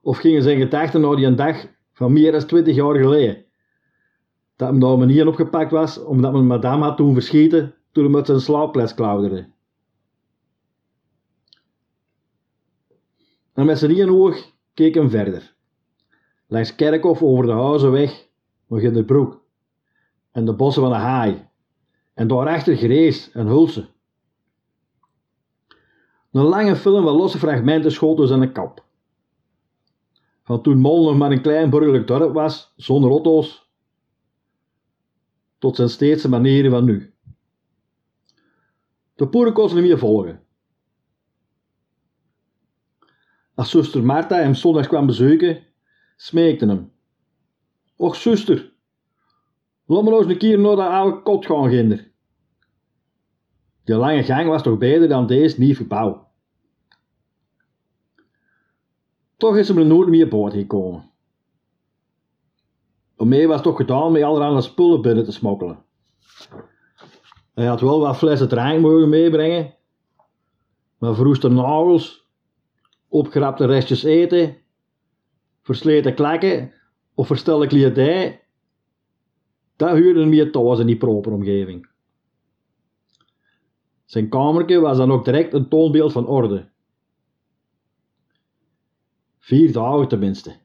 Of 0.02 0.18
gingen 0.18 0.42
zijn 0.42 0.58
gedachten 0.58 1.00
naar 1.00 1.16
die 1.16 1.34
dag 1.34 1.66
van 1.92 2.12
meer 2.12 2.32
dan 2.32 2.46
twintig 2.46 2.74
jaar 2.74 2.96
geleden? 2.96 3.44
Dat 4.56 4.68
hem 4.68 4.80
daar 4.80 4.98
manier 4.98 5.26
opgepakt 5.26 5.70
was 5.70 6.04
omdat 6.04 6.32
mijn 6.32 6.46
madame 6.46 6.84
had 6.84 6.96
toen 6.96 7.14
verschieten 7.14 7.74
toen 7.92 8.04
hij 8.04 8.12
met 8.12 8.26
zijn 8.26 8.40
slaapplaats 8.40 8.94
klauterde. 8.94 9.50
En 13.52 13.66
met 13.66 13.78
zijn 13.78 13.96
één 13.96 14.08
oog 14.08 14.56
keek 14.78 14.94
hem 14.94 15.10
verder. 15.10 15.54
Langs 16.46 16.74
Kerkhof 16.74 17.22
over 17.22 17.46
de 17.46 17.52
huizenweg, 17.52 18.28
nog 18.66 18.80
in 18.80 18.92
de 18.92 19.04
broek. 19.04 19.42
En 20.32 20.44
de 20.44 20.54
bossen 20.54 20.82
van 20.82 20.90
de 20.92 20.98
haai. 20.98 21.48
En 22.14 22.28
daarachter 22.28 22.76
Grees 22.76 23.30
en 23.32 23.46
Hulse. 23.46 23.88
Een 26.32 26.42
lange 26.42 26.76
film 26.76 27.04
van 27.04 27.16
losse 27.16 27.38
fragmenten 27.38 27.92
schoot 27.92 28.16
dus 28.16 28.30
aan 28.30 28.40
de 28.40 28.52
kap. 28.52 28.84
Van 30.42 30.62
toen 30.62 30.78
Mol 30.78 31.04
nog 31.04 31.16
maar 31.16 31.30
een 31.30 31.42
klein 31.42 31.70
burgerlijk 31.70 32.06
dorp 32.06 32.32
was, 32.34 32.72
zonder 32.76 33.10
auto's, 33.10 33.70
tot 35.58 35.76
zijn 35.76 35.88
steedse 35.88 36.28
manieren 36.28 36.70
van 36.70 36.84
nu. 36.84 37.14
De 39.14 39.28
poeren 39.28 39.52
konden 39.52 39.76
hem 39.76 39.84
hier 39.84 39.98
volgen. 39.98 40.42
Als 43.58 43.70
zuster 43.70 44.04
Martha 44.04 44.36
hem 44.36 44.54
zondags 44.54 44.86
kwam 44.86 45.06
bezoeken, 45.06 45.64
smeekte 46.16 46.66
hem. 46.66 46.92
Och, 47.96 48.16
zuster, 48.16 48.72
laat 49.86 50.02
me 50.04 50.16
eens 50.16 50.26
een 50.26 50.38
keer 50.38 50.58
naar 50.58 50.76
dat 50.76 50.90
oude 50.90 51.22
kot 51.22 51.46
gaan, 51.46 51.70
ginder. 51.70 52.10
Die 53.84 53.96
lange 53.96 54.22
gang 54.24 54.48
was 54.48 54.62
toch 54.62 54.78
beter 54.78 55.08
dan 55.08 55.26
deze 55.26 55.60
nieuw 55.60 55.74
gebouw. 55.74 56.28
Toch 59.36 59.56
is 59.56 59.68
hem 59.68 59.78
er 59.78 59.86
nooit 59.86 60.08
meer 60.08 60.28
boord 60.28 60.52
gekomen. 60.52 61.10
Omee 63.16 63.48
was 63.48 63.62
toch 63.62 63.76
gedaan 63.76 64.12
met 64.12 64.22
allerhande 64.22 64.60
spullen 64.60 65.02
binnen 65.02 65.24
te 65.24 65.32
smokkelen. 65.32 65.84
Hij 67.54 67.66
had 67.66 67.80
wel 67.80 68.00
wat 68.00 68.16
flessen 68.16 68.48
drank 68.48 68.80
mogen 68.80 69.08
meebrengen, 69.08 69.74
maar 70.98 71.14
verroeste 71.14 71.48
nagels 71.48 72.27
opgerapte 73.08 73.66
restjes 73.66 74.02
eten, 74.02 74.56
versleten 75.62 76.14
klekken 76.14 76.72
of 77.14 77.26
verstelde 77.26 77.66
kledij, 77.66 78.42
dat 79.76 79.90
hem 79.90 80.28
meer 80.28 80.52
thuis 80.52 80.78
in 80.78 80.86
die 80.86 80.96
proper 80.96 81.32
omgeving. 81.32 81.88
Zijn 84.04 84.28
kamertje 84.28 84.80
was 84.80 84.96
dan 84.96 85.12
ook 85.12 85.24
direct 85.24 85.52
een 85.52 85.68
toonbeeld 85.68 86.12
van 86.12 86.26
orde. 86.26 86.68
Vier 89.38 89.72
dagen 89.72 90.08
tenminste. 90.08 90.56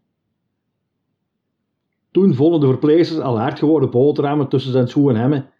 Toen 2.11 2.33
vonden 2.33 2.59
de 2.59 2.67
verpleegsters 2.67 3.19
al 3.19 3.39
hard 3.39 3.59
geworden 3.59 3.91
boterhammen 3.91 4.47
tussen 4.47 4.71
zijn 4.71 4.87
schoenen 4.87 5.15
en 5.15 5.21
hemmen 5.21 5.51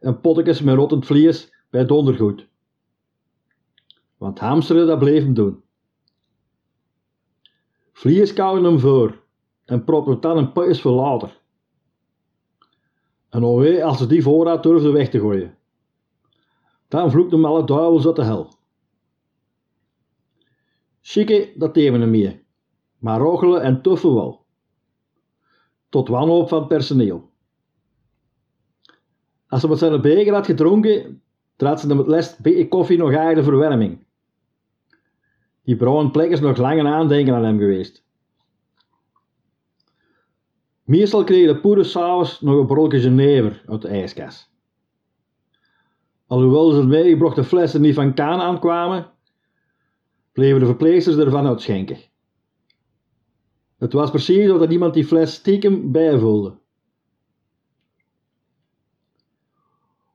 en 0.00 0.20
pottekes 0.20 0.62
met 0.62 0.74
rottend 0.74 1.06
vlees 1.06 1.52
bij 1.70 1.84
dondergoed. 1.84 2.48
Want 4.16 4.38
hamsteren 4.38 4.86
dat 4.86 4.98
bleef 4.98 5.22
hem 5.22 5.34
doen. 5.34 5.62
Vlees 8.02 8.32
kouden 8.32 8.64
hem 8.64 8.78
voor 8.80 9.22
en 9.64 9.84
propte 9.84 10.18
dan 10.18 10.36
een 10.36 10.52
putjes 10.52 10.80
voor 10.80 10.92
later. 10.92 11.40
En 13.28 13.42
alweer 13.42 13.82
als 13.82 13.98
ze 13.98 14.06
die 14.06 14.22
voorraad 14.22 14.62
durfden 14.62 14.92
weg 14.92 15.10
te 15.10 15.18
gooien. 15.18 15.56
Dan 16.88 17.10
vloekte 17.10 17.34
hem 17.34 17.44
alle 17.44 17.64
duivels 17.64 18.06
uit 18.06 18.16
de 18.16 18.24
hel. 18.24 18.48
Chique, 21.00 21.52
dat 21.56 21.74
deden 21.74 22.00
hem 22.00 22.10
meer, 22.10 22.42
maar 22.98 23.20
rochelen 23.20 23.62
en 23.62 23.82
tuffen 23.82 24.14
wel. 24.14 24.44
Tot 25.88 26.08
wanhoop 26.08 26.48
van 26.48 26.66
personeel. 26.66 27.30
Als 29.48 29.60
ze 29.60 29.68
met 29.68 29.78
zijn 29.78 30.00
beker 30.00 30.34
had 30.34 30.46
gedronken, 30.46 31.22
trad 31.56 31.80
ze 31.80 31.86
hem 31.86 31.98
het 31.98 32.06
les 32.06 32.36
koffie 32.68 32.98
nog 32.98 33.34
de 33.34 33.42
verwarming. 33.42 34.04
Die 35.64 35.76
bruine 35.76 36.10
plek 36.10 36.30
is 36.30 36.40
nog 36.40 36.56
lang 36.56 36.80
een 36.80 36.86
aandenken 36.86 37.34
aan 37.34 37.44
hem 37.44 37.58
geweest. 37.58 38.04
Meestal 40.82 41.24
kreeg 41.24 41.46
de 41.46 41.60
poeder 41.60 41.84
s'avonds 41.84 42.40
nog 42.40 42.58
een 42.58 42.66
brokje 42.66 43.00
Genever 43.00 43.62
uit 43.66 43.82
de 43.82 43.88
ijskast. 43.88 44.50
Alhoewel 46.26 46.70
ze 46.70 46.86
meegebrachte 46.86 47.44
flessen 47.44 47.80
niet 47.80 47.94
van 47.94 48.14
Kaan 48.14 48.40
aankwamen, 48.40 49.10
bleven 50.32 50.60
de 50.60 50.66
verpleegsters 50.66 51.16
ervan 51.16 51.46
uitschenken. 51.46 51.98
Het 53.78 53.92
was 53.92 54.10
precies 54.10 54.50
alsof 54.50 54.70
iemand 54.70 54.94
die 54.94 55.04
fles 55.04 55.34
stiekem 55.34 55.92
bijvulde. 55.92 56.58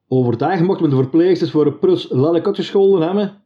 Overdag 0.08 0.62
mochten 0.62 0.90
de 0.90 0.96
verpleegsters 0.96 1.52
voor 1.52 1.66
een 1.66 1.80
prus 1.80 2.10
lelijk 2.10 2.56
gescholden 2.56 3.02
hebben, 3.02 3.44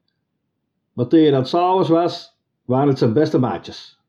maar 0.93 1.07
tegen 1.07 1.31
dat 1.31 1.49
s'avonds 1.49 1.89
was, 1.89 2.37
waren 2.65 2.87
het 2.87 2.97
zijn 2.97 3.13
beste 3.13 3.37
maatjes. 3.37 3.99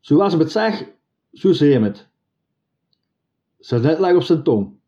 Zoals 0.00 0.32
het 0.32 0.50
zag, 0.50 0.84
zo 1.32 1.48
je 1.48 1.80
het. 1.80 2.08
Ze 3.58 3.78
net 3.78 3.98
lag 3.98 4.14
op 4.14 4.22
zijn 4.22 4.42
tong. 4.42 4.80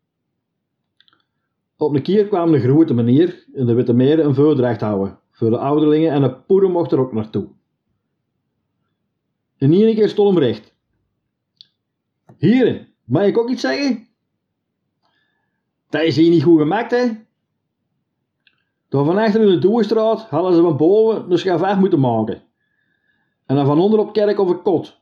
Op 1.76 1.94
een 1.94 2.02
keer 2.02 2.28
kwam 2.28 2.52
de 2.52 2.60
grote 2.60 2.94
meneer 2.94 3.44
in 3.52 3.66
de 3.66 3.74
Witte 3.74 3.92
Meren 3.92 4.24
een 4.24 4.34
voordracht 4.34 4.80
houden 4.80 5.18
voor 5.30 5.50
de 5.50 5.58
ouderlingen 5.58 6.12
en 6.12 6.22
de 6.22 6.34
poeder 6.34 6.70
mocht 6.70 6.92
er 6.92 6.98
ook 6.98 7.12
naartoe. 7.12 7.48
En 9.56 9.72
één 9.72 9.94
keer 9.94 10.08
stond 10.08 10.34
hem 10.34 10.44
recht. 10.44 10.74
Hier, 12.38 12.88
mag 13.04 13.24
ik 13.24 13.38
ook 13.38 13.50
iets 13.50 13.60
zeggen? 13.60 14.08
Dat 15.88 16.02
is 16.02 16.16
hier 16.16 16.30
niet 16.30 16.42
goed 16.42 16.58
gemaakt, 16.58 16.90
hè? 16.90 17.23
Door 18.94 19.04
van 19.04 19.18
achter 19.18 19.40
in 19.40 19.46
de 19.46 19.58
Doestraat 19.58 20.22
hadden 20.22 20.54
ze 20.54 20.62
van 20.62 20.76
boven 20.76 21.28
de 21.28 21.36
schaf 21.36 21.78
moeten 21.78 22.00
maken. 22.00 22.42
En 23.46 23.56
dan 23.56 23.66
van 23.66 23.80
onder 23.80 23.98
op 23.98 24.12
kerk 24.12 24.38
of 24.38 24.48
een 24.48 24.62
kot. 24.62 25.00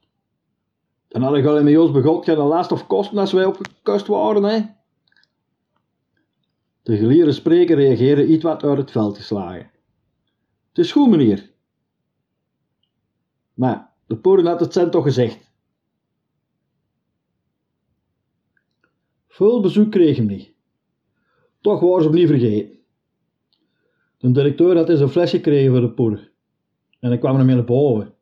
Dan 1.09 1.23
had 1.23 1.37
ik 1.37 1.47
al 1.47 1.59
in 1.59 1.79
ons 1.79 1.91
begot 1.91 2.25
geen 2.25 2.37
last 2.37 2.73
of 2.73 2.87
kosten 2.87 3.19
als 3.19 3.33
wij 3.33 3.45
opgekust 3.45 4.07
waren, 4.07 4.43
hè? 4.43 4.61
De 6.83 6.97
geleerde 6.97 7.33
spreker 7.33 7.77
reageerde 7.77 8.27
iets 8.27 8.43
wat 8.43 8.63
uit 8.63 8.79
het 8.79 8.91
veld 8.91 9.17
geslagen. 9.17 9.71
Het 10.69 10.79
is 10.79 10.93
goed, 10.93 11.11
meneer. 11.11 11.51
Maar 13.55 13.93
de 14.07 14.17
poren 14.17 14.47
had 14.47 14.61
het 14.61 14.73
cent 14.73 14.93
toch 14.93 15.05
gezegd. 15.05 15.51
Veel 19.29 19.61
bezoek 19.61 19.91
kreeg 19.91 20.17
hem 20.17 20.27
niet. 20.27 20.53
Toch 21.61 21.81
waren 21.81 22.03
ze 22.03 22.11
niet 22.11 22.29
vergeten. 22.29 22.81
De 24.23 24.31
directeur 24.31 24.77
had 24.77 24.89
eens 24.89 25.01
een 25.01 25.09
flesje 25.09 25.37
gekregen 25.37 25.71
voor 25.71 25.81
de 25.81 25.91
poeder. 25.91 26.33
En 27.01 27.13
ik 27.13 27.21
kwam 27.21 27.39
ermee 27.39 27.55
naar 27.55 27.65
boven. 27.65 28.15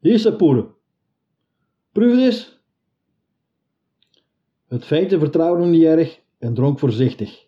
Hier 0.00 0.12
is 0.12 0.22
de 0.22 0.36
poeder. 0.36 0.66
Proef 1.92 2.12
eens. 2.12 2.60
Het 4.68 4.84
feitje 4.84 5.18
vertrouwde 5.18 5.62
hem 5.62 5.70
niet 5.70 5.82
erg 5.82 6.20
en 6.38 6.54
dronk 6.54 6.78
voorzichtig, 6.78 7.46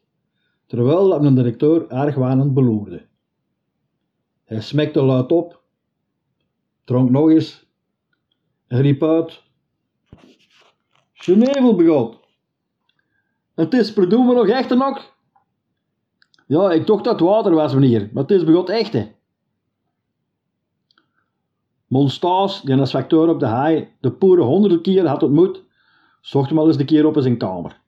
terwijl 0.67 1.09
dat 1.09 1.23
mijn 1.23 1.35
directeur 1.35 1.89
argwanend 1.89 2.55
beloerde. 2.55 3.07
Hij 4.45 4.61
smekte 4.61 5.03
luid 5.03 5.33
op, 5.33 5.63
dronk 6.85 7.11
nog 7.11 7.31
eens 7.31 7.67
en 8.67 8.81
riep 8.81 9.03
uit: 9.03 9.43
Genevel. 11.13 12.21
Het 13.55 13.73
is 13.73 13.93
verdoemen 13.93 14.35
nog 14.35 14.49
echte 14.49 14.75
nog? 14.75 15.18
Ja, 16.49 16.71
ik 16.71 16.87
dacht 16.87 17.05
dat 17.05 17.13
het 17.13 17.29
water 17.29 17.55
was, 17.55 17.75
meneer, 17.75 18.11
maar 18.13 18.23
het 18.23 18.33
is 18.33 18.45
begot 18.45 18.69
echte. 18.69 19.13
Monstaas, 21.87 22.63
die 22.63 22.77
als 22.77 22.91
facteur 22.91 23.29
op 23.29 23.41
de 23.41 23.47
haai 23.47 23.89
de 24.01 24.13
poeren 24.13 24.45
honderden 24.45 24.83
keer 24.83 25.07
had 25.07 25.23
ontmoet, 25.23 25.63
zocht 26.21 26.49
hem 26.49 26.59
al 26.59 26.67
eens 26.67 26.77
de 26.77 26.85
keer 26.85 27.07
op 27.07 27.17
in 27.17 27.23
zijn 27.23 27.37
kamer. 27.37 27.81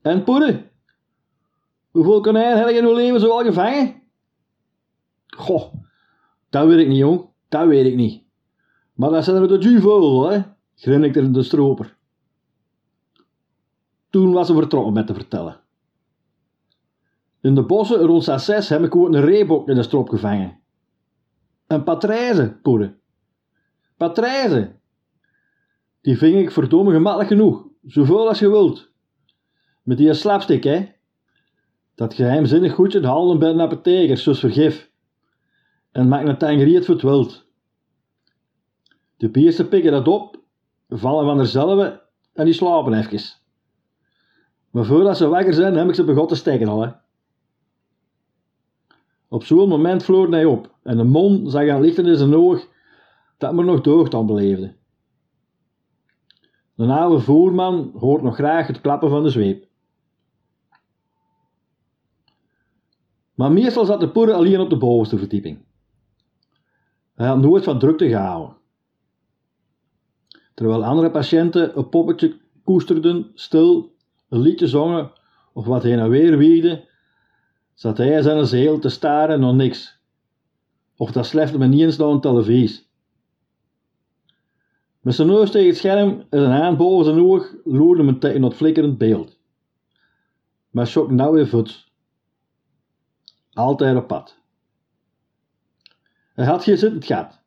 En 0.00 0.24
poeren? 0.24 0.70
Hoeveel 1.90 2.20
konijnen 2.20 2.58
heb 2.58 2.68
je 2.68 2.74
in 2.74 2.84
uw 2.84 2.94
leven 2.94 3.20
zoal 3.20 3.42
gevangen? 3.42 4.02
Goh, 5.26 5.74
dat 6.50 6.66
weet 6.66 6.78
ik 6.78 6.88
niet, 6.88 6.98
jong. 6.98 7.26
Dat 7.48 7.66
weet 7.66 7.86
ik 7.86 7.94
niet. 7.94 8.22
Maar 8.92 9.10
dat 9.10 9.24
zijn 9.24 9.42
er 9.42 9.48
de 9.48 9.58
juvel, 9.58 10.28
hè? 10.28 10.42
grinnikte 10.74 11.30
de 11.30 11.42
stroper. 11.42 11.96
Toen 14.10 14.32
was 14.32 14.46
ze 14.46 14.54
vertrokken 14.54 14.92
met 14.92 15.06
te 15.06 15.14
vertellen. 15.14 15.60
In 17.40 17.54
de 17.54 17.62
bossen 17.62 17.98
rond 17.98 18.24
Sasses 18.24 18.68
heb 18.68 18.82
ik 18.82 18.96
ook 18.96 19.06
een 19.06 19.20
reebok 19.20 19.68
in 19.68 19.74
de 19.74 19.82
strop 19.82 20.08
gevangen. 20.08 20.58
Een 21.66 21.82
patrijze, 21.82 22.58
poeren. 22.62 23.00
Patrijze. 23.96 24.76
Die 26.00 26.18
ving 26.18 26.38
ik 26.38 26.50
verdomme 26.50 26.92
gemakkelijk 26.92 27.28
genoeg, 27.28 27.66
zoveel 27.86 28.28
als 28.28 28.38
je 28.38 28.48
wilt. 28.48 28.90
Met 29.82 29.98
die 29.98 30.14
slapstick, 30.14 30.64
hè. 30.64 30.88
Dat 31.94 32.14
geheimzinnig 32.14 32.74
goedje 32.74 33.06
halen 33.06 33.38
bij 33.38 33.50
een 33.50 33.60
apotheker, 33.60 34.16
zoals 34.16 34.40
vergif. 34.40 34.90
En 35.90 36.08
maak 36.08 36.26
een 36.26 36.38
tangeriet 36.38 36.84
voor 36.84 36.94
het 36.94 37.04
wild. 37.04 37.46
De 39.16 39.30
biersten 39.30 39.68
pikken 39.68 39.92
dat 39.92 40.08
op, 40.08 40.38
vallen 40.88 41.24
van 41.24 41.36
derzelfde 41.36 42.02
en 42.32 42.44
die 42.44 42.54
slapen 42.54 42.92
even. 42.92 43.20
Maar 44.70 44.84
voordat 44.84 45.16
ze 45.16 45.28
wakker 45.28 45.54
zijn, 45.54 45.74
heb 45.74 45.88
ik 45.88 45.94
ze 45.94 46.04
begonnen 46.04 46.28
te 46.28 46.34
steken 46.34 46.68
al, 46.68 46.82
hè. 46.82 46.90
Op 49.28 49.44
zo'n 49.44 49.68
moment 49.68 50.04
vloorde 50.04 50.36
hij 50.36 50.44
op 50.44 50.74
en 50.82 50.96
de 50.96 51.04
mond 51.04 51.50
zag 51.50 51.68
aan 51.68 51.80
lichten 51.80 52.06
in 52.06 52.16
zijn 52.16 52.34
oog 52.34 52.66
dat 53.38 53.52
me 53.52 53.64
nog 53.64 54.14
aan 54.14 54.26
beleefde. 54.26 54.76
De 56.74 56.84
oude 56.84 57.20
voerman 57.20 57.92
hoort 57.94 58.22
nog 58.22 58.34
graag 58.34 58.66
het 58.66 58.80
klappen 58.80 59.10
van 59.10 59.22
de 59.22 59.30
zweep. 59.30 59.66
Maar 63.34 63.52
meestal 63.52 63.84
zat 63.84 64.00
de 64.00 64.10
poeder 64.10 64.34
alleen 64.34 64.60
op 64.60 64.70
de 64.70 64.76
bovenste 64.76 65.18
verdieping. 65.18 65.64
Hij 67.14 67.26
had 67.26 67.38
nooit 67.38 67.64
van 67.64 67.78
drukte 67.78 68.08
gehouden. 68.08 68.56
Terwijl 70.54 70.84
andere 70.84 71.10
patiënten 71.10 71.78
een 71.78 71.88
poppetje 71.88 72.36
koesterden, 72.64 73.30
stil, 73.34 73.94
een 74.28 74.40
liedje 74.40 74.66
zongen 74.66 75.12
of 75.52 75.66
wat 75.66 75.82
heen 75.82 75.98
en 75.98 76.08
weer 76.08 76.38
wiegden, 76.38 76.87
zat 77.78 77.98
hij 77.98 78.22
zijn 78.22 78.46
zeel 78.46 78.78
te 78.78 78.88
staren 78.88 79.40
naar 79.40 79.54
niks. 79.54 79.98
Of 80.96 81.12
dat 81.12 81.26
slefte 81.26 81.58
me 81.58 81.66
niet 81.66 81.80
eens 81.80 81.96
naar 81.96 82.08
een 82.08 82.20
televisie. 82.20 82.86
Met 85.00 85.14
zijn 85.14 85.28
neus 85.28 85.50
tegen 85.50 85.68
het 85.68 85.76
scherm 85.76 86.24
en 86.30 86.40
zijn 86.40 86.62
hand 86.62 86.78
boven 86.78 87.04
zijn 87.04 87.20
oog 87.20 87.54
loerde 87.64 88.02
me 88.02 88.18
tegen 88.18 88.40
dat 88.40 88.54
flikkerend 88.54 88.98
beeld. 88.98 89.38
Maar 90.70 90.86
schok 90.86 91.10
nou 91.10 91.34
weer 91.34 91.48
voet. 91.48 91.92
Altijd 93.52 93.96
op 93.96 94.06
pad. 94.06 94.36
Hij 96.34 96.46
had 96.46 96.64
geen 96.64 96.78
zittend 96.78 97.04
gat. 97.04 97.40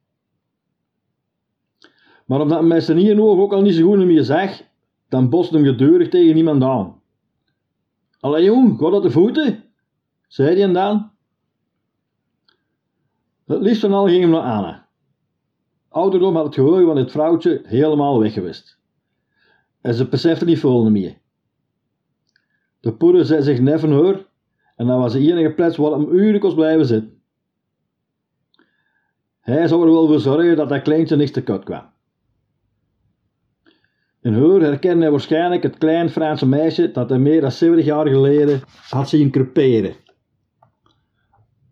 Maar 2.26 2.42
omdat 2.42 2.64
met 2.64 2.84
zijn 2.84 2.98
ene 2.98 3.22
oog 3.22 3.40
ook 3.40 3.54
al 3.54 3.62
niet 3.62 3.76
zo 3.76 3.88
goed 3.88 4.06
meer 4.06 4.24
zag, 4.24 4.62
dan 5.10 5.30
bostte 5.30 5.56
hem 5.56 5.66
gedurig 5.66 6.10
tegen 6.10 6.38
iemand 6.38 6.64
aan. 6.64 7.02
Allee 8.20 8.44
jong, 8.44 8.80
gaat 8.80 8.92
dat 8.92 9.04
de 9.04 9.12
voeten? 9.12 9.61
Zei 10.32 10.60
hij 10.60 10.72
dan. 10.72 11.12
Het 13.46 13.62
liefst 13.62 13.82
van 13.82 13.94
al 13.94 14.08
ging 14.08 14.22
hem 14.22 14.30
naar 14.30 14.42
Anne. 14.42 14.84
Ouderdom 15.90 16.36
had 16.36 16.46
het 16.46 16.54
geheugen 16.54 16.86
van 16.86 16.96
dit 16.96 17.12
vrouwtje 17.12 17.62
helemaal 17.64 18.20
weggewist. 18.20 18.80
En 19.82 19.94
ze 19.94 20.08
besefte 20.08 20.46
niet 20.46 20.60
veel 20.60 20.90
meer. 20.90 21.18
De 22.80 22.94
poeder 22.94 23.26
zette 23.26 23.44
zich 23.44 23.60
net 23.60 23.80
van 23.80 23.92
haar 23.92 24.26
en 24.76 24.88
dan 24.88 25.00
was 25.00 25.14
de 25.14 25.20
enige 25.20 25.54
plaats 25.54 25.78
waar 25.78 25.92
hem 25.92 26.10
uren 26.12 26.40
kost 26.40 26.56
blijven 26.56 26.86
zitten. 26.86 27.22
Hij 29.40 29.68
zou 29.68 29.82
er 29.86 29.92
wel 29.92 30.08
voor 30.08 30.20
zorgen 30.20 30.56
dat 30.56 30.70
dat 30.70 30.82
kleintje 30.82 31.16
niks 31.16 31.32
te 31.32 31.44
kut 31.44 31.64
kwam. 31.64 31.90
In 34.22 34.34
haar 34.34 34.62
herkende 34.62 35.02
hij 35.02 35.12
waarschijnlijk 35.12 35.64
het 35.64 35.78
klein 35.78 36.10
Franse 36.10 36.48
meisje 36.48 36.92
dat 36.92 37.10
hij 37.10 37.20
meer 37.20 37.42
dan 37.42 37.52
70 37.52 37.86
jaar 37.86 38.08
geleden 38.08 38.62
had 38.90 39.10
zien 39.10 39.32
creperen. 39.32 39.96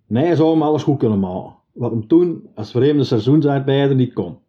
Nee, 0.10 0.36
zou 0.36 0.52
hem 0.52 0.62
alles 0.62 0.84
goed 0.84 0.98
kunnen 0.98 1.20
maken, 1.20 1.56
wat 1.74 1.92
hem 1.92 2.08
toen 2.08 2.50
als 2.56 2.72
vreemde 2.72 3.04
seizoensarbeider 3.04 3.96
niet 3.96 4.14
kon. 4.14 4.40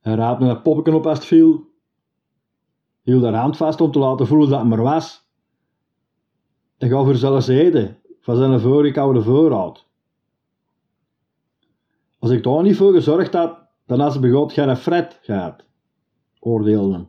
Hij 0.00 0.14
raapte 0.14 0.44
het 0.44 0.62
poppetje 0.62 0.94
op 0.94 1.06
als 1.06 1.18
het 1.18 1.26
viel, 1.26 1.70
hield 3.02 3.22
haar 3.22 3.34
hand 3.34 3.56
vast 3.56 3.80
om 3.80 3.92
te 3.92 3.98
laten 3.98 4.26
voelen 4.26 4.48
dat 4.48 4.62
het 4.62 4.72
er 4.72 4.82
was, 4.82 5.28
en 6.78 6.88
gaf 6.88 7.08
er 7.08 7.16
zelfs 7.16 7.48
eten 7.48 7.98
van 8.20 8.36
zijn 8.36 8.60
vorige 8.60 9.00
oude 9.00 9.22
voorraad. 9.22 9.86
Als 12.18 12.30
ik 12.30 12.42
daar 12.42 12.62
niet 12.62 12.76
voor 12.76 12.92
gezorgd 12.92 13.32
had, 13.32 13.58
dan 13.86 14.00
had 14.00 14.12
ze 14.12 14.20
begot 14.20 14.52
geen 14.52 14.76
fret 14.76 15.18
gehad, 15.22 15.64
oordeelde 16.38 16.92
hem. 16.94 17.08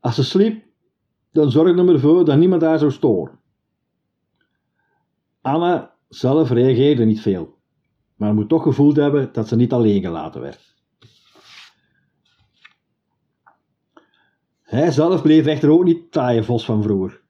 Als 0.00 0.14
ze 0.14 0.24
sliep, 0.24 0.64
dan 1.32 1.50
zorgde 1.50 1.76
hem 1.76 1.88
ervoor 1.88 2.24
dat 2.24 2.38
niemand 2.38 2.62
haar 2.62 2.78
zou 2.78 2.90
storen. 2.90 3.42
Anna 5.44 5.94
zelf 6.08 6.50
reageerde 6.50 7.04
niet 7.04 7.20
veel, 7.20 7.58
maar 8.16 8.34
moet 8.34 8.48
toch 8.48 8.62
gevoeld 8.62 8.96
hebben 8.96 9.32
dat 9.32 9.48
ze 9.48 9.56
niet 9.56 9.72
alleen 9.72 10.02
gelaten 10.02 10.40
werd. 10.40 10.74
Hij 14.62 14.90
zelf 14.90 15.22
bleef 15.22 15.46
echter 15.46 15.70
ook 15.70 15.84
niet 15.84 16.12
taaie 16.12 16.42
vos 16.42 16.64
van 16.64 16.82
vroeger. 16.82 17.20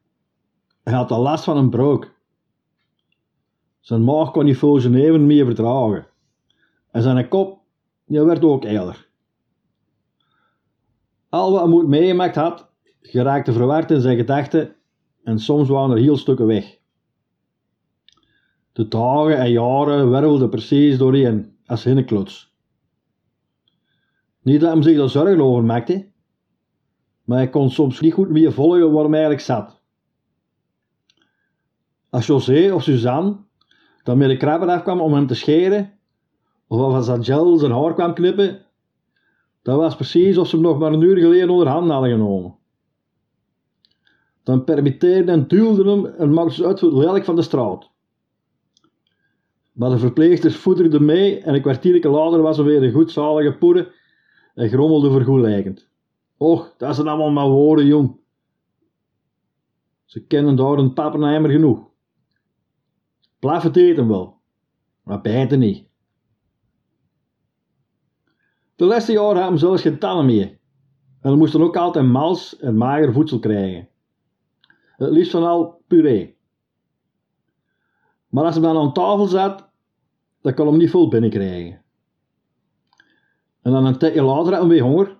Hij 0.83 0.95
had 0.95 1.11
al 1.11 1.23
last 1.23 1.45
van 1.45 1.57
een 1.57 1.71
broek. 1.71 2.13
Zijn 3.81 4.05
maag 4.05 4.31
kon 4.31 4.55
veel 4.55 4.81
zijn 4.81 4.95
even 4.95 5.27
meer 5.27 5.45
verdragen. 5.45 6.07
En 6.91 7.03
zijn 7.03 7.29
kop 7.29 7.61
die 8.05 8.23
werd 8.23 8.45
ook 8.45 8.65
eiler. 8.65 9.09
Al 11.29 11.53
wat 11.53 11.69
moet 11.69 11.89
meegemaakt 11.89 12.35
had, 12.35 12.71
geraakte 13.01 13.53
verward 13.53 13.91
in 13.91 14.01
zijn 14.01 14.17
gedachten 14.17 14.77
en 15.25 15.39
soms 15.39 15.69
waren 15.69 15.97
er 15.97 16.03
heel 16.03 16.17
stukken 16.17 16.47
weg. 16.47 16.83
De 18.75 18.89
dagen 18.89 19.39
en 19.39 19.51
jaren 19.51 20.11
wervelden 20.11 20.51
precies 20.51 20.99
doorheen 20.99 21.57
als 21.67 21.85
hinneklots. 21.85 22.55
Niet 24.43 24.61
dat 24.61 24.73
hij 24.73 24.83
zich 24.83 24.97
daar 24.97 25.09
zorgen 25.09 25.41
over 25.41 25.65
maakte, 25.65 26.09
maar 27.25 27.39
hij 27.39 27.51
kon 27.51 27.71
soms 27.71 28.01
niet 28.01 28.13
goed 28.13 28.29
meer 28.29 28.53
volgen 28.53 28.93
waar 28.93 29.05
hij 29.05 29.13
eigenlijk 29.13 29.41
zat. 29.41 29.81
Als 32.11 32.27
José 32.27 32.73
of 32.73 32.83
Suzanne 32.83 33.37
dan 34.03 34.19
met 34.19 34.29
de 34.29 34.37
krabben 34.37 34.69
afkwam 34.69 35.01
om 35.01 35.13
hem 35.13 35.27
te 35.27 35.35
scheren, 35.35 35.93
of 36.67 36.81
als 36.81 37.09
Angel 37.09 37.57
zijn 37.57 37.73
haar 37.73 37.95
kwam 37.95 38.15
knippen, 38.15 38.67
dat 39.63 39.77
was 39.77 39.97
precies 39.97 40.39
of 40.39 40.49
ze 40.49 40.57
hem 40.57 40.65
nog 40.65 40.79
maar 40.79 40.93
een 40.93 41.01
uur 41.01 41.17
geleden 41.17 41.51
onder 41.51 41.69
handen 41.69 41.93
hadden 41.93 42.11
genomen. 42.11 42.57
Dan 44.43 44.65
permitteerden 44.65 45.35
en 45.35 45.49
duwden 45.49 45.87
hem 45.87 46.07
en 46.07 46.33
maakten 46.33 46.55
ze 46.55 46.67
uit 46.67 46.81
voor 46.81 47.15
het 47.15 47.25
van 47.25 47.37
de 47.37 47.43
straat. 47.43 47.93
Maar 49.75 49.91
de 49.91 49.99
verpleegsters 49.99 50.57
voederden 50.57 51.05
mee 51.05 51.41
en 51.41 51.55
een 51.55 51.61
kwartiertje 51.61 52.09
later 52.09 52.43
was 52.43 52.59
er 52.59 52.65
weer 52.65 52.83
een 52.83 52.93
goedzalige 52.93 53.57
poeder 53.57 53.95
en 54.55 54.69
grommelde 54.69 55.11
vergoelijkend. 55.11 55.89
Och, 56.37 56.75
dat 56.77 56.95
zijn 56.95 57.09
allemaal 57.09 57.31
maar 57.31 57.49
woorden, 57.49 57.87
jong. 57.87 58.17
Ze 60.05 60.27
kennen 60.27 60.57
daar 60.57 60.79
een 60.79 60.93
pappenheimer 60.93 61.51
genoeg. 61.51 61.89
Blaffen 63.39 63.73
deed 63.73 63.97
hem 63.97 64.09
wel, 64.09 64.41
maar 65.03 65.21
bijten 65.21 65.59
niet. 65.59 65.87
De 68.77 68.85
laatste 68.85 69.13
jaren 69.13 69.37
had 69.37 69.49
hem 69.49 69.59
zelfs 69.59 69.83
geen 69.83 69.99
tanden 69.99 70.27
meer. 70.27 70.59
En 71.21 71.31
we 71.31 71.37
moesten 71.37 71.63
ook 71.63 71.77
altijd 71.77 72.07
mals 72.07 72.59
en 72.59 72.77
mager 72.77 73.13
voedsel 73.13 73.39
krijgen. 73.39 73.89
Het 74.97 75.11
liefst 75.11 75.31
van 75.31 75.45
al 75.45 75.83
puree. 75.87 76.34
Maar 78.35 78.45
als 78.45 78.55
hij 78.55 78.65
dan 78.65 78.77
aan 78.77 78.93
tafel 78.93 79.27
zat, 79.27 79.69
dan 80.41 80.55
kon 80.55 80.67
hem 80.67 80.77
niet 80.77 80.91
veel 80.91 81.09
binnenkrijgen. 81.09 81.83
En 83.63 83.73
dan 83.73 83.85
een 83.85 83.99
tijdje 83.99 84.23
later 84.23 84.53
had 84.53 84.61
hij 84.61 84.71
weer 84.71 84.83
honger. 84.83 85.17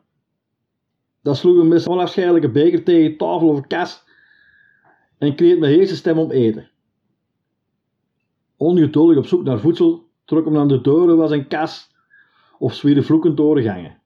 Dan 1.23 1.37
sloeg 1.37 1.57
hij 1.57 1.67
met 1.67 1.89
onafscheidelijke 1.89 2.51
beker 2.51 2.85
tegen 2.85 3.17
tafel 3.17 3.49
of 3.49 3.67
kast 3.67 4.05
en 5.19 5.35
kreeg 5.35 5.59
met 5.59 5.69
heerste 5.69 5.97
stem 5.97 6.19
om 6.19 6.31
eten. 6.31 6.71
Ongeduldig 8.57 9.17
op 9.17 9.27
zoek 9.27 9.45
naar 9.45 9.61
voedsel 9.61 10.09
trok 10.25 10.45
hem 10.45 10.59
aan 10.59 10.69
de 10.69 10.81
deuren 10.81 11.17
van 11.17 11.29
zijn 11.29 11.49
kas 11.49 11.91
of 12.59 12.75
zwierde 12.75 13.03
vloekend 13.03 13.37
door 13.37 13.55
de 13.55 13.63
gangen. 13.63 14.01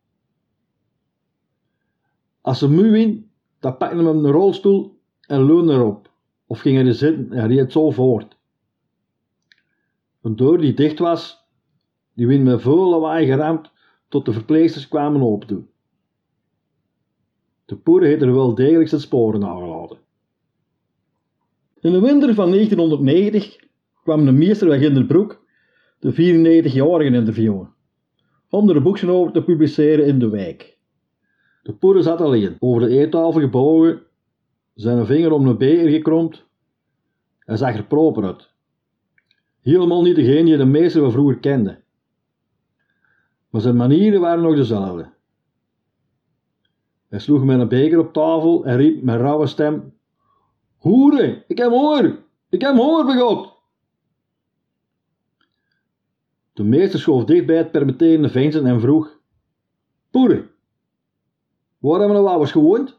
Als 2.40 2.58
ze 2.58 2.70
moe 2.70 2.90
wien, 2.90 3.30
dan 3.58 3.76
pakte 3.76 3.96
hem 3.96 4.06
een 4.06 4.30
rolstoel 4.30 4.98
en 5.20 5.44
leunde 5.44 5.72
erop, 5.72 6.10
of 6.46 6.60
ging 6.60 6.78
er 6.78 6.94
zitten 6.94 7.32
en 7.32 7.48
reed 7.48 7.72
zo 7.72 7.90
voort. 7.90 8.37
Een 10.28 10.36
deur 10.36 10.58
die 10.58 10.74
dicht 10.74 10.98
was, 10.98 11.48
die 12.14 12.26
wien 12.26 12.42
met 12.42 12.60
veel 12.60 12.88
lawaai 12.88 13.26
geramd 13.26 13.70
tot 14.08 14.24
de 14.24 14.32
verpleegsters 14.32 14.88
kwamen 14.88 15.20
opdoen. 15.20 15.68
De 17.64 17.76
poeder 17.76 18.08
heeft 18.08 18.22
er 18.22 18.34
wel 18.34 18.54
degelijk 18.54 18.88
zijn 18.88 19.00
sporen 19.00 19.40
nagelaten. 19.40 19.98
In 21.80 21.92
de 21.92 22.00
winter 22.00 22.34
van 22.34 22.50
1990 22.50 23.56
kwam 24.02 24.24
de 24.24 24.32
meester 24.32 24.68
weg 24.68 24.80
in 24.80 24.94
de 24.94 25.06
broek 25.06 25.44
de 25.98 26.12
94-jarigen 26.12 27.14
interviewen, 27.14 27.74
om 28.48 28.70
er 28.70 28.82
boekje 28.82 29.10
over 29.10 29.32
te 29.32 29.42
publiceren 29.42 30.06
in 30.06 30.18
de 30.18 30.28
wijk. 30.28 30.78
De 31.62 31.72
poeder 31.72 32.02
zat 32.02 32.20
alleen, 32.20 32.56
over 32.58 32.88
de 32.88 32.98
eettafel 32.98 33.40
gebogen, 33.40 34.02
zijn 34.74 35.06
vinger 35.06 35.32
om 35.32 35.46
een 35.46 35.58
beker 35.58 35.90
gekromd. 35.90 36.44
Hij 37.38 37.56
zag 37.56 37.76
er 37.76 37.84
proper 37.86 38.24
uit. 38.24 38.56
Helemaal 39.68 40.02
niet 40.02 40.16
degene 40.16 40.44
die 40.44 40.56
de 40.56 40.64
meester 40.64 41.00
van 41.00 41.12
vroeger 41.12 41.38
kende. 41.38 41.82
Maar 43.48 43.60
zijn 43.60 43.76
manieren 43.76 44.20
waren 44.20 44.42
nog 44.42 44.54
dezelfde. 44.54 45.10
Hij 47.08 47.18
sloeg 47.18 47.44
met 47.44 47.60
een 47.60 47.68
beker 47.68 47.98
op 47.98 48.12
tafel 48.12 48.64
en 48.64 48.76
riep 48.76 49.02
met 49.02 49.20
rauwe 49.20 49.46
stem: 49.46 49.94
Hoeren, 50.76 51.44
ik 51.46 51.58
heb 51.58 51.70
honger! 51.70 52.24
Ik 52.48 52.60
heb 52.60 52.76
honger, 52.76 53.04
begot! 53.04 53.56
De 56.52 56.64
meester 56.64 57.00
schoof 57.00 57.24
dicht 57.24 57.46
bij 57.46 57.56
het 57.56 57.70
permitterende 57.70 58.28
veensen 58.28 58.66
en 58.66 58.80
vroeg: 58.80 59.20
Poeder, 60.10 60.50
waar 61.78 61.98
hebben 61.98 62.16
we 62.16 62.22
nou 62.22 62.40
eens 62.40 62.52
gewoond? 62.52 62.98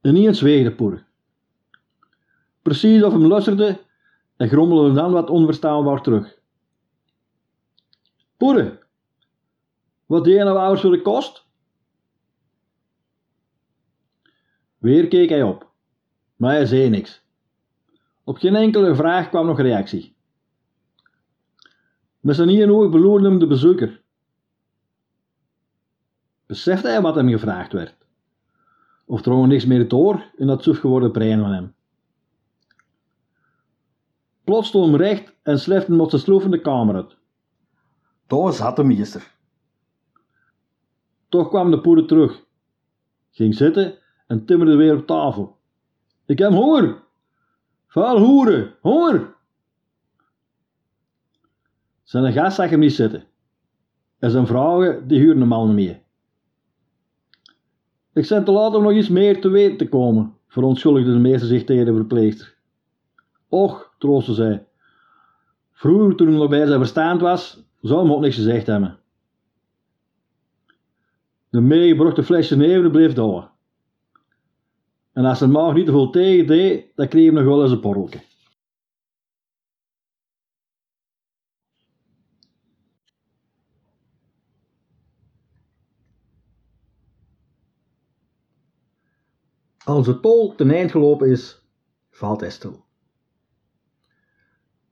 En 0.00 0.14
niet 0.14 0.26
eens 0.26 0.38
zweeg 0.38 0.64
de 0.64 0.74
poeder. 0.74 1.10
Precies 2.62 3.02
of 3.02 3.12
hem 3.12 3.26
luisterde 3.26 3.80
en 4.36 4.48
grommelde 4.48 4.92
dan 4.92 5.12
wat 5.12 5.30
onverstaanbaar 5.30 6.02
terug. 6.02 6.38
Poeder, 8.36 8.86
wat 10.06 10.26
je 10.26 10.44
nou 10.44 10.58
ouders 10.58 10.80
voor 10.80 10.90
de 10.90 11.02
kost? 11.02 11.46
Weer 14.78 15.08
keek 15.08 15.28
hij 15.28 15.42
op, 15.42 15.70
maar 16.36 16.52
hij 16.52 16.66
zei 16.66 16.88
niks. 16.88 17.22
Op 18.24 18.36
geen 18.36 18.54
enkele 18.54 18.94
vraag 18.94 19.28
kwam 19.28 19.46
nog 19.46 19.60
reactie. 19.60 20.16
Met 22.20 22.36
zijn 22.36 22.48
ene 22.48 22.72
oog 22.72 22.90
beloerde 22.90 23.28
hem 23.28 23.38
de 23.38 23.46
bezoeker. 23.46 24.02
Besefte 26.46 26.88
hij 26.88 27.00
wat 27.00 27.14
hem 27.14 27.28
gevraagd 27.28 27.72
werd? 27.72 27.96
Of 29.06 29.22
drong 29.22 29.46
niks 29.46 29.66
meer 29.66 29.88
door 29.88 30.30
in 30.36 30.46
dat 30.46 30.62
suf 30.62 30.80
geworden 30.80 31.12
brein 31.12 31.40
van 31.40 31.52
hem? 31.52 31.74
Plots 34.44 34.68
stond 34.68 34.86
hem 34.86 34.96
recht 34.96 35.34
en 35.42 35.58
slefte 35.58 35.92
met 35.92 36.10
zijn 36.10 36.22
sloef 36.22 36.44
de 36.44 36.60
kamer 36.60 36.94
uit. 36.94 37.16
Daar 38.26 38.52
zat 38.52 38.76
de 38.76 38.84
meester. 38.84 39.34
Toch 41.28 41.48
kwam 41.48 41.70
de 41.70 41.80
poeder 41.80 42.06
terug, 42.06 42.44
ging 43.30 43.54
zitten 43.54 43.98
en 44.26 44.44
timmerde 44.44 44.76
weer 44.76 44.96
op 44.96 45.06
tafel. 45.06 45.56
Ik 46.26 46.38
heb 46.38 46.52
honger! 46.52 47.02
Vuil 47.86 48.18
hoeren, 48.18 48.74
honger! 48.80 49.34
Zijn 52.02 52.32
gast 52.32 52.56
zag 52.56 52.70
hem 52.70 52.78
niet 52.78 52.92
zitten. 52.92 53.24
En 54.18 54.30
zijn 54.30 54.46
vrouwen, 54.46 55.08
die 55.08 55.18
huurden 55.18 55.40
hem 55.40 55.52
al 55.52 55.66
niet 55.66 55.74
meer. 55.74 56.02
Ik 58.12 58.24
zend 58.24 58.46
te 58.46 58.52
laat 58.52 58.74
om 58.74 58.82
nog 58.82 58.92
iets 58.92 59.08
meer 59.08 59.40
te 59.40 59.48
weten 59.48 59.76
te 59.76 59.88
komen, 59.88 60.36
verontschuldigde 60.46 61.12
de 61.12 61.18
meester 61.18 61.48
zich 61.48 61.64
tegen 61.64 61.84
de 61.84 61.94
verpleegster. 61.94 62.56
Och, 63.48 63.91
troostte 64.02 64.34
zij. 64.34 64.66
Vroeger, 65.72 66.16
toen 66.16 66.34
nog 66.34 66.48
bij 66.48 66.66
zijn 66.66 66.78
verstaand 66.78 67.20
was, 67.20 67.62
zou 67.80 68.00
hem 68.00 68.12
ook 68.12 68.20
niks 68.20 68.34
gezegd 68.34 68.66
hebben. 68.66 68.98
De 71.48 71.60
meegebrachte 71.60 72.22
flesje 72.22 72.56
neven 72.56 72.90
bleef 72.90 73.12
door. 73.12 73.50
En 75.12 75.24
als 75.24 75.38
zijn 75.38 75.50
maag 75.50 75.74
niet 75.74 75.86
te 75.86 75.92
veel 75.92 76.10
tegen 76.10 76.46
deed, 76.46 76.86
dan 76.94 77.08
kreeg 77.08 77.24
hij 77.24 77.32
nog 77.32 77.44
wel 77.44 77.62
eens 77.62 77.70
een 77.72 77.80
porrelke. 77.80 78.20
Als 89.84 90.06
de 90.06 90.20
tol 90.20 90.54
ten 90.54 90.70
eind 90.70 90.90
gelopen 90.90 91.30
is, 91.30 91.62
valt 92.10 92.40
hij 92.40 92.50
stil. 92.50 92.84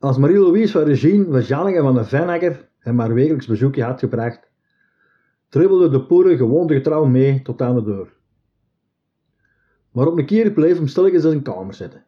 Als 0.00 0.18
Marie-Louise 0.18 0.72
van 0.72 0.82
Regine 0.82 1.24
van 1.24 1.42
Janneke 1.42 1.80
van 1.80 1.94
de 1.94 2.04
Vennekker 2.04 2.68
hem 2.78 2.94
maar 2.94 3.14
wekelijks 3.14 3.46
bezoekje 3.46 3.84
had 3.84 3.98
gebracht, 3.98 4.50
tribbelde 5.48 5.88
de 5.88 6.06
poeren 6.06 6.36
gewoon 6.36 6.70
getrouw 6.70 7.04
mee 7.04 7.42
tot 7.42 7.62
aan 7.62 7.74
de 7.74 7.82
deur. 7.82 8.16
Maar 9.90 10.06
op 10.06 10.18
een 10.18 10.26
keer 10.26 10.52
bleef 10.52 10.76
hem 10.76 10.86
stilletjes 10.86 11.24
in 11.24 11.30
zijn 11.30 11.42
kamer 11.42 11.74
zitten. 11.74 12.04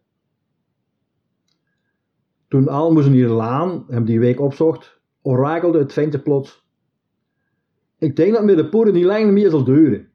Toen 2.49 2.69
Almoezen 2.69 3.13
hier 3.13 3.29
Laan 3.29 3.85
hem 3.89 4.05
die 4.05 4.21
week 4.21 4.41
opzocht, 4.41 5.01
orakelde 5.23 5.79
het 5.79 5.93
ventje 5.93 6.19
plots. 6.19 6.67
Ik 7.99 8.17
denk 8.17 8.35
dat 8.35 8.45
met 8.45 8.57
de 8.57 8.69
poeren 8.69 8.95
niet 8.95 9.05
lang 9.05 9.31
meer 9.33 9.51
zal 9.51 9.65
duren, 9.65 10.13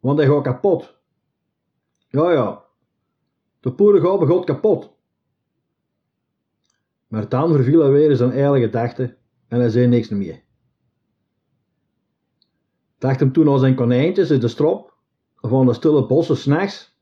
want 0.00 0.18
hij 0.18 0.26
gaat 0.28 0.42
kapot. 0.42 1.00
Ja, 2.08 2.32
ja, 2.32 2.64
de 3.60 3.72
poeren 3.72 4.02
gaan 4.02 4.18
begot 4.18 4.44
kapot. 4.44 4.96
Maar 7.08 7.28
dan 7.28 7.52
verviel 7.52 7.80
hij 7.80 7.90
weer 7.90 8.10
in 8.10 8.16
zijn 8.16 8.30
eigen 8.30 8.60
gedachten 8.60 9.16
en 9.48 9.58
hij 9.60 9.68
zei 9.68 9.86
niks 9.86 10.08
meer. 10.08 10.42
Dacht 12.98 13.20
hem 13.20 13.32
toen 13.32 13.48
al 13.48 13.58
zijn 13.58 13.74
konijntjes 13.74 14.30
in 14.30 14.40
de 14.40 14.48
strop, 14.48 14.94
of 15.40 15.52
aan 15.52 15.66
de 15.66 15.72
stille 15.72 16.06
bossen 16.06 16.36
s'nachts, 16.36 16.96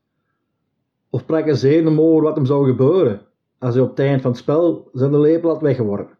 of 1.11 1.27
hij 1.27 1.55
zeer 1.55 1.99
over 1.99 2.23
wat 2.23 2.37
hem 2.37 2.47
zou 2.47 2.67
gebeuren 2.67 3.27
als 3.59 3.75
hij 3.75 3.83
op 3.83 3.91
het 3.91 3.99
eind 3.99 4.23
van 4.23 4.31
het 4.31 4.41
spel 4.41 4.91
zijn 4.93 5.21
lepel 5.21 5.49
had 5.49 5.61
weggeworpen. 5.61 6.19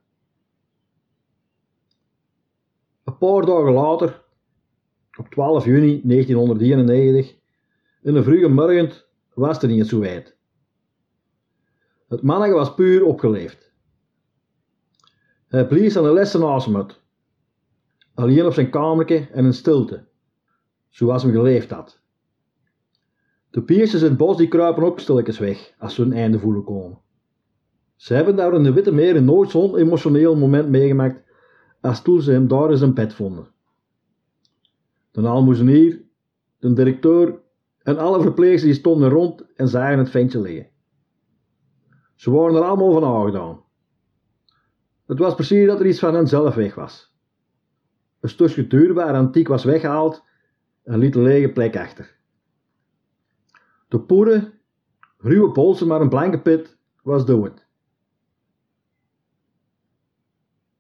Een 3.05 3.19
paar 3.19 3.47
dagen 3.47 3.73
later, 3.73 4.25
op 5.19 5.29
12 5.29 5.65
juni 5.65 6.01
1991, 6.05 7.37
in 8.03 8.15
een 8.15 8.25
vroege 8.25 8.49
morgen 8.49 8.91
was 9.35 9.63
er 9.63 9.69
niet 9.69 9.87
zo 9.87 9.99
wijd. 9.99 10.37
Het 12.09 12.23
manneke 12.23 12.55
was 12.55 12.75
puur 12.75 13.05
opgeleefd. 13.05 13.66
Hij 15.47 15.67
blies 15.67 15.97
aan 15.97 16.05
de 16.05 16.13
lessen 16.13 16.41
naast 16.41 16.67
hem 16.67 16.77
uit. 16.77 17.01
Alleen 18.15 18.47
op 18.47 18.53
zijn 18.53 18.71
kamertje 18.71 19.29
en 19.33 19.45
in 19.45 19.53
stilte, 19.53 20.05
zoals 20.89 21.23
hem 21.23 21.33
geleefd 21.33 21.71
had. 21.71 22.01
De 23.51 23.63
piertjes 23.63 24.03
in 24.03 24.09
het 24.09 24.17
bos 24.17 24.37
die 24.37 24.49
kruipen 24.49 24.83
ook 24.83 25.01
stilletjes 25.01 25.39
weg 25.39 25.75
als 25.79 25.95
ze 25.95 26.03
hun 26.03 26.13
einde 26.13 26.39
voelen 26.39 26.65
komen. 26.65 26.99
Ze 27.97 28.15
hebben 28.15 28.37
daar 28.37 28.55
in 28.55 28.63
de 28.63 28.73
Witte 28.73 28.93
Meren 28.93 29.25
nooit 29.25 29.51
zo'n 29.51 29.77
emotioneel 29.77 30.37
moment 30.37 30.69
meegemaakt 30.69 31.23
als 31.81 32.03
toen 32.03 32.23
ze 32.23 32.33
hem 32.33 32.49
daar 32.49 32.71
in 32.71 32.77
zijn 32.77 32.95
bed 32.95 33.15
vonden. 33.15 33.49
De 35.11 35.29
almoezenier, 35.29 36.03
de 36.59 36.73
directeur 36.73 37.41
en 37.83 37.99
alle 37.99 38.21
verpleegsters 38.21 38.77
stonden 38.77 39.11
rond 39.11 39.45
en 39.55 39.69
zagen 39.69 39.99
het 39.99 40.11
ventje 40.11 40.41
liggen. 40.41 40.69
Ze 42.15 42.31
waren 42.31 42.55
er 42.55 42.63
allemaal 42.63 42.93
van 42.93 43.05
aangedaan. 43.05 43.65
Het 45.07 45.19
was 45.19 45.35
precies 45.35 45.67
dat 45.67 45.81
er 45.81 45.87
iets 45.87 45.99
van 45.99 46.15
hen 46.15 46.27
zelf 46.27 46.55
weg 46.55 46.75
was. 46.75 47.15
Een 48.21 48.29
stukje 48.29 48.67
duurbaar 48.67 49.15
antiek 49.15 49.49
was 49.49 49.65
weggehaald 49.65 50.25
en 50.83 50.99
liet 50.99 51.15
een 51.15 51.23
lege 51.23 51.53
plek 51.53 51.77
achter. 51.77 52.17
De 53.89 54.01
poeren, 54.01 54.53
ruwe 55.19 55.53
polsen 55.53 55.87
maar 55.87 56.01
een 56.01 56.09
blanke 56.09 56.41
pit, 56.41 56.77
was 57.03 57.27
dood. 57.27 57.67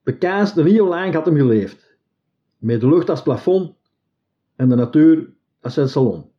De 0.02 0.18
kaas 0.18 0.54
de 0.54 0.64
nieuwe 0.64 0.88
lang 0.88 1.14
had 1.14 1.26
hem 1.26 1.36
geleefd, 1.36 1.96
met 2.58 2.80
de 2.80 2.88
lucht 2.88 3.10
als 3.10 3.22
plafond 3.22 3.76
en 4.56 4.68
de 4.68 4.74
natuur 4.74 5.34
als 5.60 5.74
zijn 5.74 5.88
salon. 5.88 6.30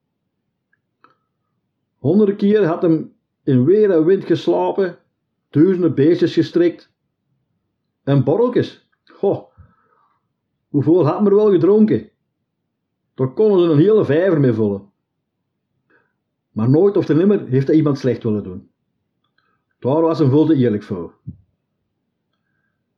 Honderden 1.97 2.35
keer 2.35 2.65
had 2.65 2.81
hem 2.81 3.15
in 3.43 3.65
weer 3.65 3.91
en 3.91 4.05
wind 4.05 4.25
geslapen, 4.25 4.97
duizenden 5.49 5.95
beestjes 5.95 6.33
gestrikt 6.33 6.95
en 8.07 8.23
borreltjes. 8.23 8.89
Goh, 9.03 9.43
hoeveel 10.69 11.05
had 11.05 11.21
men 11.21 11.35
wel 11.35 11.51
gedronken? 11.51 12.09
Daar 13.13 13.33
konden 13.33 13.59
ze 13.59 13.71
een 13.71 13.79
hele 13.79 14.05
vijver 14.05 14.39
mee 14.39 14.53
vullen. 14.53 14.91
Maar 16.51 16.69
nooit 16.69 16.97
of 16.97 17.07
nimmer 17.07 17.47
heeft 17.47 17.67
hij 17.67 17.75
iemand 17.75 17.97
slecht 17.97 18.23
willen 18.23 18.43
doen. 18.43 18.71
Daar 19.79 20.01
was 20.01 20.19
een 20.19 20.29
veel 20.29 20.51
eerlijk 20.51 20.83
voor. 20.83 21.13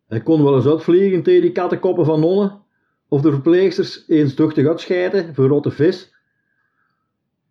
Hij 0.07 0.21
kon 0.21 0.43
wel 0.43 0.55
eens 0.55 0.65
uitvliegen 0.65 1.23
tegen 1.23 1.41
die 1.41 1.51
kattenkoppen 1.51 2.05
van 2.05 2.19
nonnen, 2.19 2.61
of 3.07 3.21
de 3.21 3.31
verpleegsters 3.31 4.07
eens 4.07 4.35
duchtig 4.35 4.67
uitscheiden 4.67 5.35
voor 5.35 5.47
rotte 5.47 5.71
vis. 5.71 6.15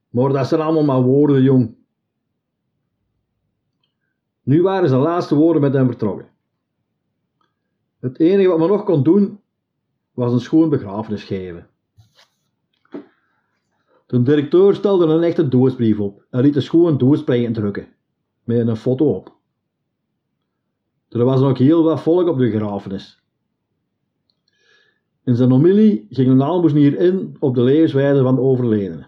Maar 0.08 0.28
dat 0.32 0.46
zijn 0.46 0.60
allemaal 0.60 0.84
maar 0.84 1.02
woorden, 1.02 1.42
jong. 1.42 1.76
Nu 4.42 4.62
waren 4.62 4.88
zijn 4.88 5.00
laatste 5.00 5.34
woorden 5.34 5.62
met 5.62 5.72
hem 5.72 5.86
vertrokken. 5.86 6.36
Het 8.00 8.18
enige 8.18 8.48
wat 8.48 8.58
men 8.58 8.68
nog 8.68 8.84
kon 8.84 9.02
doen, 9.02 9.40
was 10.12 10.32
een 10.32 10.40
schoon 10.40 10.68
begrafenis 10.68 11.24
geven. 11.24 11.68
De 14.06 14.22
directeur 14.22 14.74
stelde 14.74 15.06
een 15.06 15.22
echte 15.22 15.48
doodsbrief 15.48 16.00
op 16.00 16.26
en 16.30 16.40
liet 16.40 16.56
een 16.56 16.62
schoon 16.62 16.98
doodsprei 16.98 17.50
drukken, 17.52 17.88
met 18.44 18.68
een 18.68 18.76
foto 18.76 19.14
op. 19.14 19.36
Er 21.08 21.24
was 21.24 21.40
nog 21.40 21.58
heel 21.58 21.82
wat 21.82 22.00
volk 22.00 22.28
op 22.28 22.38
de 22.38 22.50
begrafenis. 22.50 23.22
In 25.24 25.36
zijn 25.36 25.50
homilie 25.50 26.06
ging 26.10 26.30
een 26.30 26.42
aalmoesnier 26.42 26.98
in 26.98 27.36
op 27.38 27.54
de 27.54 27.62
levenswijze 27.62 28.22
van 28.22 28.34
de 28.34 28.40
overledene. 28.40 29.06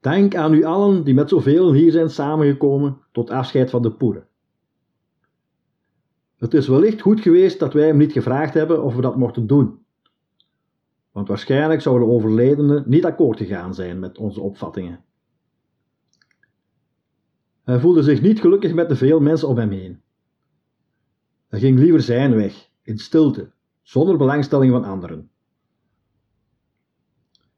Dank 0.00 0.34
aan 0.34 0.54
u 0.54 0.64
allen 0.64 1.04
die 1.04 1.14
met 1.14 1.28
zoveel 1.28 1.72
hier 1.72 1.90
zijn 1.92 2.10
samengekomen 2.10 2.98
tot 3.12 3.30
afscheid 3.30 3.70
van 3.70 3.82
de 3.82 3.92
poeren. 3.92 4.28
Het 6.36 6.54
is 6.54 6.68
wellicht 6.68 7.00
goed 7.00 7.20
geweest 7.20 7.58
dat 7.58 7.72
wij 7.72 7.86
hem 7.86 7.96
niet 7.96 8.12
gevraagd 8.12 8.54
hebben 8.54 8.82
of 8.82 8.94
we 8.94 9.00
dat 9.00 9.16
mochten 9.16 9.46
doen. 9.46 9.84
Want 11.12 11.28
waarschijnlijk 11.28 11.80
zou 11.80 11.98
de 11.98 12.04
overledene 12.04 12.82
niet 12.86 13.04
akkoord 13.04 13.38
gegaan 13.38 13.74
zijn 13.74 13.98
met 13.98 14.18
onze 14.18 14.40
opvattingen. 14.40 15.04
Hij 17.64 17.80
voelde 17.80 18.02
zich 18.02 18.20
niet 18.20 18.40
gelukkig 18.40 18.74
met 18.74 18.88
de 18.88 18.96
veel 18.96 19.20
mensen 19.20 19.48
om 19.48 19.58
hem 19.58 19.70
heen. 19.70 20.00
Hij 21.48 21.58
ging 21.58 21.78
liever 21.78 22.00
zijn 22.00 22.34
weg, 22.34 22.70
in 22.82 22.98
stilte, 22.98 23.50
zonder 23.82 24.16
belangstelling 24.16 24.72
van 24.72 24.84
anderen. 24.84 25.30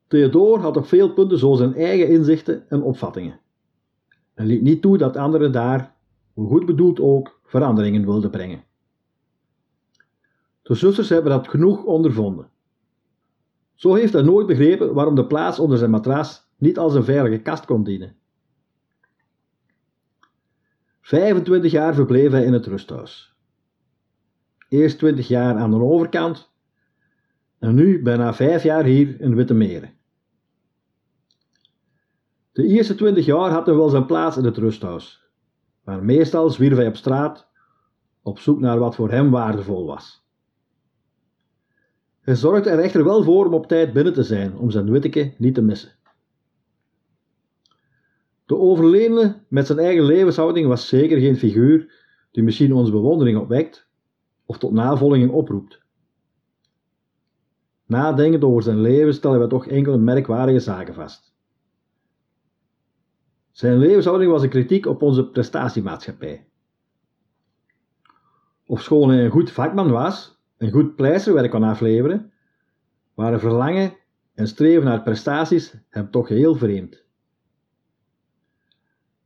Theodor 0.06 0.58
had 0.58 0.76
op 0.76 0.86
veel 0.86 1.12
punten 1.12 1.38
zo 1.38 1.54
zijn 1.54 1.74
eigen 1.74 2.08
inzichten 2.08 2.68
en 2.68 2.82
opvattingen. 2.82 3.40
En 4.34 4.46
liet 4.46 4.62
niet 4.62 4.82
toe 4.82 4.98
dat 4.98 5.16
anderen 5.16 5.52
daar, 5.52 5.95
hoe 6.36 6.48
goed 6.48 6.66
bedoeld 6.66 7.00
ook, 7.00 7.40
veranderingen 7.44 8.04
wilden 8.04 8.30
brengen. 8.30 8.64
De 10.62 10.74
zusters 10.74 11.08
hebben 11.08 11.30
dat 11.30 11.48
genoeg 11.48 11.84
ondervonden. 11.84 12.50
Zo 13.74 13.94
heeft 13.94 14.12
hij 14.12 14.22
nooit 14.22 14.46
begrepen 14.46 14.94
waarom 14.94 15.14
de 15.14 15.26
plaats 15.26 15.58
onder 15.58 15.78
zijn 15.78 15.90
matras 15.90 16.48
niet 16.56 16.78
als 16.78 16.94
een 16.94 17.04
veilige 17.04 17.42
kast 17.42 17.64
kon 17.64 17.84
dienen. 17.84 18.16
25 21.00 21.70
jaar 21.70 21.94
verbleef 21.94 22.30
hij 22.30 22.44
in 22.44 22.52
het 22.52 22.66
rusthuis. 22.66 23.34
Eerst 24.68 24.98
20 24.98 25.28
jaar 25.28 25.56
aan 25.56 25.70
de 25.70 25.80
overkant 25.80 26.52
en 27.58 27.74
nu 27.74 28.02
bijna 28.02 28.34
5 28.34 28.62
jaar 28.62 28.84
hier 28.84 29.20
in 29.20 29.34
Witte 29.34 29.54
Meren. 29.54 29.94
De 32.52 32.66
eerste 32.66 32.94
20 32.94 33.24
jaar 33.24 33.50
had 33.50 33.66
hij 33.66 33.74
wel 33.74 33.88
zijn 33.88 34.06
plaats 34.06 34.36
in 34.36 34.44
het 34.44 34.56
rusthuis, 34.56 35.25
maar 35.86 36.04
meestal 36.04 36.50
zwierf 36.50 36.76
hij 36.76 36.86
op 36.86 36.96
straat 36.96 37.48
op 38.22 38.38
zoek 38.38 38.60
naar 38.60 38.78
wat 38.78 38.94
voor 38.94 39.10
hem 39.10 39.30
waardevol 39.30 39.86
was. 39.86 40.24
Hij 42.20 42.34
zorgde 42.34 42.70
er 42.70 42.78
echter 42.78 43.04
wel 43.04 43.22
voor 43.22 43.46
om 43.46 43.54
op 43.54 43.66
tijd 43.66 43.92
binnen 43.92 44.12
te 44.12 44.22
zijn 44.22 44.56
om 44.58 44.70
zijn 44.70 44.90
witteke 44.90 45.34
niet 45.38 45.54
te 45.54 45.62
missen. 45.62 45.92
De 48.46 48.56
overledene 48.56 49.44
met 49.48 49.66
zijn 49.66 49.78
eigen 49.78 50.04
levenshouding 50.04 50.66
was 50.66 50.88
zeker 50.88 51.18
geen 51.18 51.36
figuur 51.36 52.04
die 52.30 52.42
misschien 52.42 52.72
onze 52.72 52.92
bewondering 52.92 53.38
opwekt 53.38 53.88
of 54.46 54.58
tot 54.58 54.72
navolging 54.72 55.30
oproept. 55.30 55.84
Nadenkend 57.86 58.44
over 58.44 58.62
zijn 58.62 58.80
leven 58.80 59.14
stellen 59.14 59.40
we 59.40 59.46
toch 59.46 59.66
enkele 59.66 59.98
merkwaardige 59.98 60.60
zaken 60.60 60.94
vast. 60.94 61.35
Zijn 63.56 63.78
levenshouding 63.78 64.30
was 64.30 64.42
een 64.42 64.48
kritiek 64.48 64.86
op 64.86 65.02
onze 65.02 65.30
prestatiemaatschappij. 65.30 66.48
Ofschoon 68.66 69.08
hij 69.08 69.24
een 69.24 69.30
goed 69.30 69.50
vakman 69.50 69.90
was 69.90 70.38
en 70.56 70.70
goed 70.70 70.96
pleisterwerk 70.96 71.50
kon 71.50 71.62
afleveren, 71.62 72.32
waren 73.14 73.40
verlangen 73.40 73.96
en 74.34 74.48
streven 74.48 74.84
naar 74.84 75.02
prestaties 75.02 75.74
hem 75.88 76.10
toch 76.10 76.28
heel 76.28 76.54
vreemd. 76.54 77.04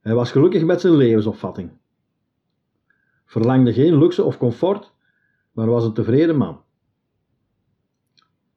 Hij 0.01 0.15
was 0.15 0.31
gelukkig 0.31 0.65
met 0.65 0.81
zijn 0.81 0.97
levensopvatting. 0.97 1.71
Verlangde 3.25 3.73
geen 3.73 3.99
luxe 3.99 4.23
of 4.25 4.39
comfort, 4.39 4.93
maar 5.53 5.67
was 5.67 5.85
een 5.85 5.95
tevreden 5.95 6.37
man. 6.37 6.63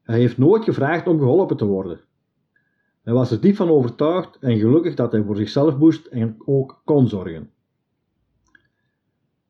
Hij 0.02 0.20
heeft 0.20 0.38
nooit 0.38 0.64
gevraagd 0.64 1.08
om 1.08 1.20
geholpen 1.20 1.58
te 1.58 1.66
worden. 1.66 2.00
Hij 3.04 3.14
was 3.14 3.32
er 3.32 3.42
diep 3.42 3.56
van 3.56 3.70
overtuigd 3.70 4.38
en 4.40 4.58
gelukkig 4.58 4.96
dat 4.96 5.12
hij 5.12 5.24
voor 5.24 5.36
zichzelf 5.36 5.78
moest 5.78 6.06
en 6.06 6.36
ook 6.46 6.82
kon 6.86 7.08
zorgen. 7.08 7.52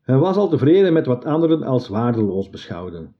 Hij 0.01 0.17
was 0.17 0.35
al 0.35 0.49
tevreden 0.49 0.93
met 0.93 1.05
wat 1.05 1.25
anderen 1.25 1.63
als 1.63 1.87
waardeloos 1.87 2.49
beschouwden. 2.49 3.15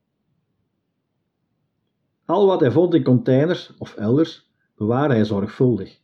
Al 2.26 2.46
wat 2.46 2.60
hij 2.60 2.72
vond 2.72 2.94
in 2.94 3.04
containers 3.04 3.74
of 3.78 3.96
elders 3.96 4.52
bewaarde 4.76 5.14
hij 5.14 5.26
zorgvuldig. 5.26 6.02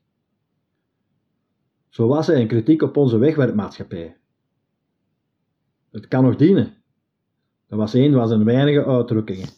Zo 1.90 2.08
was 2.08 2.28
hij 2.28 2.42
een 2.42 2.48
kritiek 2.48 2.82
op 2.82 2.98
onze 2.98 3.18
wegwerpmaatschappij. 3.18 4.18
Het 5.92 6.08
kan 6.08 6.24
nog 6.24 6.36
dienen. 6.36 6.78
Dat 7.68 7.80
was 7.80 7.94
een 7.94 8.14
van 8.14 8.28
zijn 8.28 8.44
weinige 8.44 8.86
uitdrukkingen. 8.86 9.50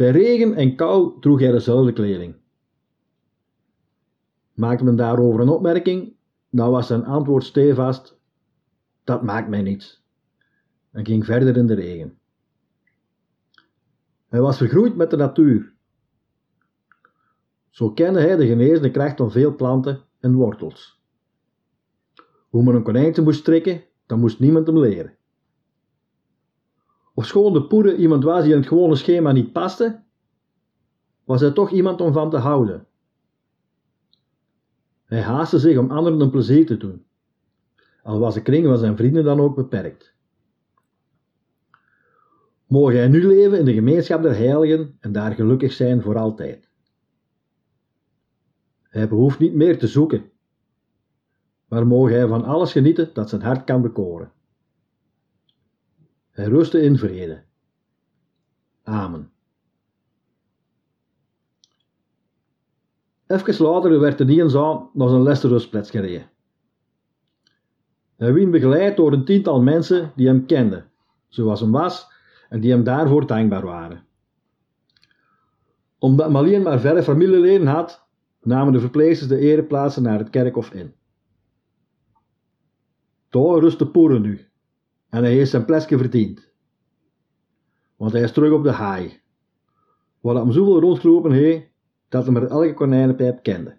Bij 0.00 0.10
regen 0.10 0.54
en 0.54 0.76
kou 0.76 1.20
droeg 1.20 1.40
hij 1.40 1.50
dezelfde 1.50 1.92
kleding. 1.92 2.34
Maakte 4.54 4.84
men 4.84 4.96
daarover 4.96 5.40
een 5.40 5.48
opmerking, 5.48 6.14
dan 6.50 6.70
was 6.70 6.86
zijn 6.86 7.04
antwoord 7.04 7.44
stevast: 7.44 8.18
Dat 9.04 9.22
maakt 9.22 9.48
mij 9.48 9.62
niets. 9.62 10.04
En 10.90 11.06
ging 11.06 11.24
verder 11.24 11.56
in 11.56 11.66
de 11.66 11.74
regen. 11.74 12.18
Hij 14.28 14.40
was 14.40 14.56
vergroeid 14.56 14.96
met 14.96 15.10
de 15.10 15.16
natuur. 15.16 15.72
Zo 17.70 17.92
kende 17.92 18.20
hij 18.20 18.36
de 18.36 18.46
genezende 18.46 18.90
kracht 18.90 19.16
van 19.16 19.30
veel 19.30 19.54
planten 19.54 20.00
en 20.20 20.34
wortels. 20.34 21.00
Hoe 22.48 22.62
men 22.62 22.74
een 22.74 22.82
konijntje 22.82 23.22
moest 23.22 23.40
strikken, 23.40 23.84
dat 24.06 24.18
moest 24.18 24.38
niemand 24.38 24.66
hem 24.66 24.78
leren. 24.78 25.16
Ofschoon 27.20 27.52
de 27.52 27.62
poeder 27.62 27.94
iemand 27.94 28.24
was 28.24 28.42
die 28.42 28.52
in 28.52 28.58
het 28.58 28.68
gewone 28.68 28.96
schema 28.96 29.32
niet 29.32 29.52
paste, 29.52 30.00
was 31.24 31.40
hij 31.40 31.50
toch 31.50 31.70
iemand 31.70 32.00
om 32.00 32.12
van 32.12 32.30
te 32.30 32.36
houden. 32.36 32.86
Hij 35.04 35.20
haastte 35.20 35.58
zich 35.58 35.78
om 35.78 35.90
anderen 35.90 36.20
een 36.20 36.30
plezier 36.30 36.66
te 36.66 36.76
doen, 36.76 37.04
al 38.02 38.18
was 38.18 38.34
de 38.34 38.42
kring 38.42 38.66
van 38.66 38.78
zijn 38.78 38.96
vrienden 38.96 39.24
dan 39.24 39.40
ook 39.40 39.54
beperkt. 39.54 40.14
Mogen 42.66 42.96
hij 42.96 43.08
nu 43.08 43.26
leven 43.26 43.58
in 43.58 43.64
de 43.64 43.74
gemeenschap 43.74 44.22
der 44.22 44.36
heiligen 44.36 44.96
en 45.00 45.12
daar 45.12 45.32
gelukkig 45.32 45.72
zijn 45.72 46.02
voor 46.02 46.18
altijd. 46.18 46.68
Hij 48.82 49.08
behoeft 49.08 49.38
niet 49.38 49.54
meer 49.54 49.78
te 49.78 49.86
zoeken, 49.86 50.30
maar 51.68 51.86
mogen 51.86 52.14
hij 52.14 52.26
van 52.26 52.44
alles 52.44 52.72
genieten 52.72 53.10
dat 53.12 53.28
zijn 53.28 53.42
hart 53.42 53.64
kan 53.64 53.82
bekoren. 53.82 54.32
Hij 56.30 56.44
rustte 56.44 56.82
in 56.82 56.98
vrede. 56.98 57.42
Amen. 58.82 59.30
Even 63.26 63.64
later 63.64 64.00
werd 64.00 64.18
de 64.18 64.24
Nienzaal 64.24 64.90
naar 64.92 65.08
zijn 65.08 65.20
laatste 65.20 65.48
gereden. 65.90 66.30
Hij 68.16 68.32
werd 68.32 68.50
begeleid 68.50 68.96
door 68.96 69.12
een 69.12 69.24
tiental 69.24 69.62
mensen 69.62 70.12
die 70.16 70.26
hem 70.26 70.46
kenden, 70.46 70.90
zoals 71.28 71.60
hem 71.60 71.70
was, 71.70 72.12
en 72.48 72.60
die 72.60 72.70
hem 72.70 72.84
daarvoor 72.84 73.26
dankbaar 73.26 73.64
waren. 73.64 74.06
Omdat 75.98 76.30
Malien 76.30 76.62
maar 76.62 76.80
verre 76.80 77.02
familieleden 77.02 77.66
had, 77.66 78.06
namen 78.42 78.72
de 78.72 78.80
verpleegsters 78.80 79.28
de 79.28 79.38
ereplaatsen 79.38 80.02
naar 80.02 80.18
het 80.18 80.30
kerkhof 80.30 80.72
in. 80.72 80.94
Daar 83.28 83.58
rust 83.58 83.78
de 83.78 83.86
poeren 83.86 84.22
nu, 84.22 84.49
en 85.10 85.22
hij 85.22 85.32
heeft 85.32 85.50
zijn 85.50 85.64
plekje 85.64 85.98
verdiend. 85.98 86.48
Want 87.96 88.12
hij 88.12 88.22
is 88.22 88.32
terug 88.32 88.52
op 88.52 88.62
de 88.62 88.70
haai, 88.70 89.20
hij 90.20 90.34
hem 90.34 90.52
zoveel 90.52 90.80
rondgelopen 90.80 91.32
heeft, 91.32 91.66
dat 92.08 92.24
hij 92.24 92.32
maar 92.32 92.46
elke 92.46 92.74
konijnenpijp 92.74 93.42
kende. 93.42 93.78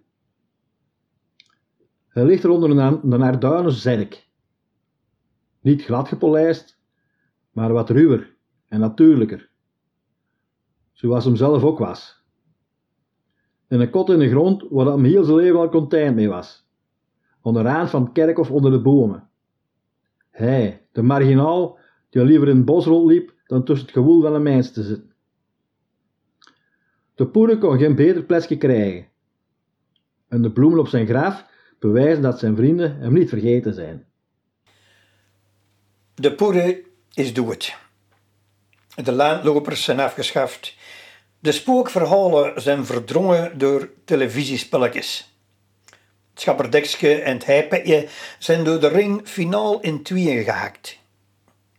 Hij 2.08 2.26
ligt 2.26 2.44
er 2.44 2.50
onder 2.50 2.70
een 2.70 3.00
naarduinen 3.20 3.72
zerk. 3.72 4.30
Niet 5.62 5.84
glad 5.84 6.08
gepolijst, 6.08 6.80
maar 7.52 7.74
wat 7.74 7.90
ruwer 7.90 8.36
en 8.68 8.80
natuurlijker. 8.80 9.50
Zoals 10.92 11.26
hem 11.26 11.36
zelf 11.36 11.64
ook 11.64 11.80
was. 11.80 12.24
In 13.68 13.80
een 13.80 13.90
kot 13.90 14.10
in 14.10 14.20
de 14.20 14.30
grond 14.30 14.66
waar 14.70 14.86
hem 14.86 15.04
heel 15.04 15.24
zijn 15.24 15.38
leven 15.38 15.60
al 15.60 15.70
content 15.70 16.16
mee 16.16 16.30
was. 16.30 16.70
Onderaan 17.42 17.90
van 17.90 18.12
kerk 18.12 18.38
of 18.38 18.52
onder 18.52 18.72
de 18.72 18.82
bomen. 18.82 19.30
Hij, 20.30 20.81
de 20.92 21.02
marginaal, 21.02 21.78
die 22.10 22.24
liever 22.24 22.48
in 22.48 22.56
het 22.56 22.66
bos 22.66 22.86
rondliep 22.86 23.34
dan 23.48 23.64
tussen 23.64 23.86
het 23.86 23.96
gewoel 23.96 24.22
van 24.22 24.34
een 24.34 24.44
mens 24.44 24.72
te 24.72 24.84
zitten. 24.84 25.14
De 27.16 27.28
poeder 27.28 27.58
kon 27.58 27.78
geen 27.78 27.96
beter 27.96 28.24
plekje 28.24 28.58
krijgen. 28.58 29.08
En 30.28 30.42
de 30.42 30.52
bloemen 30.52 30.80
op 30.80 30.88
zijn 30.88 31.08
graf 31.08 31.46
bewijzen 31.80 32.22
dat 32.22 32.40
zijn 32.40 32.56
vrienden 32.56 33.00
hem 33.00 33.14
niet 33.14 33.30
vergeten 33.30 33.74
zijn. 33.74 34.06
De 36.14 36.36
poeder 36.36 36.82
is 37.14 37.34
dood. 37.34 37.78
De 39.04 39.12
laanlopers 39.12 39.84
zijn 39.84 40.00
afgeschaft. 40.00 40.76
De 41.40 41.52
spookverhalen 41.52 42.62
zijn 42.62 42.86
verdrongen 42.86 43.58
door 43.58 43.90
televisiespelletjes. 44.06 45.31
Het 46.32 46.42
schapperdekske 46.42 47.22
en 47.22 47.34
het 47.34 47.46
heipetje 47.46 48.08
zijn 48.40 48.64
door 48.64 48.80
de 48.80 48.88
ring 48.88 49.22
finaal 49.24 49.80
in 49.80 50.04
tweeën 50.04 50.44
gehakt. 50.44 50.98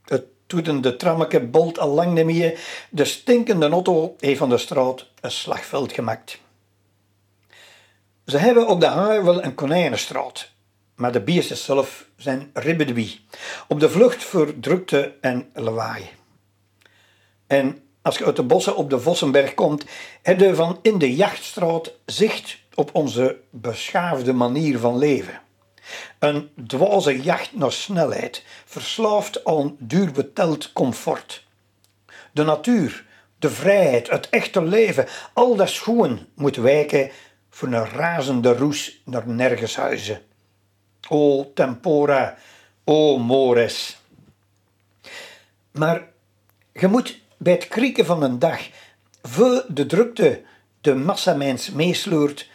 Het 0.04 0.24
toetende 0.46 0.96
trammeke 0.96 1.40
bolt 1.40 1.78
al 1.78 1.88
lang 1.88 2.14
niet 2.14 2.24
meer. 2.24 2.60
De 2.90 3.04
stinkende 3.04 3.68
auto 3.68 4.16
heeft 4.18 4.38
van 4.38 4.48
de 4.48 4.58
straat 4.58 5.06
een 5.20 5.30
slagveld 5.30 5.92
gemaakt. 5.92 6.40
Ze 8.26 8.38
hebben 8.38 8.68
op 8.68 8.80
de 8.80 8.86
haai 8.86 9.20
wel 9.20 9.44
een 9.44 9.54
konijnenstraat, 9.54 10.50
maar 10.94 11.12
de 11.12 11.20
beesten 11.20 11.56
zelf 11.56 12.06
zijn 12.16 12.50
ribbedwie, 12.52 13.20
op 13.68 13.80
de 13.80 13.90
vlucht 13.90 14.24
voor 14.24 14.60
drukte 14.60 15.14
en 15.20 15.50
lawaai. 15.54 16.10
En 17.46 17.82
als 18.02 18.18
je 18.18 18.24
uit 18.24 18.36
de 18.36 18.42
bossen 18.42 18.76
op 18.76 18.90
de 18.90 19.00
Vossenberg 19.00 19.54
komt, 19.54 19.84
heb 20.22 20.40
je 20.40 20.54
van 20.54 20.78
in 20.82 20.98
de 20.98 21.14
jachtstraat 21.14 21.92
zicht 22.06 22.58
op 22.74 22.94
onze 22.94 23.40
beschaafde 23.50 24.32
manier 24.32 24.78
van 24.78 24.98
leven. 24.98 25.40
Een 26.18 26.50
dwaze 26.66 27.22
jacht 27.22 27.54
naar 27.54 27.72
snelheid, 27.72 28.44
verslaafd 28.64 29.44
aan 29.44 29.76
duurbeteld 29.78 30.72
comfort. 30.72 31.46
De 32.32 32.42
natuur, 32.42 33.04
de 33.38 33.50
vrijheid, 33.50 34.10
het 34.10 34.28
echte 34.28 34.62
leven, 34.62 35.06
al 35.32 35.56
dat 35.56 35.68
schoen 35.68 36.26
moet 36.34 36.56
wijken 36.56 37.10
voor 37.50 37.68
een 37.68 37.88
razende 37.88 38.56
roes 38.56 39.00
naar 39.04 39.28
nergens 39.28 39.76
huizen. 39.76 40.22
O 41.08 41.50
tempora, 41.54 42.36
o 42.84 43.18
mores. 43.18 44.00
Maar 45.70 46.08
je 46.72 46.86
moet 46.88 47.20
bij 47.36 47.52
het 47.52 47.68
krieken 47.68 48.04
van 48.06 48.22
een 48.22 48.38
dag, 48.38 48.68
voor 49.22 49.64
de 49.68 49.86
drukte 49.86 50.42
de 50.80 50.94
massamens 50.94 51.70
meesleurt, 51.70 52.50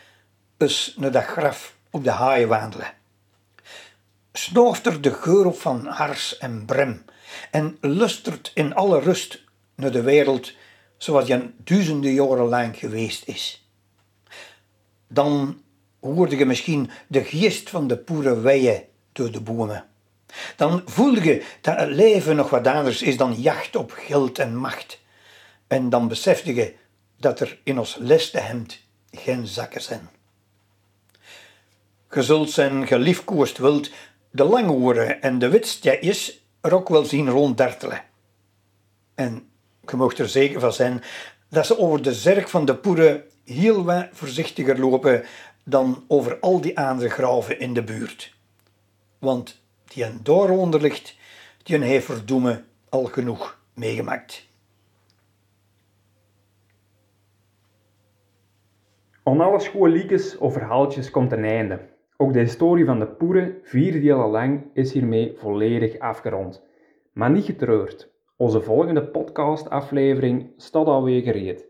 eens 0.57 0.93
naar 0.97 1.11
dat 1.11 1.23
graf 1.23 1.75
op 1.89 2.03
de 2.03 2.11
haaien 2.11 2.47
wandelen. 2.47 2.93
Snooft 4.33 4.85
er 4.85 5.01
de 5.01 5.13
geur 5.13 5.45
op 5.45 5.59
van 5.59 5.85
hars 5.85 6.37
en 6.37 6.65
brem 6.65 7.05
en 7.51 7.77
lustert 7.81 8.51
in 8.53 8.75
alle 8.75 8.99
rust 8.99 9.43
naar 9.75 9.91
de 9.91 10.01
wereld 10.01 10.53
zoals 10.97 11.27
je 11.27 11.49
duizenden 11.63 12.13
jaren 12.13 12.47
lang 12.47 12.77
geweest 12.77 13.27
is. 13.27 13.67
Dan 15.07 15.61
hoorde 15.99 16.37
je 16.37 16.45
misschien 16.45 16.89
de 17.07 17.23
geest 17.23 17.69
van 17.69 17.87
de 17.87 17.97
poere 17.97 18.39
weien 18.39 18.83
door 19.11 19.31
de 19.31 19.41
bomen. 19.41 19.85
Dan 20.55 20.81
voelde 20.85 21.23
je 21.23 21.45
dat 21.61 21.79
het 21.79 21.89
leven 21.89 22.35
nog 22.35 22.49
wat 22.49 22.67
anders 22.67 23.01
is 23.01 23.17
dan 23.17 23.33
jacht 23.33 23.75
op 23.75 23.91
geld 23.91 24.39
en 24.39 24.55
macht. 24.55 24.99
En 25.67 25.89
dan 25.89 26.07
besefte 26.07 26.55
je 26.55 26.75
dat 27.17 27.39
er 27.39 27.59
in 27.63 27.79
ons 27.79 27.95
leste 27.99 28.39
hemd 28.39 28.79
geen 29.11 29.47
zakken 29.47 29.81
zijn. 29.81 30.09
Je 32.11 32.23
zult 32.23 32.49
zijn 32.49 32.87
geliefkoosd 32.87 33.57
wild 33.57 33.89
de 34.31 34.43
langoren 34.43 35.21
en 35.21 35.39
de 35.39 35.49
witstjetjes 35.49 36.45
er 36.61 36.73
ook 36.73 36.89
wel 36.89 37.05
zien 37.05 37.29
ronddartelen. 37.29 38.03
En 39.15 39.49
je 39.89 39.95
mocht 39.95 40.19
er 40.19 40.29
zeker 40.29 40.59
van 40.59 40.73
zijn 40.73 41.03
dat 41.49 41.65
ze 41.65 41.77
over 41.77 42.01
de 42.01 42.13
zerk 42.13 42.47
van 42.49 42.65
de 42.65 42.75
poeren 42.75 43.23
heel 43.45 43.83
wat 43.83 44.07
voorzichtiger 44.11 44.79
lopen 44.79 45.23
dan 45.63 46.03
over 46.07 46.39
al 46.39 46.61
die 46.61 46.79
andere 46.79 47.09
graven 47.09 47.59
in 47.59 47.73
de 47.73 47.83
buurt. 47.83 48.35
Want 49.19 49.61
die 49.85 50.03
een 50.03 50.19
daaronder 50.23 50.81
ligt, 50.81 51.15
die 51.63 51.77
heeft 51.83 52.05
verdoemen 52.05 52.65
al 52.89 53.03
genoeg 53.03 53.59
meegemaakt. 53.73 54.45
Aan 59.23 59.41
alle 59.41 59.59
schooliekes 59.59 60.37
of 60.37 60.53
verhaaltjes 60.53 61.11
komt 61.11 61.31
een 61.31 61.45
einde. 61.45 61.95
Ook 62.19 62.33
de 62.33 62.39
historie 62.39 62.85
van 62.85 62.99
de 62.99 63.05
Poeren, 63.05 63.55
vier 63.63 63.91
delen 63.91 64.29
lang, 64.29 64.61
is 64.73 64.93
hiermee 64.93 65.33
volledig 65.35 65.99
afgerond. 65.99 66.65
Maar 67.13 67.31
niet 67.31 67.45
getreurd. 67.45 68.11
Onze 68.35 68.61
volgende 68.61 69.03
podcastaflevering 69.03 70.49
staat 70.55 70.85
alweer 70.85 71.21
gereed. 71.21 71.67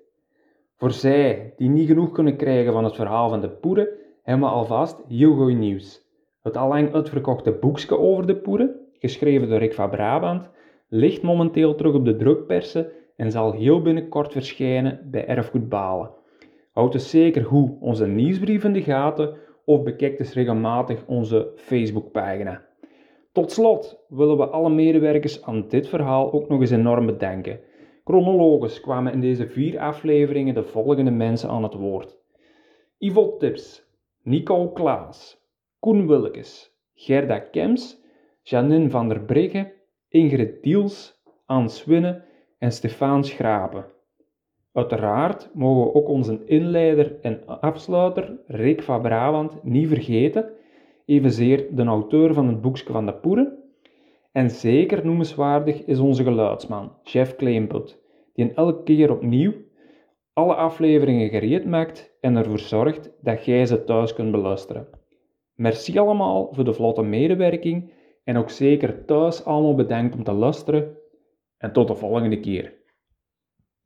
Voor 0.77 0.91
zij 0.91 1.53
die 1.57 1.69
niet 1.69 1.87
genoeg 1.87 2.11
kunnen 2.11 2.35
krijgen 2.35 2.73
van 2.73 2.83
het 2.83 2.95
verhaal 2.95 3.29
van 3.29 3.41
de 3.41 3.49
Poeren, 3.49 3.87
hebben 4.23 4.47
we 4.47 4.53
alvast 4.53 5.03
heel 5.07 5.35
goed 5.35 5.57
nieuws. 5.57 6.05
Het 6.41 6.57
allang 6.57 6.93
uitverkochte 6.93 7.51
boekje 7.51 7.97
over 7.97 8.27
de 8.27 8.35
Poeren, 8.35 8.75
geschreven 8.99 9.49
door 9.49 9.59
Rick 9.59 9.73
van 9.73 9.89
Brabant, 9.89 10.49
ligt 10.89 11.21
momenteel 11.21 11.75
terug 11.75 11.93
op 11.93 12.05
de 12.05 12.15
drukpersen 12.15 12.91
en 13.15 13.31
zal 13.31 13.51
heel 13.51 13.81
binnenkort 13.81 14.31
verschijnen 14.31 14.99
bij 15.11 15.27
Erfgoed 15.27 15.69
Balen. 15.69 16.09
Houd 16.71 16.91
dus 16.91 17.09
zeker 17.09 17.45
goed 17.45 17.71
onze 17.79 18.07
nieuwsbrief 18.07 18.63
in 18.63 18.73
de 18.73 18.81
gaten 18.81 19.37
of 19.67 19.83
bekijk 19.83 20.17
dus 20.17 20.33
regelmatig 20.33 21.03
onze 21.05 21.51
Facebookpagina. 21.55 22.65
Tot 23.31 23.51
slot 23.51 24.05
willen 24.07 24.37
we 24.37 24.47
alle 24.47 24.69
medewerkers 24.69 25.43
aan 25.43 25.67
dit 25.67 25.87
verhaal 25.87 26.33
ook 26.33 26.49
nog 26.49 26.61
eens 26.61 26.71
enorm 26.71 27.05
bedanken. 27.05 27.59
Chronologisch 28.03 28.79
kwamen 28.81 29.13
in 29.13 29.21
deze 29.21 29.47
vier 29.47 29.79
afleveringen 29.79 30.53
de 30.53 30.63
volgende 30.63 31.11
mensen 31.11 31.49
aan 31.49 31.63
het 31.63 31.73
woord. 31.73 32.17
Yvonne 32.97 33.37
Tips, 33.37 33.85
Nico 34.23 34.69
Klaas, 34.71 35.45
Koen 35.79 36.07
Wilkes, 36.07 36.77
Gerda 36.93 37.39
Kems, 37.39 38.03
Janine 38.41 38.89
van 38.89 39.09
der 39.09 39.21
Brigge, 39.21 39.73
Ingrid 40.09 40.63
Diels, 40.63 41.23
Ans 41.45 41.85
Winnen 41.85 42.23
en 42.57 42.71
Stefaan 42.71 43.23
Schrapen. 43.23 43.85
Uiteraard 44.77 45.49
mogen 45.53 45.83
we 45.83 45.93
ook 45.93 46.07
onze 46.07 46.45
inleider 46.45 47.15
en 47.21 47.45
afsluiter, 47.45 48.39
Rick 48.47 48.83
van 48.83 49.01
Brabant, 49.01 49.63
niet 49.63 49.87
vergeten, 49.87 50.49
evenzeer 51.05 51.75
de 51.75 51.83
auteur 51.83 52.33
van 52.33 52.47
het 52.47 52.61
boekje 52.61 52.91
van 52.91 53.05
de 53.05 53.13
Poeren. 53.13 53.57
En 54.31 54.49
zeker 54.49 55.05
noemenswaardig 55.05 55.85
is 55.85 55.99
onze 55.99 56.23
geluidsman, 56.23 56.91
Jeff 57.03 57.35
Kleemput, 57.35 58.01
die 58.33 58.45
in 58.45 58.55
elke 58.55 58.83
keer 58.83 59.11
opnieuw 59.11 59.53
alle 60.33 60.55
afleveringen 60.55 61.29
gereed 61.29 61.65
maakt 61.65 62.17
en 62.21 62.35
ervoor 62.35 62.59
zorgt 62.59 63.11
dat 63.21 63.45
jij 63.45 63.65
ze 63.65 63.83
thuis 63.83 64.13
kunt 64.13 64.31
beluisteren. 64.31 64.87
Merci 65.53 65.97
allemaal 65.99 66.49
voor 66.53 66.63
de 66.63 66.73
vlotte 66.73 67.03
medewerking 67.03 67.91
en 68.23 68.37
ook 68.37 68.49
zeker 68.49 69.05
thuis 69.05 69.45
allemaal 69.45 69.75
bedankt 69.75 70.15
om 70.15 70.23
te 70.23 70.31
luisteren 70.31 70.97
en 71.57 71.71
tot 71.71 71.87
de 71.87 71.95
volgende 71.95 72.39
keer. 72.39 72.76